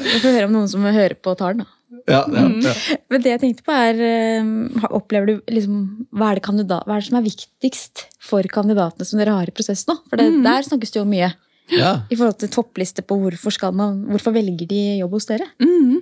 Vi 0.03 0.19
får 0.19 0.29
høre 0.35 0.45
om 0.51 0.55
noen 0.59 0.67
som 0.75 0.83
hører 0.83 1.15
på 1.23 1.37
tar 1.39 1.55
den, 1.55 1.63
da. 1.63 1.71
Ja, 2.09 2.23
ja, 2.27 2.43
ja. 2.65 2.73
Men 3.11 3.23
det 3.23 3.31
jeg 3.31 3.41
tenkte 3.41 3.65
på 3.67 3.75
er, 3.75 3.99
eh, 4.03 4.87
opplever 4.89 5.29
du 5.29 5.53
liksom, 5.53 6.07
hva 6.11 6.31
er, 6.31 6.39
det 6.39 6.45
kandidat, 6.45 6.87
hva 6.87 6.97
er 6.97 7.03
det 7.03 7.09
som 7.09 7.19
er 7.19 7.25
viktigst 7.27 8.05
for 8.23 8.49
kandidatene 8.51 9.07
som 9.07 9.21
dere 9.21 9.35
har 9.37 9.49
i 9.49 9.55
prosess 9.55 9.85
nå? 9.89 9.97
For 10.09 10.19
det, 10.19 10.29
der 10.45 10.67
snakkes 10.67 10.93
det 10.95 11.01
jo 11.01 11.05
mye 11.09 11.31
ja. 11.71 11.93
i 12.09 12.17
forhold 12.17 12.39
til 12.41 12.51
toppliste 12.53 13.05
på 13.07 13.17
hvorfor, 13.21 13.55
skal 13.55 13.75
man, 13.77 14.03
hvorfor 14.11 14.35
velger 14.35 14.67
de 14.69 14.81
jobb 14.99 15.15
hos 15.17 15.29
dere. 15.29 15.47
Mm. 15.63 16.01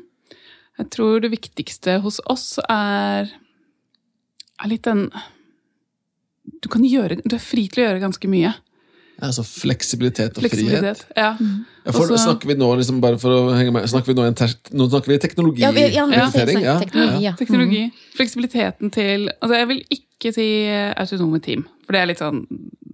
Jeg 0.81 0.89
tror 0.95 1.21
det 1.21 1.33
viktigste 1.33 1.99
hos 2.01 2.21
oss 2.31 2.55
er, 2.65 3.29
er 4.57 4.71
litt 4.71 4.87
den 4.87 5.07
du, 6.61 6.67
kan 6.71 6.83
gjøre, 6.85 7.19
du 7.21 7.35
er 7.37 7.43
fri 7.43 7.67
til 7.69 7.83
å 7.83 7.87
gjøre 7.89 8.03
ganske 8.03 8.29
mye. 8.31 8.53
Altså 9.21 9.43
fleksibilitet 9.45 10.33
og 10.37 10.41
frihet. 10.41 10.55
Fleksibilitet. 10.55 11.03
Ja. 11.15 11.35
Ja, 11.81 11.91
for, 11.93 12.05
Også, 12.05 12.19
snakker 12.27 12.49
vi 12.49 12.55
nå, 12.57 12.67
liksom, 12.77 12.99
bare 13.01 13.17
for 13.21 13.33
å 13.33 13.41
henge 13.57 13.73
med, 13.73 13.85
snakker 13.89 14.11
vi 14.11 14.15
nå, 14.17 14.25
en 14.29 14.37
ter 14.37 14.53
nå 14.77 14.85
snakker 14.89 15.13
vi 15.13 15.17
teknologi? 15.21 15.63
Ja, 15.63 15.71
vi, 15.73 15.87
ja, 15.93 16.05
ja. 16.13 16.27
teknologi, 16.33 17.23
ja. 17.25 17.33
Teknologi. 17.39 17.83
Fleksibiliteten 18.17 18.93
til 18.93 19.27
Altså, 19.31 19.55
jeg 19.57 19.69
vil 19.71 19.83
ikke 19.97 20.33
si 20.35 20.47
autonome 20.69 21.41
team, 21.41 21.65
for 21.85 21.97
det 21.97 22.01
er 22.01 22.09
litt 22.11 22.21
sånn 22.21 22.43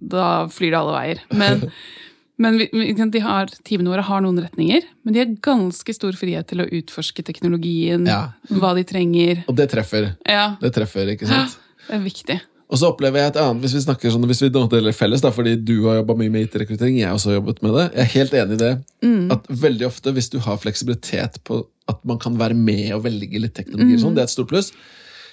Da 0.08 0.28
flyr 0.52 0.72
det 0.72 0.78
alle 0.80 0.94
veier. 0.96 1.22
Men, 1.36 1.66
men 2.44 2.60
vi, 2.62 2.68
de 2.96 3.24
har, 3.24 3.52
teamene 3.68 3.92
våre 3.92 4.06
har 4.08 4.24
noen 4.24 4.40
retninger, 4.44 4.88
men 5.04 5.16
de 5.16 5.24
har 5.24 5.34
ganske 5.44 5.96
stor 5.96 6.16
frihet 6.16 6.48
til 6.48 6.64
å 6.64 6.68
utforske 6.80 7.24
teknologien, 7.28 8.08
Ja. 8.08 8.22
hva 8.48 8.72
de 8.78 8.86
trenger. 8.88 9.44
Og 9.48 9.56
det 9.60 9.68
treffer. 9.72 10.14
Ja, 10.24 10.54
Det 10.60 10.72
treffer, 10.76 11.12
ikke 11.12 11.28
sant? 11.28 11.58
det 11.88 12.00
er 12.00 12.04
viktig. 12.08 12.40
Og 12.68 12.76
så 12.76 12.90
opplever 12.90 13.22
jeg 13.22 13.32
et 13.32 13.38
annet, 13.40 13.62
hvis 13.64 13.78
vi 13.78 13.80
snakker 13.86 14.12
sånn, 14.12 14.26
hvis 14.28 14.42
vi 14.44 14.50
deler 14.52 14.96
felles, 14.96 15.22
da, 15.24 15.30
fordi 15.32 15.54
du 15.56 15.86
har 15.86 16.02
jobba 16.02 16.18
mye 16.20 16.32
med 16.34 16.46
IT-rekruttering, 16.46 16.98
jeg 17.00 17.08
har 17.08 17.16
også 17.16 17.38
jobbet 17.38 17.62
med 17.64 17.72
det. 17.78 17.86
Jeg 17.94 18.02
er 18.04 18.12
helt 18.12 18.36
enig 18.42 18.58
i 18.58 18.62
det. 18.62 18.72
Mm. 19.06 19.26
At 19.32 19.48
veldig 19.64 19.88
ofte, 19.88 20.12
hvis 20.16 20.28
du 20.34 20.36
har 20.44 20.60
fleksibilitet 20.60 21.40
på 21.48 21.62
at 21.88 22.02
man 22.08 22.20
kan 22.20 22.36
være 22.36 22.56
med 22.58 22.90
og 22.92 23.06
velge 23.06 23.40
litt 23.40 23.56
teknologi, 23.56 23.96
og 23.96 24.02
sånn, 24.04 24.18
det 24.18 24.26
er 24.26 24.28
et 24.28 24.34
stort 24.34 24.50
pluss. 24.52 24.68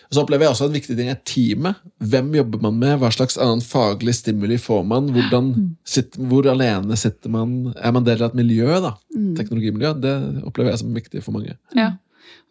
Og 0.06 0.15
så 0.15 0.21
opplever 0.21 0.45
jeg 0.45 0.54
også 0.54 0.67
en 0.69 0.76
viktig 0.76 0.95
ting 0.95 1.10
er 1.12 1.19
teamet. 1.28 1.82
Hvem 2.13 2.30
jobber 2.38 2.62
man 2.67 2.78
med? 2.80 2.95
Hva 3.02 3.10
slags 3.13 3.39
annen 3.41 3.63
faglig 3.65 4.13
stimuli 4.15 4.60
får 4.62 4.84
man? 4.88 5.10
Hvordan 5.15 5.52
sitter, 5.88 6.21
hvor 6.30 6.48
alene 6.52 6.98
sitter 7.00 7.34
man? 7.34 7.56
Er 7.76 7.95
man 7.95 8.06
del 8.06 8.21
av 8.21 8.32
et 8.32 8.38
miljø? 8.38 8.69
da? 8.86 8.93
Teknologimiljø. 9.39 9.95
Det 10.06 10.15
opplever 10.45 10.71
jeg 10.71 10.84
som 10.84 10.93
viktig 10.95 11.24
for 11.26 11.36
mange. 11.36 11.58
Ja. 11.76 11.95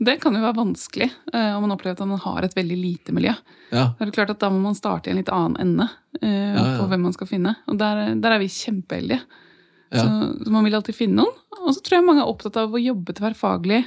Det 0.05 0.17
kan 0.23 0.35
jo 0.35 0.41
være 0.43 0.57
vanskelig 0.59 1.07
eh, 1.33 1.53
om 1.57 1.63
man 1.67 1.73
opplever 1.77 1.97
at 2.01 2.09
man 2.09 2.19
har 2.23 2.43
et 2.47 2.55
veldig 2.57 2.77
lite 2.81 3.15
miljø. 3.17 3.33
Ja, 3.71 3.85
Da 3.99 4.05
er 4.05 4.11
det 4.11 4.15
klart 4.17 4.31
at 4.35 4.41
da 4.43 4.51
må 4.51 4.61
man 4.63 4.75
starte 4.79 5.09
i 5.09 5.15
en 5.15 5.19
litt 5.21 5.31
annen 5.33 5.57
ende 5.61 5.87
eh, 6.21 6.29
Ja, 6.55 6.65
ja. 6.65 6.77
på 6.81 6.89
hvem 6.91 7.03
man 7.09 7.15
skal 7.17 7.31
finne. 7.31 7.55
Og 7.71 7.79
der, 7.79 8.15
der 8.21 8.37
er 8.37 8.43
vi 8.43 8.49
kjempeheldige. 8.53 9.21
Ja. 9.95 10.03
Så, 10.03 10.45
så 10.45 10.51
man 10.55 10.65
vil 10.67 10.75
alltid 10.75 10.95
finne 10.99 11.23
noen. 11.23 11.41
Og 11.65 11.73
så 11.75 11.81
tror 11.85 11.99
jeg 12.01 12.07
mange 12.07 12.23
er 12.25 12.31
opptatt 12.31 12.57
av 12.61 12.75
å 12.75 12.81
jobbe 12.83 13.15
tverrfaglig. 13.17 13.83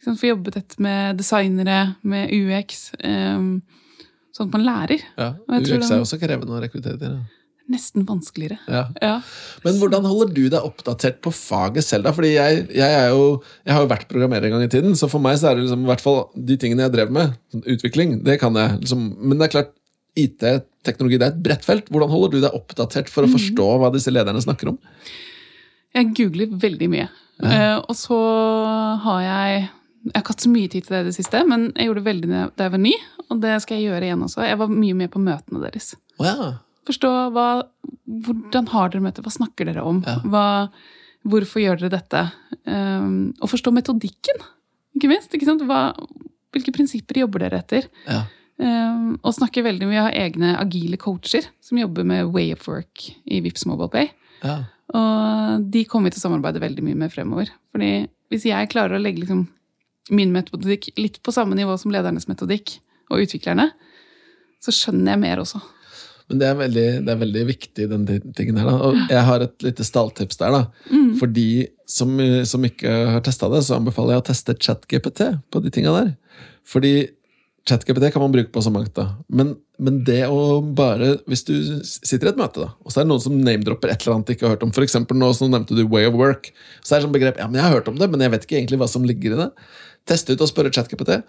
Ikke? 0.00 0.16
Få 0.20 0.30
jobbe 0.30 0.52
tett 0.54 0.78
med 0.80 1.18
designere, 1.20 1.96
med 2.02 2.30
UX. 2.32 2.92
eh, 3.00 3.40
sånn 4.36 4.48
at 4.48 4.54
man 4.54 4.64
lærer. 4.64 5.02
ja. 5.18 5.32
UX 5.50 5.70
er 5.90 5.96
er 5.96 6.04
også 6.04 6.20
krevende 6.22 6.54
å 6.56 6.62
rekruttere 6.62 7.00
til. 7.00 7.18
Ja. 7.18 7.39
Nesten 7.70 8.06
vanskeligere. 8.08 8.58
Ja. 8.66 8.84
Ja. 8.98 9.16
Men 9.62 9.76
hvordan 9.78 10.06
holder 10.08 10.32
du 10.34 10.42
deg 10.50 10.64
oppdatert 10.66 11.20
på 11.22 11.30
faget 11.34 11.86
selv? 11.86 12.08
da? 12.08 12.14
Fordi 12.16 12.32
jeg, 12.32 12.64
jeg, 12.74 13.10
jo, 13.12 13.26
jeg 13.62 13.76
har 13.76 13.84
jo 13.84 13.90
vært 13.92 14.08
programmerer 14.10 14.48
en 14.48 14.56
gang 14.56 14.64
i 14.66 14.72
tiden, 14.72 14.96
så 14.98 15.06
for 15.12 15.22
meg 15.22 15.38
så 15.38 15.50
er 15.50 15.58
det 15.58 15.68
liksom, 15.68 15.84
i 15.86 15.90
hvert 15.92 16.02
fall 16.02 16.18
de 16.34 16.56
tingene 16.58 16.88
jeg 16.88 16.94
drev 16.96 17.14
med, 17.14 17.36
sånn 17.54 17.66
utvikling, 17.76 18.16
det 18.26 18.40
kan 18.42 18.58
jeg. 18.58 18.80
Liksom, 18.82 19.04
men 19.22 19.38
det 19.38 19.46
er 19.46 19.54
klart, 19.54 19.74
IT, 20.18 20.42
teknologi, 20.86 21.18
det 21.20 21.28
er 21.28 21.34
et 21.36 21.42
bredt 21.44 21.66
felt. 21.66 21.90
Hvordan 21.92 22.10
holder 22.10 22.32
du 22.34 22.38
deg 22.42 22.56
oppdatert 22.56 23.10
for 23.12 23.26
å 23.26 23.30
forstå 23.30 23.66
hva 23.78 23.92
disse 23.94 24.10
lederne 24.10 24.42
snakker 24.42 24.72
om? 24.72 24.80
Jeg 25.94 26.10
googler 26.18 26.50
veldig 26.62 26.88
mye. 26.90 27.06
Eh, 27.40 27.76
og 27.78 27.94
så 27.96 28.16
har 29.04 29.20
jeg 29.24 29.68
Jeg 30.00 30.12
har 30.14 30.22
ikke 30.22 30.32
hatt 30.32 30.44
så 30.44 30.50
mye 30.50 30.68
tid 30.72 30.84
til 30.84 30.94
det 30.94 31.00
i 31.02 31.06
det 31.10 31.12
siste, 31.12 31.40
men 31.44 31.66
jeg 31.76 31.90
gjorde 31.90 32.00
det 32.00 32.08
veldig 32.08 32.28
da 32.56 32.66
jeg 32.66 32.72
var 32.72 32.80
ny. 32.80 32.92
Og 33.28 33.40
det 33.42 33.56
skal 33.60 33.76
jeg 33.76 33.90
gjøre 33.90 34.06
igjen 34.06 34.22
også. 34.24 34.46
Jeg 34.48 34.58
var 34.62 34.70
mye 34.72 34.96
med 34.96 35.10
på 35.12 35.20
møtene 35.20 35.60
deres. 35.60 35.90
Wow. 36.16 36.24
ja. 36.24 36.50
Forstå 36.88 37.10
hva, 37.34 37.48
hvordan 38.24 38.70
har 38.72 38.90
dere 38.92 39.04
møter, 39.04 39.24
hva 39.26 39.32
snakker 39.34 39.68
dere 39.68 39.84
om? 39.86 40.00
Ja. 40.06 40.16
Hva, 40.32 40.46
hvorfor 41.28 41.62
gjør 41.62 41.82
dere 41.82 41.94
dette? 41.98 42.24
Um, 42.64 43.30
og 43.40 43.52
forstå 43.52 43.72
metodikken, 43.76 44.40
ikke 44.96 45.10
minst. 45.12 45.34
Ikke 45.36 45.48
sant? 45.48 45.64
Hva, 45.68 45.90
hvilke 46.54 46.74
prinsipper 46.74 47.22
jobber 47.22 47.46
dere 47.46 47.64
etter? 47.64 47.90
ja. 48.08 48.26
Um, 48.60 49.14
og 49.24 49.32
snakker 49.32 49.64
veldig 49.64 49.86
mye, 49.88 50.02
har 50.04 50.16
egne 50.20 50.50
agile 50.60 50.98
coacher 51.00 51.46
som 51.64 51.78
jobber 51.80 52.04
med 52.04 52.28
way 52.34 52.50
of 52.52 52.66
work 52.68 53.06
i 53.24 53.38
Vips 53.40 53.64
Mobile 53.64 53.88
Pay. 53.94 54.10
ja. 54.44 54.58
Og 54.90 55.64
de 55.70 55.84
kommer 55.86 56.10
vi 56.10 56.16
til 56.16 56.18
å 56.18 56.24
samarbeide 56.26 56.62
veldig 56.62 56.82
mye 56.82 56.98
med 56.98 57.12
fremover. 57.14 57.52
Fordi 57.70 58.08
hvis 58.32 58.46
jeg 58.48 58.70
klarer 58.72 58.98
å 58.98 59.02
legge 59.02 59.22
liksom 59.22 59.44
min 60.10 60.32
metodikk 60.34 60.88
litt 60.98 61.20
på 61.22 61.34
samme 61.34 61.54
nivå 61.54 61.76
som 61.78 61.92
ledernes 61.94 62.26
metodikk 62.26 62.74
og 63.10 63.22
utviklerne, 63.22 63.68
så 64.60 64.74
skjønner 64.74 65.14
jeg 65.14 65.22
mer 65.22 65.42
også. 65.44 65.60
Men 66.30 66.40
det 66.40 66.46
er 66.46 66.58
veldig, 66.60 66.86
det 67.06 67.12
er 67.12 67.20
veldig 67.24 67.44
viktig, 67.48 67.86
den 67.90 68.06
tingen 68.38 68.58
her. 68.60 68.70
Da. 68.70 68.74
Og 68.86 68.98
jeg 69.10 69.26
har 69.26 69.44
et 69.44 69.64
lite 69.66 69.86
stalltips 69.86 70.38
der. 70.38 70.54
da. 70.54 70.90
For 71.18 71.30
de 71.34 71.66
som, 71.90 72.12
som 72.46 72.66
ikke 72.66 72.92
har 73.16 73.24
testa 73.26 73.50
det, 73.50 73.64
så 73.66 73.80
anbefaler 73.80 74.14
jeg 74.14 74.22
å 74.22 74.28
teste 74.30 74.54
ChatGPT 74.62 75.24
på 75.50 75.62
de 75.64 75.72
tinga 75.74 75.94
der. 75.96 76.12
Fordi 76.70 76.94
ChatGPT 77.68 78.12
kan 78.14 78.22
man 78.22 78.32
bruke 78.32 78.52
på 78.54 78.62
så 78.62 78.70
mangt, 78.72 78.94
da. 78.96 79.08
Men, 79.28 79.52
men 79.82 80.00
det 80.06 80.22
å 80.30 80.60
bare 80.62 81.16
Hvis 81.28 81.44
du 81.48 81.54
sitter 81.84 82.30
i 82.30 82.32
et 82.32 82.40
møte, 82.40 82.62
da, 82.62 82.72
og 82.80 82.92
så 82.92 83.00
er 83.00 83.06
det 83.06 83.12
noen 83.12 83.24
som 83.26 83.36
name-dropper 83.36 83.92
et 83.92 84.04
eller 84.04 84.16
annet 84.16 84.30
du 84.30 84.34
ikke 84.36 84.48
har 84.48 84.56
hørt 84.56 84.64
om, 84.66 84.72
eksempel 84.86 85.18
nå 85.18 85.32
så 85.36 85.50
nevnte 85.50 85.76
du 85.76 85.84
Way 85.90 86.08
of 86.08 86.18
Work, 86.20 86.52
så 86.80 86.94
er 86.94 87.00
det 87.00 87.08
sånn 87.08 87.16
begrep 87.16 87.42
Ja, 87.42 87.50
men 87.50 87.60
jeg 87.60 87.66
har 87.66 87.76
hørt 87.76 87.90
om 87.92 87.98
det, 88.00 88.08
men 88.12 88.24
jeg 88.24 88.34
vet 88.34 88.46
ikke 88.46 88.60
egentlig 88.60 88.80
hva 88.80 88.88
som 88.90 89.06
ligger 89.06 89.36
i 89.36 89.42
det. 89.42 89.50
Teste 90.08 90.34
ut 90.34 90.46
og 90.46 90.50
spørre 90.50 90.72
ChatGPT. 90.74 91.20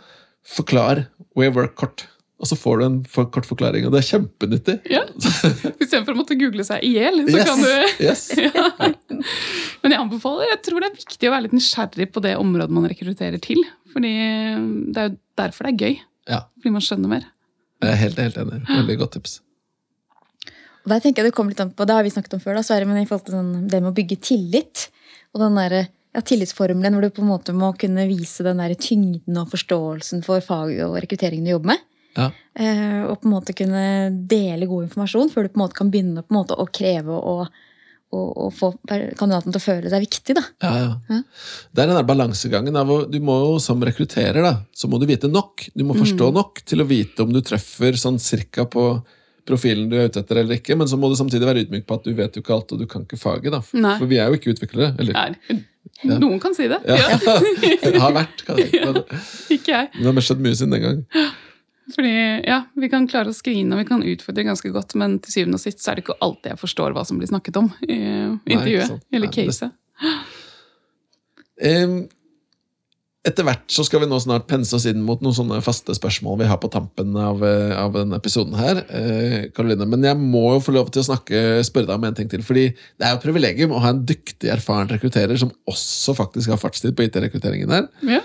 Forklar 0.47 1.05
Way 1.37 1.51
of 1.51 1.59
Work 1.59 1.75
kort. 1.79 2.05
Og 2.41 2.49
så 2.49 2.55
får 2.57 2.79
du 2.79 2.83
en 2.87 2.95
for 3.05 3.27
kort 3.29 3.45
forklaring, 3.45 3.85
og 3.85 3.93
det 3.93 3.99
er 4.01 4.07
kjempenyttig. 4.07 4.73
Ja. 4.89 5.03
Istedenfor 5.83 6.15
å 6.15 6.19
måtte 6.23 6.37
google 6.39 6.63
seg 6.65 6.81
i 6.87 6.95
hjel, 6.95 7.19
så 7.27 7.37
Yes, 7.37 7.49
kan 7.51 7.61
du 7.61 8.05
yes. 8.07 8.23
ja. 8.41 8.63
Men 9.83 9.93
jeg 9.93 9.99
anbefaler, 10.01 10.47
jeg 10.49 10.61
tror 10.65 10.81
det 10.81 10.89
er 10.89 10.95
viktig 10.97 11.29
å 11.29 11.33
være 11.35 11.45
litt 11.45 11.53
nysgjerrig 11.59 12.07
på 12.15 12.23
det 12.25 12.33
området 12.41 12.73
man 12.73 12.87
rekrutterer 12.89 13.37
til. 13.43 13.61
Fordi 13.93 14.13
det 14.95 15.03
er 15.03 15.11
jo 15.11 15.15
derfor 15.43 15.67
det 15.69 15.73
er 15.75 15.85
gøy. 15.85 15.95
Ja, 16.31 16.41
Fordi 16.57 16.73
man 16.73 16.85
skjønner 16.85 17.11
mer. 17.13 17.29
jeg 17.81 17.93
er 17.93 18.01
helt, 18.01 18.19
helt 18.21 18.41
enig. 18.41 18.59
Veldig 18.69 18.97
godt 19.03 19.15
tips. 19.19 19.37
Og 20.81 20.89
der 20.89 21.01
tenker 21.03 21.21
jeg 21.21 21.29
Det 21.29 21.35
kommer 21.37 21.53
litt 21.53 21.61
an 21.61 21.71
på, 21.77 21.85
det 21.85 21.93
har 21.93 22.05
vi 22.05 22.13
snakket 22.13 22.35
om 22.39 22.41
før, 22.41 22.57
da, 22.57 22.65
Sverre, 22.65 22.87
men 22.89 23.03
i 23.03 23.05
forhold 23.09 23.27
til 23.27 23.37
sånn, 23.37 23.53
det 23.69 23.81
med 23.83 23.91
å 23.91 23.97
bygge 24.01 24.17
tillit. 24.25 24.87
Og 25.35 25.43
den 25.45 25.57
der, 25.61 25.75
ja, 26.17 26.25
tillitsformelen 26.25 26.97
hvor 26.97 27.05
du 27.05 27.13
på 27.13 27.21
en 27.21 27.29
måte 27.29 27.53
må 27.53 27.69
kunne 27.77 28.07
vise 28.09 28.41
den 28.47 28.61
der 28.61 28.73
tyngden 28.81 29.37
og 29.37 29.53
forståelsen 29.53 30.25
for 30.25 30.41
faget 30.45 30.81
og 30.87 30.97
rekrutteringen 31.05 31.45
du 31.45 31.53
jobber 31.53 31.75
med. 31.75 31.85
Ja. 32.17 32.29
Eh, 32.59 33.01
og 33.07 33.21
på 33.21 33.27
en 33.29 33.33
måte 33.35 33.55
kunne 33.55 33.83
dele 34.27 34.67
god 34.67 34.89
informasjon 34.89 35.29
før 35.31 35.47
du 35.47 35.53
på 35.53 35.59
en 35.59 35.65
måte 35.65 35.77
kan 35.77 35.91
begynne 35.93 36.23
på 36.25 36.33
en 36.33 36.39
måte 36.41 36.57
å 36.59 36.67
kreve 36.71 37.15
å 37.17 37.35
og, 38.11 38.49
få 38.51 38.73
kandidaten 38.89 39.53
til 39.53 39.59
å 39.59 39.63
føle 39.63 39.87
deg 39.91 40.03
viktig. 40.03 40.35
da. 40.35 40.41
Ja, 40.59 40.71
ja. 40.81 40.89
Ja. 41.07 41.19
Det 41.71 41.83
er 41.83 41.87
den 41.91 41.95
der 41.95 42.07
balansegangen 42.09 42.75
av 42.75 42.91
Du 43.11 43.19
må 43.23 43.37
jo 43.39 43.53
som 43.63 43.79
rekrutterer 43.87 44.43
da, 44.43 44.53
så 44.75 44.89
må 44.91 44.99
du 44.99 45.05
vite 45.07 45.29
nok. 45.31 45.69
Du 45.71 45.85
må 45.87 45.95
forstå 45.95 46.27
nok 46.35 46.59
til 46.67 46.83
å 46.83 46.87
vite 46.89 47.23
om 47.23 47.31
du 47.31 47.39
treffer 47.45 47.95
sånn 47.99 48.19
cirka 48.19 48.65
på 48.67 48.83
profilen 49.47 49.87
du 49.89 49.95
er 49.97 50.09
ute 50.11 50.21
etter 50.21 50.37
eller 50.43 50.59
ikke, 50.59 50.75
men 50.77 50.89
så 50.91 50.99
må 51.01 51.09
du 51.09 51.15
samtidig 51.17 51.47
være 51.47 51.63
ydmyk 51.65 51.87
på 51.87 51.97
at 51.97 52.03
du 52.05 52.11
vet 52.17 52.35
jo 52.37 52.43
ikke 52.43 52.53
alt, 52.53 52.73
og 52.75 52.81
du 52.83 52.85
kan 52.89 53.07
ikke 53.07 53.17
faget. 53.19 53.51
da. 53.55 53.61
Nei. 53.73 53.95
For 53.97 54.11
vi 54.11 54.19
er 54.21 54.29
jo 54.29 54.37
ikke 54.37 54.53
utviklere. 54.55 54.91
Eller 54.99 55.17
Nei, 55.17 55.61
Ja. 56.05 56.17
Noen 56.21 56.39
kan 56.41 56.53
si 56.53 56.67
det. 56.69 56.77
ja. 56.85 56.97
Ja. 56.97 57.37
har 58.05 58.13
vært, 58.13 58.43
kan 58.45 58.59
jeg 58.61 58.69
si. 58.69 58.83
Men 58.85 59.01
Ikke 59.55 59.71
jeg. 59.73 59.89
det 59.97 60.05
har 60.11 60.27
skjedd 60.27 60.43
mye 60.45 60.57
siden 60.59 60.75
den 60.75 60.85
gang. 60.85 61.01
Fordi 61.95 62.13
ja, 62.47 62.61
Vi 62.79 62.89
kan 62.91 63.07
klare 63.11 63.33
å 63.33 63.35
skrine 63.35 63.75
og 63.75 63.81
vi 63.81 63.89
kan 63.89 64.05
utfordre 64.05 64.47
ganske 64.47 64.71
godt, 64.73 64.95
men 64.99 65.19
til 65.23 65.35
syvende 65.35 65.59
og 65.59 65.63
sist 65.65 65.83
så 65.83 65.91
er 65.91 65.99
det 65.99 66.05
ikke 66.05 66.19
alltid 66.21 66.53
jeg 66.53 66.61
forstår 66.61 66.95
hva 66.95 67.03
som 67.07 67.19
blir 67.19 67.31
snakket 67.31 67.59
om 67.61 67.69
i 67.87 67.99
intervjuet. 68.55 68.97
Nei, 68.97 69.19
eller 69.19 69.33
caset. 69.35 69.77
Em, 71.61 72.01
Etter 73.21 73.45
hvert 73.45 73.67
så 73.69 73.83
skal 73.85 74.01
vi 74.01 74.07
nå 74.09 74.17
snart 74.17 74.47
pense 74.49 74.73
oss 74.73 74.87
inn 74.89 75.03
mot 75.05 75.19
noen 75.21 75.35
sånne 75.37 75.59
faste 75.61 75.93
spørsmål 75.93 76.39
vi 76.39 76.47
har 76.49 76.57
på 76.57 76.71
tampen 76.73 77.13
av, 77.21 77.43
eh, 77.45 77.73
av 77.77 77.93
denne 77.93 78.17
episoden 78.17 78.55
her. 78.57 78.79
eh, 78.89 79.43
Karoline. 79.53 79.85
Men 79.85 80.01
jeg 80.01 80.17
må 80.17 80.55
jo 80.55 80.63
få 80.65 80.73
lov 80.73 80.89
til 80.89 81.03
å 81.03 81.05
snakke, 81.05 81.61
spørre 81.61 81.85
deg 81.85 81.99
om 81.99 82.07
en 82.09 82.15
ting 82.17 82.27
til. 82.27 82.41
fordi 82.41 82.73
det 82.73 83.05
er 83.05 83.11
jo 83.11 83.19
et 83.19 83.27
privilegium 83.27 83.75
å 83.77 83.79
ha 83.79 83.89
en 83.89 84.03
dyktig, 84.03 84.49
erfaren 84.49 84.89
rekrutterer 84.89 85.37
som 85.37 85.51
også 85.69 86.15
faktisk 86.17 86.49
har 86.49 86.57
fartstid 86.57 86.95
på 86.95 87.05
IT-rekrutteringen 87.05 87.69
her. 87.69 87.87
Ja. 88.01 88.21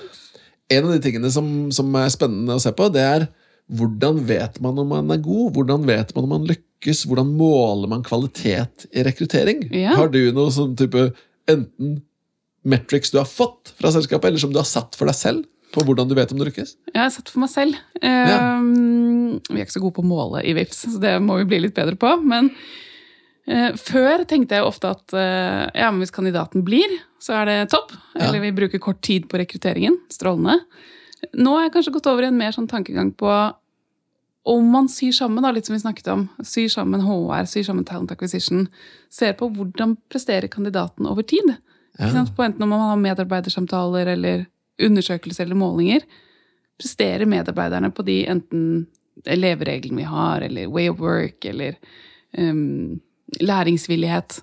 En 0.70 0.85
av 0.85 0.92
de 0.92 1.05
tingene 1.05 1.31
som, 1.31 1.70
som 1.70 1.94
er 1.94 2.09
spennende 2.09 2.57
å 2.57 2.61
se 2.61 2.72
på, 2.72 2.88
det 2.90 3.05
er 3.05 3.29
hvordan 3.66 4.20
vet 4.29 4.61
man 4.62 4.79
om 4.79 4.92
man 4.94 5.11
er 5.11 5.22
god? 5.22 5.57
Hvordan 5.57 5.87
vet 5.88 6.12
man 6.14 6.26
om 6.26 6.35
man 6.37 6.46
lykkes? 6.46 7.05
Hvordan 7.09 7.33
måler 7.38 7.90
man 7.90 8.05
kvalitet 8.07 8.87
i 8.92 9.02
rekruttering? 9.07 9.64
Ja. 9.74 9.96
Har 9.98 10.12
du 10.12 10.20
noe 10.35 10.52
sånn 10.55 10.76
type 10.79 11.09
enten 11.50 12.00
metrics 12.66 13.12
du 13.14 13.18
har 13.18 13.29
fått 13.31 13.74
fra 13.79 13.92
selskapet, 13.94 14.31
eller 14.31 14.42
som 14.42 14.55
du 14.55 14.61
har 14.61 14.68
satt 14.68 14.98
for 14.98 15.11
deg 15.11 15.18
selv? 15.18 15.44
På 15.74 15.83
hvordan 15.83 16.09
du 16.09 16.14
vet 16.16 16.31
om 16.33 16.38
du 16.38 16.46
lykkes? 16.46 16.76
Jeg 16.92 17.00
har 17.02 17.11
satt 17.12 17.31
for 17.33 17.42
meg 17.42 17.50
selv. 17.52 17.79
Ja. 17.98 18.55
Um, 18.57 19.42
Vi 19.50 19.59
er 19.59 19.66
ikke 19.66 19.74
så 19.74 19.83
gode 19.83 19.98
på 19.98 20.05
å 20.05 20.09
måle 20.09 20.42
i 20.46 20.55
VIPS, 20.57 20.85
så 20.94 21.00
det 21.02 21.16
må 21.20 21.40
vi 21.42 21.48
bli 21.50 21.64
litt 21.66 21.74
bedre 21.76 21.98
på. 22.00 22.12
Men 22.22 22.52
uh, 23.50 23.72
før 23.74 24.22
tenkte 24.31 24.61
jeg 24.61 24.66
ofte 24.66 24.94
at 24.94 25.16
uh, 25.18 25.66
ja, 25.74 25.90
men 25.90 26.00
hvis 26.05 26.14
kandidaten 26.14 26.64
blir, 26.66 26.94
så 27.22 27.40
er 27.40 27.50
det 27.50 27.59
topp. 27.74 27.90
Ja. 28.14 28.29
Eller 28.29 28.46
vi 28.46 28.55
bruker 28.57 28.83
kort 28.83 29.02
tid 29.05 29.26
på 29.31 29.42
rekrutteringen. 29.42 29.98
Strålende. 30.12 30.61
Nå 31.35 31.55
har 31.57 31.67
jeg 31.67 31.77
kanskje 31.77 31.95
gått 31.97 32.09
over 32.11 32.27
i 32.27 32.31
en 32.31 32.39
mer 32.39 32.55
sånn 32.55 32.69
tankegang 32.71 33.12
på 33.17 33.31
om 34.47 34.67
man 34.71 34.87
syr 34.87 35.11
sammen, 35.11 35.43
da, 35.43 35.51
litt 35.51 35.67
som 35.67 35.75
vi 35.75 35.83
snakket 35.83 36.07
om, 36.12 36.29
syr 36.47 36.69
sammen 36.71 37.03
HR, 37.03 37.49
syr 37.51 37.65
sammen 37.67 37.87
Talent 37.87 38.12
Acquisition, 38.15 38.69
ser 39.11 39.33
på 39.39 39.49
hvordan 39.51 39.97
presterer 40.12 40.47
kandidaten 40.53 41.09
over 41.11 41.27
tid. 41.27 41.57
Ikke 41.97 42.12
sant? 42.12 42.31
På 42.37 42.45
enten 42.47 42.62
om 42.62 42.71
man 42.71 42.85
har 42.85 43.01
medarbeidersamtaler 43.01 44.12
eller 44.12 44.45
undersøkelser 44.83 45.49
eller 45.49 45.59
målinger. 45.59 46.07
Presterer 46.79 47.27
medarbeiderne 47.27 47.91
på 47.91 48.05
de 48.07 48.21
enten 48.31 48.87
levereglene 49.27 50.05
vi 50.05 50.07
har, 50.07 50.47
eller 50.47 50.71
way 50.71 50.91
of 50.93 51.01
work, 51.03 51.45
eller 51.45 51.75
um, 52.39 53.01
læringsvillighet? 53.41 54.43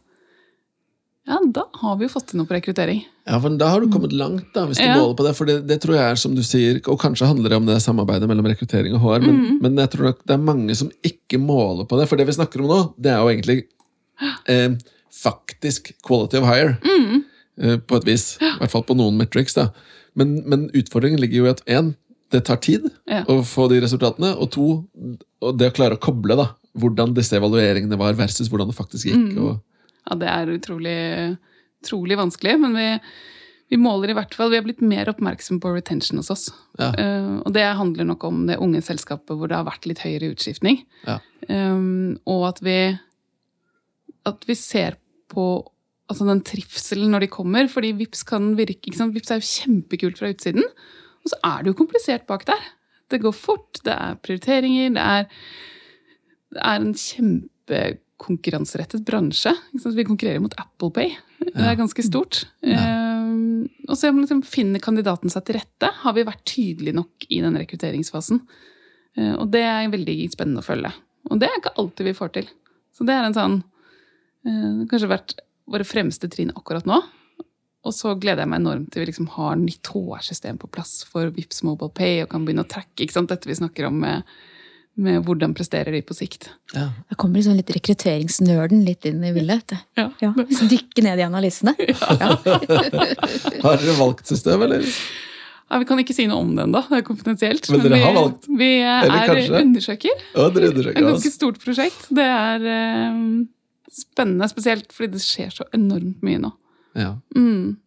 Ja, 1.27 1.38
da 1.55 1.63
har 1.79 1.95
vi 1.99 2.03
jo 2.07 2.12
fått 2.12 2.27
til 2.31 2.38
noe 2.41 2.47
på 2.49 2.55
rekruttering. 2.57 3.03
Ja, 3.29 3.38
for 3.39 3.53
Da 3.57 3.69
har 3.71 3.79
du 3.79 3.88
kommet 3.88 4.12
langt, 4.12 4.49
da, 4.53 4.65
hvis 4.67 4.77
du 4.77 4.83
Ja. 4.83 4.97
måler 4.99 5.15
på 5.15 5.23
det. 5.25 5.36
For 5.38 5.45
det, 5.45 5.67
det 5.67 5.79
tror 5.81 5.95
jeg 5.95 6.12
er 6.12 6.15
som 6.19 6.36
du 6.36 6.41
sier, 6.43 6.81
og 6.88 6.99
kanskje 6.99 7.27
handler 7.27 7.49
det 7.49 7.55
om 7.62 7.65
det 7.65 7.77
samarbeidet 7.81 8.27
mellom 8.27 8.45
rekruttering 8.45 8.93
og 8.95 8.99
HR, 9.01 9.21
men, 9.21 9.36
Mm. 9.39 9.62
men 9.62 9.75
jeg 9.77 9.89
tror 9.91 10.03
nok 10.09 10.19
det 10.25 10.33
er 10.33 10.38
mange 10.43 10.75
som 10.75 10.91
ikke 11.03 11.39
måler 11.39 11.88
på 11.88 11.97
det. 11.99 12.09
For 12.09 12.17
det 12.17 12.27
vi 12.27 12.33
snakker 12.33 12.59
om 12.59 12.67
nå, 12.67 12.93
det 12.99 13.12
er 13.12 13.19
jo 13.23 13.29
egentlig 13.31 13.63
eh, 14.47 14.69
faktisk 15.12 15.93
quality 16.05 16.38
of 16.38 16.45
hire. 16.45 16.77
Mm. 16.83 17.23
Eh, 17.62 17.77
på 17.77 17.95
et 17.97 18.03
vis. 18.05 18.38
I 18.41 18.57
hvert 18.59 18.71
fall 18.71 18.83
på 18.83 18.95
noen 18.97 19.15
metrics. 19.17 19.53
da. 19.53 19.69
Men, 20.15 20.43
men 20.47 20.69
utfordringen 20.73 21.19
ligger 21.19 21.38
jo 21.38 21.45
i 21.45 21.49
at 21.49 21.63
én, 21.65 21.95
det 22.31 22.45
tar 22.45 22.57
tid 22.57 22.89
Ja. 23.07 23.23
å 23.29 23.41
få 23.45 23.69
de 23.69 23.79
resultatene, 23.79 24.36
og 24.36 24.51
to, 24.51 24.86
og 25.41 25.57
det 25.57 25.71
å 25.71 25.75
klare 25.75 25.95
å 25.97 26.01
koble 26.01 26.36
da, 26.36 26.49
hvordan 26.77 27.13
disse 27.13 27.33
evalueringene 27.38 27.97
var 27.97 28.13
versus 28.13 28.49
hvordan 28.49 28.67
det 28.67 28.75
faktisk 28.75 29.05
gikk. 29.05 29.33
Mm. 29.38 29.38
og 29.38 29.62
Ja, 30.09 30.17
det 30.19 30.31
er 30.31 30.51
utrolig, 30.57 30.97
utrolig 31.83 32.17
vanskelig, 32.19 32.57
men 32.63 32.75
vi, 32.77 32.87
vi 33.73 33.79
måler 33.79 34.11
i 34.11 34.15
hvert 34.17 34.35
fall 34.35 34.51
Vi 34.51 34.59
har 34.59 34.65
blitt 34.65 34.83
mer 34.83 35.09
oppmerksomme 35.11 35.63
på 35.63 35.71
retention 35.75 36.19
hos 36.19 36.31
oss. 36.33 36.47
Ja. 36.79 36.91
Uh, 36.97 37.39
og 37.43 37.53
det 37.55 37.65
handler 37.79 38.09
nok 38.09 38.25
om 38.27 38.43
det 38.49 38.59
unge 38.63 38.83
selskapet 38.85 39.37
hvor 39.37 39.51
det 39.51 39.59
har 39.59 39.69
vært 39.69 39.87
litt 39.89 40.03
høyere 40.03 40.33
utskiftning. 40.35 40.83
Ja. 41.07 41.19
Um, 41.47 42.19
og 42.29 42.49
at 42.51 42.63
vi, 42.65 42.77
at 44.29 44.49
vi 44.49 44.59
ser 44.59 44.99
på 45.31 45.47
altså 46.11 46.27
den 46.27 46.43
trivselen 46.45 47.11
når 47.13 47.25
de 47.25 47.33
kommer. 47.33 47.69
Fordi 47.71 47.93
VIPS 47.97 48.23
kan 48.29 48.53
virke 48.59 48.89
ikke 48.89 48.99
sant? 48.99 49.15
VIPS 49.15 49.33
er 49.33 49.41
jo 49.41 49.51
kjempekult 49.51 50.19
fra 50.19 50.31
utsiden, 50.33 50.65
og 51.23 51.31
så 51.31 51.39
er 51.49 51.63
det 51.63 51.73
jo 51.73 51.79
komplisert 51.79 52.27
bak 52.29 52.45
der. 52.49 52.71
Det 53.11 53.21
går 53.23 53.35
fort, 53.35 53.81
det 53.85 53.93
er 53.93 54.19
prioriteringer, 54.25 54.93
det 54.95 55.03
er, 55.03 55.27
det 56.55 56.63
er 56.63 56.81
en 56.81 56.95
kjempekonkurranserettet 58.23 59.05
bransje. 59.05 59.53
Vi 59.71 60.05
konkurrerer 60.05 60.39
mot 60.39 60.53
Apple 60.57 60.91
Pay. 60.91 61.15
Det 61.39 61.62
er 61.62 61.75
ganske 61.75 62.03
stort. 62.03 62.45
Ja. 62.62 62.83
og 63.88 63.97
så 63.97 64.12
liksom, 64.12 64.43
finner 64.43 64.79
kandidaten 64.79 65.29
seg 65.29 65.45
til 65.45 65.57
rette. 65.57 65.89
Har 66.03 66.13
vi 66.13 66.23
vært 66.23 66.45
tydelige 66.45 66.95
nok 66.95 67.25
i 67.29 67.41
den 67.41 67.57
rekrutteringsfasen? 67.57 68.41
Eh, 69.17 69.33
og 69.36 69.49
det 69.51 69.63
er 69.63 69.91
veldig 69.91 70.31
spennende 70.31 70.63
å 70.63 70.65
følge. 70.65 70.91
Og 71.29 71.39
det 71.39 71.49
er 71.49 71.59
ikke 71.59 71.75
alltid 71.77 72.05
vi 72.05 72.15
får 72.17 72.33
til. 72.33 72.47
Så 72.93 73.03
det 73.03 73.13
er 73.15 73.27
en 73.27 73.36
sånn 73.36 73.59
eh, 74.45 74.86
Kanskje 74.89 75.09
vært 75.12 75.36
våre 75.69 75.86
fremste 75.88 76.29
trinn 76.31 76.53
akkurat 76.55 76.88
nå. 76.88 77.01
Og 77.83 77.91
så 77.91 78.13
gleder 78.15 78.45
jeg 78.45 78.51
meg 78.51 78.62
enormt 78.62 78.91
til 78.93 79.03
vi 79.03 79.09
liksom 79.09 79.27
har 79.36 79.57
nytt 79.59 79.89
HR-system 79.91 80.59
på 80.62 80.69
plass 80.71 81.01
for 81.09 81.33
Vips 81.36 81.63
Mobile 81.67 81.91
Pay 81.91 82.23
og 82.23 82.31
kan 82.31 82.45
begynne 82.45 82.63
å 82.63 82.71
tracke 82.71 83.03
dette 83.03 83.49
vi 83.49 83.59
snakker 83.59 83.89
om 83.89 83.99
med, 83.99 84.23
med 84.95 85.23
hvordan 85.25 85.56
presterer 85.58 85.91
de 85.95 86.01
på 86.06 86.13
sikt. 86.13 86.49
ja. 86.75 86.89
Da 87.10 87.15
kommer 87.17 87.39
liksom 87.39 87.56
litt 87.58 87.71
rekrutteringsnerden 87.73 88.84
litt 88.86 89.06
inn 89.10 89.23
i 89.25 89.32
bildet. 89.34 89.71
vet 89.71 89.73
du. 89.73 90.01
Ja. 90.01 90.08
Ja, 90.21 90.34
Dykke 90.69 91.06
ned 91.06 91.19
i 91.21 91.25
analysene. 91.25 91.73
Ja. 92.23 92.36
Har 93.63 93.79
dere 93.82 93.95
valgt 93.97 94.27
system, 94.29 94.62
eller? 94.67 94.86
Ja, 95.71 95.79
vi 95.82 95.88
kan 95.89 95.99
ikke 96.03 96.13
si 96.13 96.27
noe 96.29 96.43
om 96.43 96.51
det 96.53 96.67
ennå, 96.67 96.84
det 96.91 96.99
er 96.99 97.06
konfidensielt. 97.08 97.65
Men 97.73 97.81
dere 97.81 97.98
vi, 97.98 98.04
har 98.04 98.13
valgt? 98.13 98.48
Vi 98.60 98.69
Eller 98.83 99.15
er 99.17 99.31
kanskje? 99.31 99.62
undersøker. 99.63 100.23
Ja, 100.35 100.48
dere 100.54 100.71
Et 100.91 101.00
ganske 101.02 101.31
stort 101.33 101.58
prosjekt. 101.63 102.10
Det 102.13 102.25
er 102.29 102.67
eh, 102.75 103.21
spennende, 103.94 104.50
spesielt 104.52 104.94
fordi 104.94 105.15
det 105.15 105.23
skjer 105.23 105.56
så 105.56 105.65
enormt 105.73 106.21
mye 106.25 106.41
nå. 106.44 106.52
Ja. 107.00 107.15
Mm. 107.33 107.77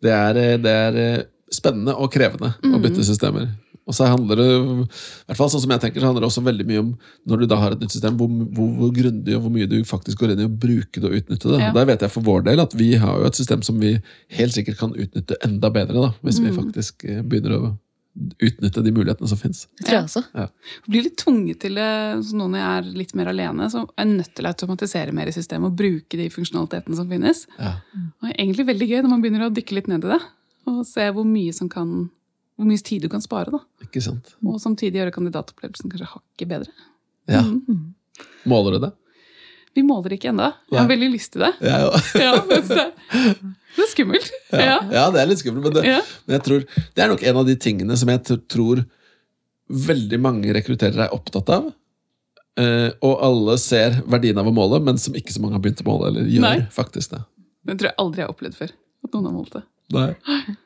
Det 0.00 0.14
er, 0.14 0.40
eh, 0.40 0.56
det 0.62 0.76
er 0.86 1.00
eh, 1.02 1.24
spennende 1.52 1.96
og 2.00 2.08
krevende 2.14 2.54
å 2.64 2.80
bytte 2.80 3.04
systemer. 3.04 3.50
Og 3.86 3.94
så 3.94 4.08
handler 4.10 4.40
det, 4.40 4.46
i 4.50 5.28
hvert 5.28 5.38
fall 5.38 5.50
sånn 5.52 5.62
som 5.62 5.72
jeg 5.76 5.82
tenker, 5.84 6.02
så 6.02 6.08
handler 6.10 6.24
det 6.24 6.30
også 6.30 6.42
veldig 6.42 6.66
mye 6.66 6.82
om 6.82 6.90
når 7.30 7.42
du 7.42 7.46
da 7.52 7.58
har 7.60 7.76
et 7.76 7.84
nytt 7.84 7.94
system, 7.94 8.16
hvor, 8.18 8.30
hvor, 8.56 8.70
hvor 8.80 8.92
grundig 8.96 9.36
og 9.36 9.44
hvor 9.44 9.54
mye 9.54 9.70
du 9.70 9.76
faktisk 9.86 10.22
går 10.22 10.34
inn 10.34 10.42
i 10.42 10.48
å 10.48 10.54
bruke 10.66 10.98
det 10.98 11.06
og 11.06 11.18
utnytte 11.20 11.52
det. 11.52 11.60
Ja. 11.62 11.70
Og 11.70 11.78
Der 11.78 11.88
vet 11.92 12.02
jeg 12.02 12.14
for 12.16 12.26
vår 12.26 12.46
del 12.48 12.62
at 12.64 12.74
vi 12.74 12.92
har 12.98 13.22
jo 13.22 13.30
et 13.30 13.38
system 13.38 13.62
som 13.66 13.78
vi 13.82 13.94
helt 14.40 14.56
sikkert 14.56 14.80
kan 14.82 14.94
utnytte 14.96 15.38
enda 15.46 15.70
bedre, 15.70 16.08
da, 16.08 16.14
hvis 16.26 16.42
vi 16.42 16.54
faktisk 16.56 17.06
eh, 17.06 17.22
begynner 17.22 17.58
å 17.60 17.74
utnytte 18.16 18.82
de 18.82 18.92
mulighetene 18.96 19.28
som 19.28 19.38
fins. 19.38 19.66
Det 19.76 19.86
tror 19.86 19.98
jeg 19.98 20.06
også. 20.08 20.22
Jeg 20.34 20.90
blir 20.90 21.04
litt 21.06 21.16
tvunget 21.20 21.60
til 21.62 21.78
det 21.78 21.90
så 22.26 22.38
nå 22.38 22.46
når 22.50 22.62
jeg 22.62 22.80
er 22.80 22.90
litt 23.02 23.14
mer 23.18 23.30
alene. 23.32 23.68
Så 23.72 23.82
er 23.84 24.02
jeg 24.02 24.12
nødt 24.14 24.32
til 24.34 24.48
å 24.48 24.52
automatisere 24.54 25.14
mer 25.16 25.30
i 25.30 25.34
systemet 25.36 25.70
og 25.70 25.78
bruke 25.78 26.18
de 26.18 26.28
funksjonalitetene 26.32 26.98
som 26.98 27.10
finnes. 27.12 27.44
Ja. 27.60 27.76
Og 27.94 28.26
det 28.26 28.32
er 28.32 28.40
egentlig 28.40 28.68
veldig 28.72 28.90
gøy 28.90 29.02
når 29.02 29.12
man 29.12 29.24
begynner 29.24 29.46
å 29.46 29.52
dykke 29.54 29.78
litt 29.78 29.90
ned 29.92 30.06
i 30.08 30.14
det. 30.14 30.20
Og 30.72 30.80
se 30.88 31.06
hvor 31.14 31.28
mye 31.28 31.54
som 31.54 31.70
kan 31.70 31.92
hvor 32.56 32.68
mye 32.68 32.82
tid 32.82 33.04
du 33.04 33.10
kan 33.12 33.22
spare. 33.24 33.52
da. 33.52 33.60
Ikke 33.84 34.02
sant? 34.04 34.34
Og 34.44 34.60
samtidig 34.62 35.00
gjøre 35.02 35.12
kandidatopplevelsen 35.14 35.92
kanskje 35.92 36.08
hakket 36.14 36.48
bedre. 36.52 36.72
Ja. 37.28 37.42
Mm. 37.44 37.92
Måler 38.48 38.76
du 38.76 38.86
det? 38.86 38.92
Vi 39.76 39.82
måler 39.84 40.14
ikke 40.16 40.30
ennå. 40.32 40.48
Jeg 40.72 40.78
har 40.80 40.88
veldig 40.88 41.08
lyst 41.12 41.34
til 41.34 41.44
det. 41.44 41.52
Ja, 41.60 41.82
ja. 41.84 42.02
Ja, 42.26 42.30
det, 42.48 42.60
det 43.76 43.84
er 43.84 43.90
skummelt. 43.90 44.30
Ja. 44.48 44.78
Ja. 44.88 45.02
det 45.12 45.20
er 45.20 45.28
litt 45.28 45.42
skummelt, 45.42 45.66
men, 45.68 45.74
det, 45.76 45.82
men 46.24 46.38
jeg 46.38 46.44
tror, 46.46 46.62
det 46.96 47.04
er 47.04 47.10
nok 47.12 47.24
en 47.28 47.40
av 47.42 47.50
de 47.50 47.56
tingene 47.60 47.98
som 48.00 48.08
jeg 48.08 48.38
tror 48.48 48.80
veldig 49.68 50.20
mange 50.22 50.54
rekrutterere 50.56 51.08
er 51.10 51.12
opptatt 51.16 51.52
av. 51.52 51.68
Eh, 52.56 52.88
og 53.04 53.20
alle 53.26 53.58
ser 53.60 53.98
verdien 54.08 54.38
av 54.40 54.48
å 54.48 54.54
måle, 54.56 54.80
men 54.80 54.96
som 55.02 55.16
ikke 55.18 55.34
så 55.34 55.42
mange 55.44 55.58
har 55.58 55.64
begynt 55.66 55.84
å 55.84 55.88
måle. 55.90 56.08
eller 56.08 56.30
gjør 56.30 56.46
Nei. 56.46 56.58
faktisk 56.72 57.12
det. 57.12 57.20
Det 57.68 57.76
tror 57.76 57.90
jeg 57.90 57.98
aldri 58.00 58.22
jeg 58.22 58.30
har 58.30 58.36
opplevd 58.36 58.56
før. 58.62 58.72
At 59.04 59.12
noen 59.12 59.28
har 59.28 59.34
målt 59.36 59.58
det. 59.58 59.66
Nei. 59.92 60.12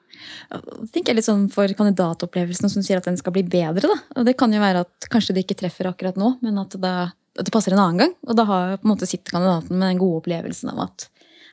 Jeg 0.94 1.14
litt 1.16 1.26
sånn 1.26 1.46
For 1.52 1.70
kandidatopplevelsen 1.76 2.72
som 2.72 2.84
sier 2.84 3.00
at 3.00 3.08
den 3.08 3.18
skal 3.20 3.34
bli 3.34 3.44
bedre. 3.46 3.86
Da. 3.86 3.98
Og 4.20 4.26
Det 4.28 4.36
kan 4.40 4.52
jo 4.52 4.62
være 4.62 4.84
at 4.86 5.10
kanskje 5.12 5.36
det 5.36 5.46
ikke 5.46 5.60
treffer 5.62 5.90
akkurat 5.90 6.18
nå, 6.20 6.34
men 6.44 6.58
at, 6.62 6.76
da, 6.82 7.12
at 7.38 7.46
det 7.46 7.54
passer 7.54 7.76
en 7.76 7.82
annen 7.82 8.04
gang. 8.04 8.14
Og 8.28 8.36
da 8.38 8.46
har 8.48 8.76
på 8.78 8.88
en 8.88 8.94
måte 8.94 9.08
sitter 9.08 9.36
kandidaten 9.36 9.76
med 9.78 9.88
den 9.92 10.02
gode 10.02 10.22
opplevelsen 10.22 10.72
av 10.74 10.84
at 10.88 11.08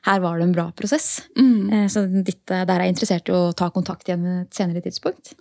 her 0.06 0.20
var 0.22 0.38
det 0.38 0.46
en 0.46 0.54
bra 0.54 0.68
prosess. 0.76 1.22
Mm. 1.38 1.70
Eh, 1.72 1.86
Så 1.90 2.04
ditt, 2.06 2.44
der 2.46 2.68
er 2.68 2.86
jeg 2.86 2.94
interessert 2.94 3.30
i 3.30 3.34
å 3.34 3.52
ta 3.56 3.70
kontakt 3.74 4.08
igjen 4.08 4.22
ved 4.24 4.44
et 4.46 4.60
senere 4.60 4.84
tidspunkt. 4.84 5.34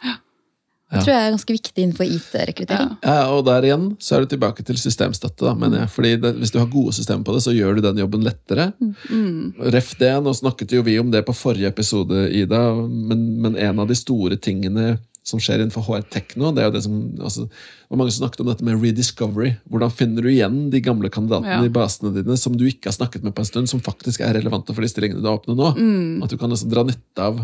Det 0.87 1.01
tror 1.03 1.11
jeg 1.11 1.23
er 1.27 1.33
ganske 1.35 1.53
viktig 1.57 1.83
innenfor 1.83 2.05
IT-rekruttering. 2.07 2.91
Ja. 3.03 3.15
Ja, 3.17 3.23
og 3.35 3.41
der 3.49 3.65
igjen 3.67 3.89
så 3.99 4.15
er 4.15 4.23
du 4.23 4.29
tilbake 4.31 4.63
til 4.63 4.77
systemstøtte. 4.79 5.43
da, 5.43 5.53
mener 5.53 5.81
jeg. 5.83 5.89
Fordi 5.91 6.13
det, 6.23 6.31
Hvis 6.39 6.53
du 6.55 6.59
har 6.61 6.69
gode 6.71 6.93
systemer 6.95 7.25
på 7.27 7.33
det, 7.35 7.41
så 7.43 7.51
gjør 7.51 7.75
du 7.75 7.81
den 7.81 7.99
jobben 7.99 8.23
lettere. 8.23 8.69
Mm. 9.11 9.53
Ref 9.73 9.97
det, 9.99 10.13
Nå 10.23 10.31
snakket 10.33 10.71
jo 10.71 10.81
vi 10.87 10.97
om 10.99 11.11
det 11.11 11.25
på 11.27 11.35
forrige 11.35 11.67
episode, 11.67 12.29
Ida, 12.31 12.61
men, 12.87 13.27
men 13.43 13.57
en 13.59 13.79
av 13.83 13.87
de 13.91 13.95
store 13.99 14.37
tingene 14.39 14.97
som 15.27 15.41
skjer 15.43 15.59
innenfor 15.59 15.83
HR 15.83 16.05
Tech 16.07 16.37
nå, 16.39 16.53
det 16.55 16.61
er 16.63 16.69
jo 16.69 16.75
det 16.77 16.81
som 16.85 16.93
altså, 17.19 17.49
det 17.51 17.91
var 17.91 17.99
mange 17.99 18.13
som 18.15 18.21
snakket 18.23 18.45
om 18.45 18.47
dette 18.47 18.63
med 18.63 18.79
rediscovery. 18.79 19.49
Hvordan 19.67 19.91
finner 19.91 20.23
du 20.23 20.29
igjen 20.31 20.69
de 20.71 20.79
gamle 20.79 21.09
kandidatene 21.11 21.57
Ja. 21.57 21.65
i 21.67 21.73
basene 21.75 22.13
dine 22.15 22.37
som 22.39 22.55
du 22.55 22.63
ikke 22.63 22.87
har 22.87 22.95
snakket 22.95 23.25
med 23.27 23.35
på 23.35 23.43
en 23.43 23.49
stund, 23.49 23.67
som 23.67 23.83
faktisk 23.83 24.23
er 24.23 24.39
relevante 24.39 24.71
for 24.71 24.79
de 24.79 24.87
stillingene 24.87 25.19
du 25.19 25.27
har 25.27 25.41
åpnet 25.41 25.59
nå? 25.59 25.73
Mm. 25.75 26.23
At 26.23 26.31
du 26.31 26.37
kan 26.39 26.49
liksom 26.55 26.71
dra 26.71 26.85
nytte 26.87 27.19
av 27.27 27.43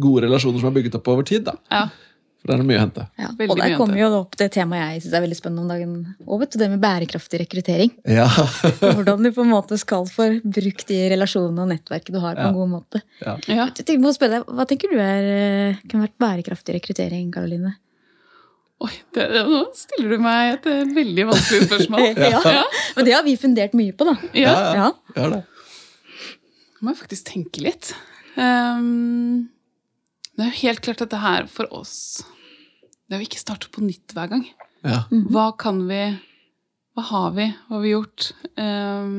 gode 0.00 0.24
relasjoner 0.24 0.62
som 0.62 0.70
er 0.70 0.78
bygget 0.80 0.96
opp 0.96 1.08
over 1.12 1.22
tid. 1.28 1.44
da. 1.44 1.58
Ja. 1.68 1.90
For 2.40 2.48
der 2.48 2.56
er 2.56 2.62
det 2.62 2.68
mye 2.70 2.78
å 2.78 2.82
hente. 2.86 3.02
Ja. 3.20 3.28
Og 3.44 3.58
der 3.58 3.74
kommer 3.76 3.98
jo 4.00 4.06
opp 4.22 4.36
det 4.40 4.46
temaet 4.54 4.94
jeg 4.94 5.02
syns 5.04 5.16
er 5.18 5.24
veldig 5.26 5.36
spennende 5.36 5.64
om 5.66 5.68
dagen. 5.68 5.90
Og 6.24 6.44
det 6.48 6.68
med 6.72 6.80
bærekraftig 6.80 7.42
rekruttering. 7.42 7.92
Ja, 8.08 8.24
Hvordan 8.80 9.26
du 9.26 9.28
på 9.36 9.44
en 9.44 9.52
måte 9.52 9.76
skal 9.80 10.08
få 10.08 10.30
brukt 10.40 10.86
de 10.88 11.02
relasjonene 11.12 11.66
og 11.66 11.68
nettverket 11.74 12.16
du 12.16 12.18
har, 12.22 12.38
på 12.38 12.46
Ja. 12.46 12.48
en 12.48 12.56
god 12.56 12.72
måte. 12.72 13.02
ja. 13.20 13.36
Ja. 13.50 13.68
Jeg 13.76 14.00
må 14.00 14.14
spørre 14.16 14.38
deg, 14.40 14.48
Hva 14.56 14.64
tenker 14.70 14.88
du 14.88 14.96
er, 14.96 15.30
eh, 15.36 15.84
kan 15.90 16.00
være 16.00 16.16
bærekraftig 16.22 16.78
rekruttering, 16.78 17.28
Karoline? 17.34 17.74
Oi, 18.80 18.92
det, 19.12 19.26
det, 19.28 19.44
nå 19.44 19.60
stiller 19.76 20.14
du 20.16 20.22
meg 20.24 20.54
et 20.54 20.66
eh, 20.72 20.92
veldig 20.96 21.26
vanskelig 21.34 21.66
spørsmål. 21.68 22.06
Ja. 22.30 22.40
Ja. 22.40 22.64
Men 22.96 23.04
det 23.04 23.12
har 23.18 23.24
vi 23.26 23.36
fundert 23.36 23.76
mye 23.76 23.92
på, 23.92 24.08
da. 24.08 24.16
Ja. 24.32 24.54
ja. 24.56 24.76
Ja. 24.80 24.92
ja 25.18 25.30
det. 25.34 25.42
Nå 26.80 26.86
må 26.88 26.94
jeg 26.94 27.02
faktisk 27.02 27.28
tenke 27.28 27.60
litt. 27.66 27.90
Ehm, 28.40 29.50
det 30.40 30.46
er 30.48 30.50
jo 30.54 30.62
helt 30.64 30.80
klart 30.86 31.02
dette 31.04 31.20
her 31.20 31.46
for 31.52 31.68
oss 31.76 31.94
Det 33.06 33.16
er 33.16 33.20
jo 33.22 33.26
ikke 33.28 33.42
starte 33.42 33.68
på 33.74 33.82
nytt 33.84 34.14
hver 34.16 34.30
gang. 34.32 34.44
ja. 34.86 35.02
Hva 35.30 35.50
kan 35.60 35.82
vi 35.90 36.00
Hva 36.96 37.04
har 37.10 37.30
vi? 37.36 37.46
Hva 37.68 37.76
har 37.76 37.82
vi 37.84 37.92
gjort? 37.94 38.30
Um, 38.58 39.12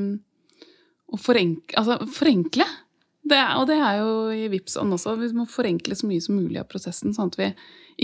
å 1.12 1.18
forenkle, 1.20 1.76
altså, 1.80 1.98
forenkle. 2.16 2.66
Det 3.28 3.36
er, 3.38 3.54
og 3.60 3.66
det 3.70 3.76
er 3.84 3.98
jo 4.00 4.12
i 4.32 4.46
Vipps 4.52 4.78
ånd 4.80 4.96
også. 4.96 5.14
Vi 5.20 5.28
må 5.36 5.44
forenkle 5.50 5.96
så 6.00 6.08
mye 6.08 6.24
som 6.24 6.38
mulig 6.40 6.60
av 6.62 6.68
prosessen, 6.72 7.12
sånn 7.16 7.32
at 7.32 7.38
vi 7.40 7.50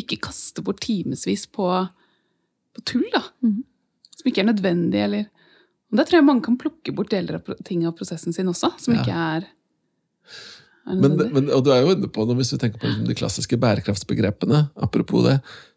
ikke 0.02 0.20
kaster 0.28 0.64
bort 0.66 0.82
timevis 0.84 1.46
på, 1.52 1.68
på 2.76 2.84
tull, 2.88 3.06
da. 3.16 3.22
Mm. 3.44 3.62
Som 4.18 4.30
ikke 4.32 4.44
er 4.44 4.50
nødvendig, 4.52 5.04
eller 5.08 5.28
Og 5.92 5.96
der 6.02 6.04
tror 6.10 6.18
jeg 6.20 6.28
mange 6.28 6.44
kan 6.44 6.58
plukke 6.60 6.92
bort 6.96 7.12
deler 7.14 7.38
av 7.40 7.54
ting 7.64 7.86
av 7.88 7.94
prosessen 7.96 8.34
sin 8.36 8.50
også, 8.52 8.74
som 8.84 8.94
Ja. 8.98 9.02
ikke 9.06 9.16
er, 9.16 9.46
er 9.48 9.48
Men, 10.88 11.18
men, 11.34 11.50
og 11.52 11.66
du 11.66 11.72
er 11.76 11.82
jo 11.84 11.94
inne 11.98 12.08
på, 12.08 12.24
når 12.24 12.38
hvis 12.40 12.54
du 12.54 12.58
tenker 12.62 12.80
på 12.80 12.88
liksom 12.88 13.08
de 13.10 13.16
klassiske 13.18 13.58
bærekraftsbegrepene, 13.60 14.62
apropos 14.80 15.26
det, 15.26 15.34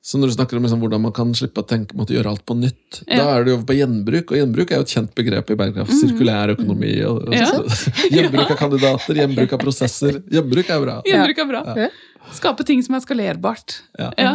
så 0.06 0.20
når 0.20 0.30
du 0.30 0.34
snakker 0.36 0.58
om 0.58 0.66
liksom 0.66 0.82
hvordan 0.84 1.02
man 1.02 1.14
kan 1.16 1.32
slippe 1.34 1.64
å 1.64 1.66
tenke 1.66 1.98
måtte 1.98 2.14
gjøre 2.14 2.30
alt 2.30 2.44
på 2.46 2.54
nytt, 2.58 3.00
da 3.08 3.24
er 3.32 3.44
du 3.44 3.52
over 3.56 3.64
på 3.66 3.76
gjenbruk, 3.80 4.30
og 4.30 4.38
gjenbruk 4.38 4.70
er 4.70 4.78
jo 4.78 4.86
et 4.86 4.94
kjent 4.94 5.10
begrep 5.18 5.50
i 5.50 5.58
bærekraft. 5.58 5.96
Sirkulær 5.98 6.54
økonomi. 6.54 6.94
Og, 7.08 7.24
og, 7.26 7.34
Ja. 7.34 7.50
Gjenbruk 8.14 8.54
av 8.54 8.58
kandidater, 8.60 9.18
gjenbruk 9.18 9.52
av 9.56 9.62
prosesser. 9.64 10.22
Gjenbruk 10.30 10.70
er 10.70 10.86
bra. 10.86 10.96
Gjenbruk 11.08 11.42
er 11.42 11.50
bra. 11.50 11.62
Ja. 11.82 11.90
Skape 12.36 12.66
ting 12.68 12.82
som 12.86 12.94
er 12.96 13.04
skalerbart. 13.04 13.80
Ja. 13.98 14.10
Ja. 14.20 14.34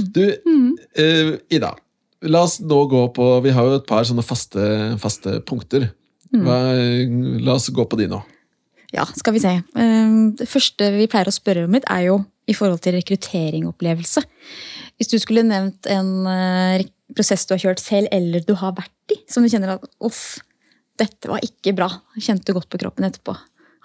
Du, 0.00 0.24
uh, 0.24 1.32
Ida, 1.52 1.74
la 2.32 2.44
oss 2.46 2.60
nå 2.64 2.84
gå 2.88 3.02
på 3.12 3.26
Vi 3.44 3.52
har 3.52 3.66
jo 3.68 3.80
et 3.80 3.88
par 3.88 4.06
sånne 4.08 4.24
faste, 4.24 4.62
faste 5.02 5.40
punkter. 5.48 5.90
Hva, 6.32 6.56
la 7.44 7.58
oss 7.58 7.68
gå 7.74 7.84
på 7.84 7.98
de 8.00 8.06
nå. 8.08 8.22
Ja, 8.92 9.06
skal 9.16 9.34
vi 9.36 9.40
se. 9.42 9.54
Eh, 9.58 10.14
Det 10.38 10.48
første 10.48 10.90
vi 10.96 11.08
pleier 11.10 11.30
å 11.30 11.34
spørre 11.34 11.64
om 11.66 11.74
er 11.80 12.02
jo 12.06 12.20
i 12.48 12.54
forhold 12.54 12.82
til 12.84 12.96
rekrutteringopplevelse. 12.98 14.22
Hvis 14.98 15.10
du 15.12 15.18
skulle 15.22 15.44
nevnt 15.46 15.86
en 15.90 16.26
eh, 16.28 16.84
prosess 17.16 17.46
du 17.46 17.54
har 17.54 17.62
kjørt 17.62 17.82
selv, 17.82 18.08
eller 18.12 18.44
du 18.46 18.54
har 18.58 18.74
vært 18.76 19.14
i, 19.14 19.20
som 19.30 19.44
du 19.44 19.50
kjenner 19.52 19.76
at 19.76 19.86
uff, 20.04 20.40
dette 21.00 21.30
var 21.30 21.42
ikke 21.44 21.74
bra. 21.76 21.88
Kjente 22.18 22.50
du 22.50 22.56
godt 22.56 22.70
på 22.72 22.80
kroppen 22.82 23.06
etterpå. 23.08 23.34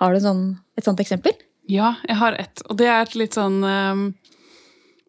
Har 0.01 0.13
du 0.13 0.21
sånn, 0.21 0.43
et 0.77 0.85
sånt 0.85 0.99
eksempel? 1.01 1.33
Ja, 1.67 1.95
jeg 2.07 2.19
har 2.19 2.35
et. 2.39 2.61
Og 2.69 2.77
det 2.79 2.87
er 2.91 3.01
et 3.03 3.15
litt 3.19 3.35
sånn 3.37 3.59
um, 3.63 4.03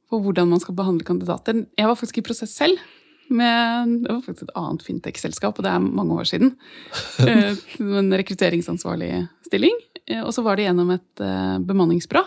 på 0.09 0.21
hvordan 0.25 0.49
man 0.51 0.63
skal 0.63 0.77
behandle 0.79 1.07
kandidater. 1.07 1.65
Jeg 1.79 1.91
var 1.91 1.99
faktisk 1.99 2.23
i 2.23 2.25
prosess 2.27 2.55
selv. 2.57 2.81
Med, 3.29 3.99
det 4.07 4.09
var 4.09 4.23
faktisk 4.25 4.47
et 4.49 4.57
annet 4.57 4.85
fintech-selskap, 4.87 5.59
og 5.61 5.67
det 5.67 5.71
er 5.75 5.85
mange 5.85 6.17
år 6.17 6.29
siden. 6.31 6.55
Eh, 7.29 7.59
En 7.83 8.15
rekrutteringsansvarlig 8.15 9.11
stilling. 9.45 9.75
Eh, 10.09 10.23
Og 10.25 10.33
så 10.35 10.43
var 10.47 10.57
det 10.59 10.67
gjennom 10.69 10.91
et 10.95 11.21
eh, 11.25 11.57
bemanningsbyrå. 11.69 12.25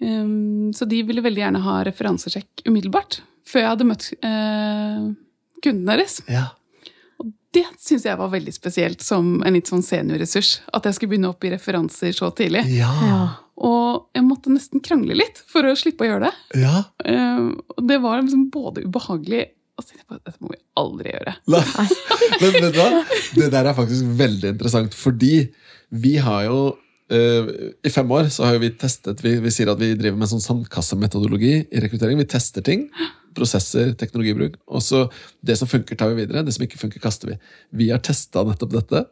Um, 0.00 0.72
Så 0.72 0.86
de 0.88 1.02
ville 1.04 1.20
veldig 1.24 1.42
gjerne 1.42 1.60
ha 1.64 1.80
referansesjekk 1.84 2.62
umiddelbart. 2.68 3.20
Før 3.46 3.60
jeg 3.64 3.70
hadde 3.72 3.88
møtt 3.88 4.06
eh, 4.24 5.10
kunden 5.64 5.86
deres. 5.90 6.20
Ja. 6.30 6.46
Og 7.20 7.32
det 7.52 7.66
syns 7.82 8.06
jeg 8.08 8.16
var 8.20 8.30
veldig 8.32 8.54
spesielt 8.54 9.02
som 9.04 9.42
en 9.44 9.56
litt 9.58 9.68
sånn 9.68 9.84
seniorressurs. 9.84 10.60
At 10.72 10.86
jeg 10.88 10.96
skulle 10.96 11.12
begynne 11.16 11.32
opp 11.32 11.44
i 11.44 11.52
referanser 11.52 12.14
så 12.16 12.30
tidlig. 12.32 12.62
Ja. 12.78 12.88
Og 13.60 14.06
jeg 14.16 14.24
måtte 14.24 14.52
nesten 14.54 14.80
krangle 14.80 15.18
litt 15.18 15.42
for 15.50 15.66
å 15.68 15.74
slippe 15.76 16.06
å 16.06 16.12
gjøre 16.14 16.30
det. 16.30 16.60
ja. 16.62 16.84
Eh, 17.04 17.50
Og 17.76 17.82
det 17.88 17.98
var 18.00 18.22
liksom 18.22 18.48
både 18.54 18.86
ubehagelig 18.86 19.50
og 19.80 19.84
så 19.84 19.94
tenkte 19.94 20.06
på, 20.12 20.16
Dette 20.24 20.40
må 20.44 20.50
vi 20.52 20.58
aldri 20.76 21.12
gjøre. 21.12 21.32
Nei. 21.48 21.84
Men 22.40 22.56
vet 22.56 22.72
du 22.74 22.80
hva? 22.80 22.88
Det 23.36 23.46
der 23.52 23.68
er 23.70 23.76
faktisk 23.76 24.10
veldig 24.18 24.50
interessant, 24.54 24.92
fordi 24.96 25.34
vi 25.90 26.16
har 26.22 26.46
jo 26.46 26.58
eh, 27.10 27.52
I 27.86 27.92
fem 27.92 28.10
år 28.14 28.30
så 28.32 28.46
har 28.46 28.58
vi 28.62 28.72
testet 28.78 29.22
vi, 29.24 29.36
vi 29.42 29.52
sier 29.54 29.72
at 29.72 29.80
vi 29.80 29.92
driver 29.98 30.18
med 30.20 30.30
sånn 30.30 30.44
sandkassemetodologi 30.44 31.54
i 31.66 31.82
rekruttering. 31.82 32.20
Vi 32.22 32.28
tester 32.30 32.64
ting. 32.66 32.88
Prosesser, 33.36 33.92
teknologibruk. 33.98 34.58
Og 34.70 34.82
så 34.82 35.08
Det 35.42 35.58
som 35.58 35.70
funker, 35.70 35.96
tar 35.96 36.12
vi 36.12 36.22
videre. 36.22 36.44
Det 36.46 36.54
som 36.54 36.66
ikke 36.66 36.80
funker, 36.80 37.02
kaster 37.02 37.32
vi. 37.32 37.40
Vi 37.82 37.90
har 37.90 38.02
testa 38.04 38.44
nettopp 38.46 38.76
dette, 38.76 39.04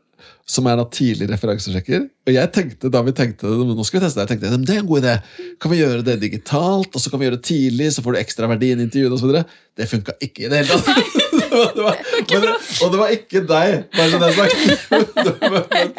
som 0.47 0.66
er 0.66 0.79
da 0.79 0.87
tidlig 0.91 1.29
referansesjekker. 1.31 2.09
Og 2.26 2.35
jeg 2.35 2.53
tenkte 2.55 2.91
da 2.91 3.03
vi 3.07 3.14
tenkte 3.14 3.51
nå 3.51 3.87
skal 3.87 4.01
vi 4.01 4.07
teste 4.07 4.18
det, 4.18 4.26
jeg 4.26 4.33
tenkte 4.35 4.51
det 4.66 4.74
er 4.76 4.83
en 4.83 4.91
god 4.91 5.05
idé. 5.05 5.14
Kan 5.62 5.74
vi 5.74 5.83
gjøre 5.83 6.07
det 6.07 6.18
digitalt, 6.22 6.91
og 6.91 7.03
så 7.03 7.11
kan 7.11 7.22
vi 7.22 7.29
gjøre 7.29 7.39
det 7.39 7.47
tidlig, 7.51 7.93
så 7.95 8.05
får 8.05 8.14
du 8.14 8.22
ekstra 8.22 8.51
verdi 8.51 8.72
i 8.72 8.79
intervjuet 8.79 9.18
osv. 9.18 9.43
Det 9.79 9.91
funka 9.91 10.18
ikke 10.22 10.47
i 10.47 10.51
det 10.53 10.64
hele 10.64 10.79
tatt. 10.79 11.45
det 11.74 11.84
var, 11.84 11.98
men, 12.32 12.46
og 12.84 12.92
det 12.92 13.00
var 13.00 13.14
ikke 13.14 13.42
deg, 13.48 13.76
bare 13.94 14.09
så 14.12 14.20
det 14.22 14.28
er 14.28 14.36
sagt. 14.38 14.56
men, 15.52 15.92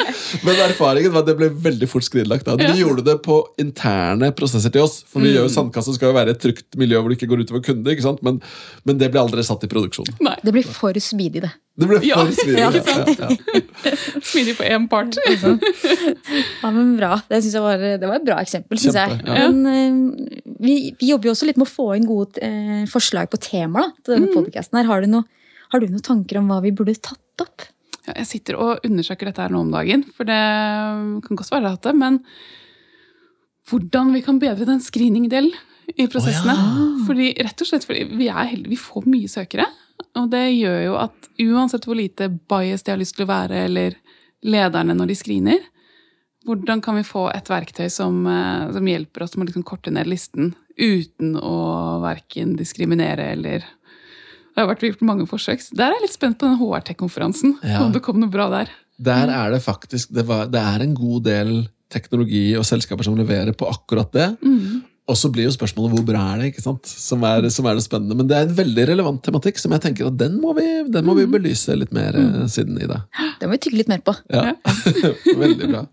men 0.48 0.62
erfaringen 0.66 1.14
var 1.14 1.24
at 1.24 1.30
det 1.32 1.38
ble 1.40 1.52
veldig 1.70 1.90
fort 1.92 2.08
skrinlagt. 2.08 2.48
Da. 2.48 2.58
Vi 2.60 2.82
gjorde 2.82 3.06
det 3.08 3.18
på 3.26 3.40
interne 3.62 4.32
prosesser 4.36 4.74
til 4.74 4.86
oss. 4.86 5.00
For 5.10 5.24
vi 5.24 5.34
gjør 5.36 5.48
jo 5.48 5.54
Sandkassen 5.54 5.98
skal 5.98 6.12
jo 6.12 6.18
være 6.20 6.36
et 6.36 6.44
trygt 6.44 6.78
miljø 6.80 7.02
hvor 7.02 7.12
det 7.12 7.20
ikke 7.20 7.32
går 7.32 7.46
utover 7.46 7.66
kunder. 7.66 7.96
ikke 7.96 8.06
sant? 8.06 8.22
Men, 8.26 8.42
men 8.88 9.02
det 9.02 9.12
ble 9.14 9.24
aldri 9.24 9.46
satt 9.48 9.66
i 9.66 9.72
produksjon. 9.72 10.10
Nei. 10.26 10.38
Det 10.44 10.56
blir 10.56 10.68
for 10.68 10.96
smidig, 11.04 11.44
det. 11.46 11.52
Det 11.80 11.88
ble 11.88 12.00
Ja, 12.04 12.20
for 12.20 12.36
smidig. 12.36 12.60
ja, 12.64 12.70
Ja, 12.76 12.82
ja, 13.08 13.30
ja. 13.30 14.20
Smidig 14.26 14.56
på 14.58 14.68
én 14.68 14.88
part. 14.92 15.16
Ja, 15.30 16.72
men 16.72 16.96
bra. 17.00 17.20
Det, 17.30 17.42
synes 17.44 17.56
jeg 17.56 17.64
var, 17.64 17.84
det 18.02 18.10
var 18.10 18.20
et 18.20 18.28
bra 18.28 18.40
eksempel, 18.44 18.80
syns 18.82 18.98
jeg. 19.00 19.20
Ja. 19.24 19.48
Men 19.48 19.60
eh, 19.72 20.48
vi, 20.60 20.76
vi 21.00 21.12
jobber 21.14 21.30
jo 21.30 21.36
også 21.36 21.48
litt 21.50 21.60
med 21.60 21.68
å 21.68 21.72
få 21.72 21.92
inn 21.96 22.08
gode 22.10 22.42
eh, 22.44 22.84
forslag 22.92 23.32
på 23.32 23.40
temaer 23.44 23.94
til 24.04 24.18
denne 24.18 24.32
podcasten 24.34 24.82
her. 24.82 24.90
Har 24.90 25.06
du, 25.06 25.10
noe, 25.12 25.28
har 25.70 25.82
du 25.82 25.90
noen 25.90 26.06
tanker 26.06 26.40
om 26.40 26.50
hva 26.50 26.60
vi 26.64 26.74
burde 26.76 26.98
tatt 26.98 27.44
opp? 27.44 27.66
Ja, 28.08 28.16
jeg 28.16 28.28
sitter 28.30 28.58
og 28.58 28.86
undersøker 28.88 29.30
dette 29.30 29.44
her 29.44 29.54
nå 29.54 29.64
om 29.66 29.74
dagen, 29.74 30.06
for 30.16 30.28
det 30.28 30.40
kan 31.26 31.40
godt 31.40 31.52
være 31.54 31.74
at 31.76 31.86
det, 31.86 31.96
men 31.98 32.22
hvordan 33.70 34.14
vi 34.16 34.24
kan 34.26 34.40
bedre 34.42 34.66
den 34.66 34.82
screening-delen 34.82 35.54
i 35.98 36.08
prosessene. 36.10 36.56
Fordi, 37.08 37.32
rett 37.38 37.62
og 37.62 37.70
slett 37.70 37.86
vi 37.90 38.30
heldige, 38.30 38.70
vi 38.72 38.78
får 38.78 39.06
mye 39.10 39.30
søkere. 39.30 39.66
Og 40.18 40.30
det 40.32 40.46
gjør 40.56 40.80
jo 40.88 40.96
at 41.02 41.30
uansett 41.44 41.86
hvor 41.86 41.98
lite 41.98 42.30
bias 42.50 42.86
de 42.86 42.94
har 42.94 43.02
lyst 43.02 43.18
til 43.18 43.28
å 43.28 43.30
være, 43.30 43.66
eller 43.70 43.98
lederne 44.46 44.96
når 44.98 45.12
de 45.12 45.18
screener, 45.20 45.68
Hvordan 46.48 46.80
kan 46.82 46.96
vi 46.96 47.04
få 47.04 47.26
et 47.34 47.50
verktøy 47.52 47.90
som, 47.92 48.26
eh, 48.28 48.72
som 48.72 48.86
hjelper 48.88 49.24
oss 49.24 49.36
med 49.36 49.46
å 49.46 49.50
liksom 49.50 49.66
korte 49.68 49.92
ned 49.92 50.08
listen 50.08 50.54
uten 50.80 51.36
å 51.36 52.00
verken 52.00 52.56
diskriminere 52.56 53.34
eller 53.34 53.66
Det 54.60 54.66
har 54.66 54.74
vært 54.74 54.82
gjort 54.84 55.04
mange 55.08 55.24
forsøk. 55.24 55.62
Der 55.72 55.86
er 55.88 55.94
jeg 55.96 56.04
litt 56.04 56.14
spent 56.18 56.36
på 56.36 56.48
den 56.50 56.58
HR-tech-konferansen. 56.60 57.54
Ja. 57.64 57.78
Om 57.86 57.94
det 57.96 58.02
kom 58.04 58.18
noe 58.20 58.28
bra 58.28 58.50
der. 58.52 58.72
Der 59.00 59.30
er 59.32 59.54
det 59.54 59.62
faktisk 59.64 60.10
det, 60.12 60.26
var, 60.28 60.50
det 60.52 60.60
er 60.60 60.84
en 60.84 60.96
god 60.98 61.22
del 61.30 61.52
teknologi 61.88 62.42
og 62.60 62.66
selskaper 62.68 63.08
som 63.08 63.16
leverer 63.16 63.56
på 63.56 63.70
akkurat 63.72 64.12
det. 64.12 64.26
Mm. 64.44 64.82
Og 65.08 65.16
så 65.16 65.32
blir 65.32 65.48
jo 65.48 65.54
spørsmålet 65.56 65.96
hvor 65.96 66.04
bra 66.10 66.26
er 66.34 66.42
det, 66.42 66.50
ikke 66.52 66.66
sant? 66.66 66.92
Som 66.92 67.24
er, 67.24 67.48
som 67.56 67.70
er 67.72 67.80
det 67.80 67.86
spennende. 67.86 68.18
Men 68.20 68.28
det 68.28 68.36
er 68.36 68.50
en 68.50 68.58
veldig 68.60 68.88
relevant 68.92 69.22
tematikk 69.24 69.64
som 69.64 69.72
jeg 69.78 69.86
tenker 69.86 70.10
at 70.12 70.18
den 70.20 70.36
må 70.44 70.52
vi, 70.58 70.68
den 70.92 71.08
må 71.08 71.16
vi 71.16 71.24
belyse 71.32 71.78
litt 71.80 71.96
mer 71.96 72.20
mm. 72.20 72.44
siden 72.52 72.84
i 72.84 72.90
det. 72.92 73.00
Den 73.40 73.48
må 73.48 73.56
vi 73.56 73.62
tygge 73.64 73.80
litt 73.80 73.94
mer 73.94 74.04
på. 74.04 74.18
Ja, 74.28 74.58
Veldig 75.46 75.70
bra. 75.72 75.86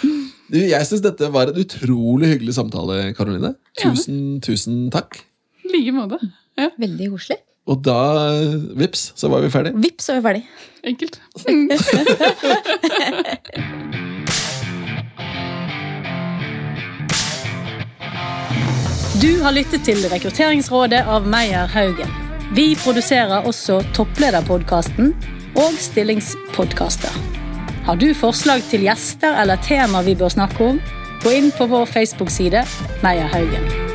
Du, 0.00 0.56
jeg 0.56 0.88
syns 0.88 1.04
dette 1.04 1.28
var 1.36 1.52
en 1.52 1.60
utrolig 1.60 2.32
hyggelig 2.32 2.56
samtale, 2.56 3.10
Karoline. 3.18 3.52
Tusen, 3.76 4.40
tusen 4.40 4.86
takk. 4.94 5.20
I 5.68 5.74
like 5.76 5.94
måte. 6.00 6.22
Ja, 6.56 6.72
Veldig 6.80 7.12
koselig. 7.12 7.42
Og 7.66 7.82
da, 7.82 7.98
vips, 8.78 9.12
så 9.18 9.28
var 9.32 9.42
vi 9.42 9.50
ferdig. 9.50 9.72
Vips, 9.82 10.06
så 10.06 10.14
er 10.14 10.20
vi 10.20 10.28
ferdig. 10.28 10.44
enkelt. 10.86 11.20
Du 19.16 19.40
har 19.42 19.52
lyttet 19.52 19.82
til 19.84 19.98
Rekrutteringsrådet 20.12 21.00
av 21.08 21.26
Meyer 21.26 21.66
Haugen. 21.72 22.10
Vi 22.54 22.76
produserer 22.78 23.48
også 23.48 23.80
Topplederpodkasten 23.96 25.14
og 25.56 25.80
Stillingspodkaster. 25.80 27.16
Har 27.88 27.96
du 27.96 28.12
forslag 28.14 28.62
til 28.70 28.86
gjester 28.86 29.40
eller 29.42 29.58
tema 29.66 30.04
vi 30.06 30.14
bør 30.14 30.36
snakke 30.36 30.70
om, 30.74 30.78
gå 31.24 31.34
inn 31.40 31.50
på 31.56 31.66
vår 31.72 31.88
Facebook-side 31.90 32.62
Meyer 33.02 33.32
Haugen. 33.32 33.85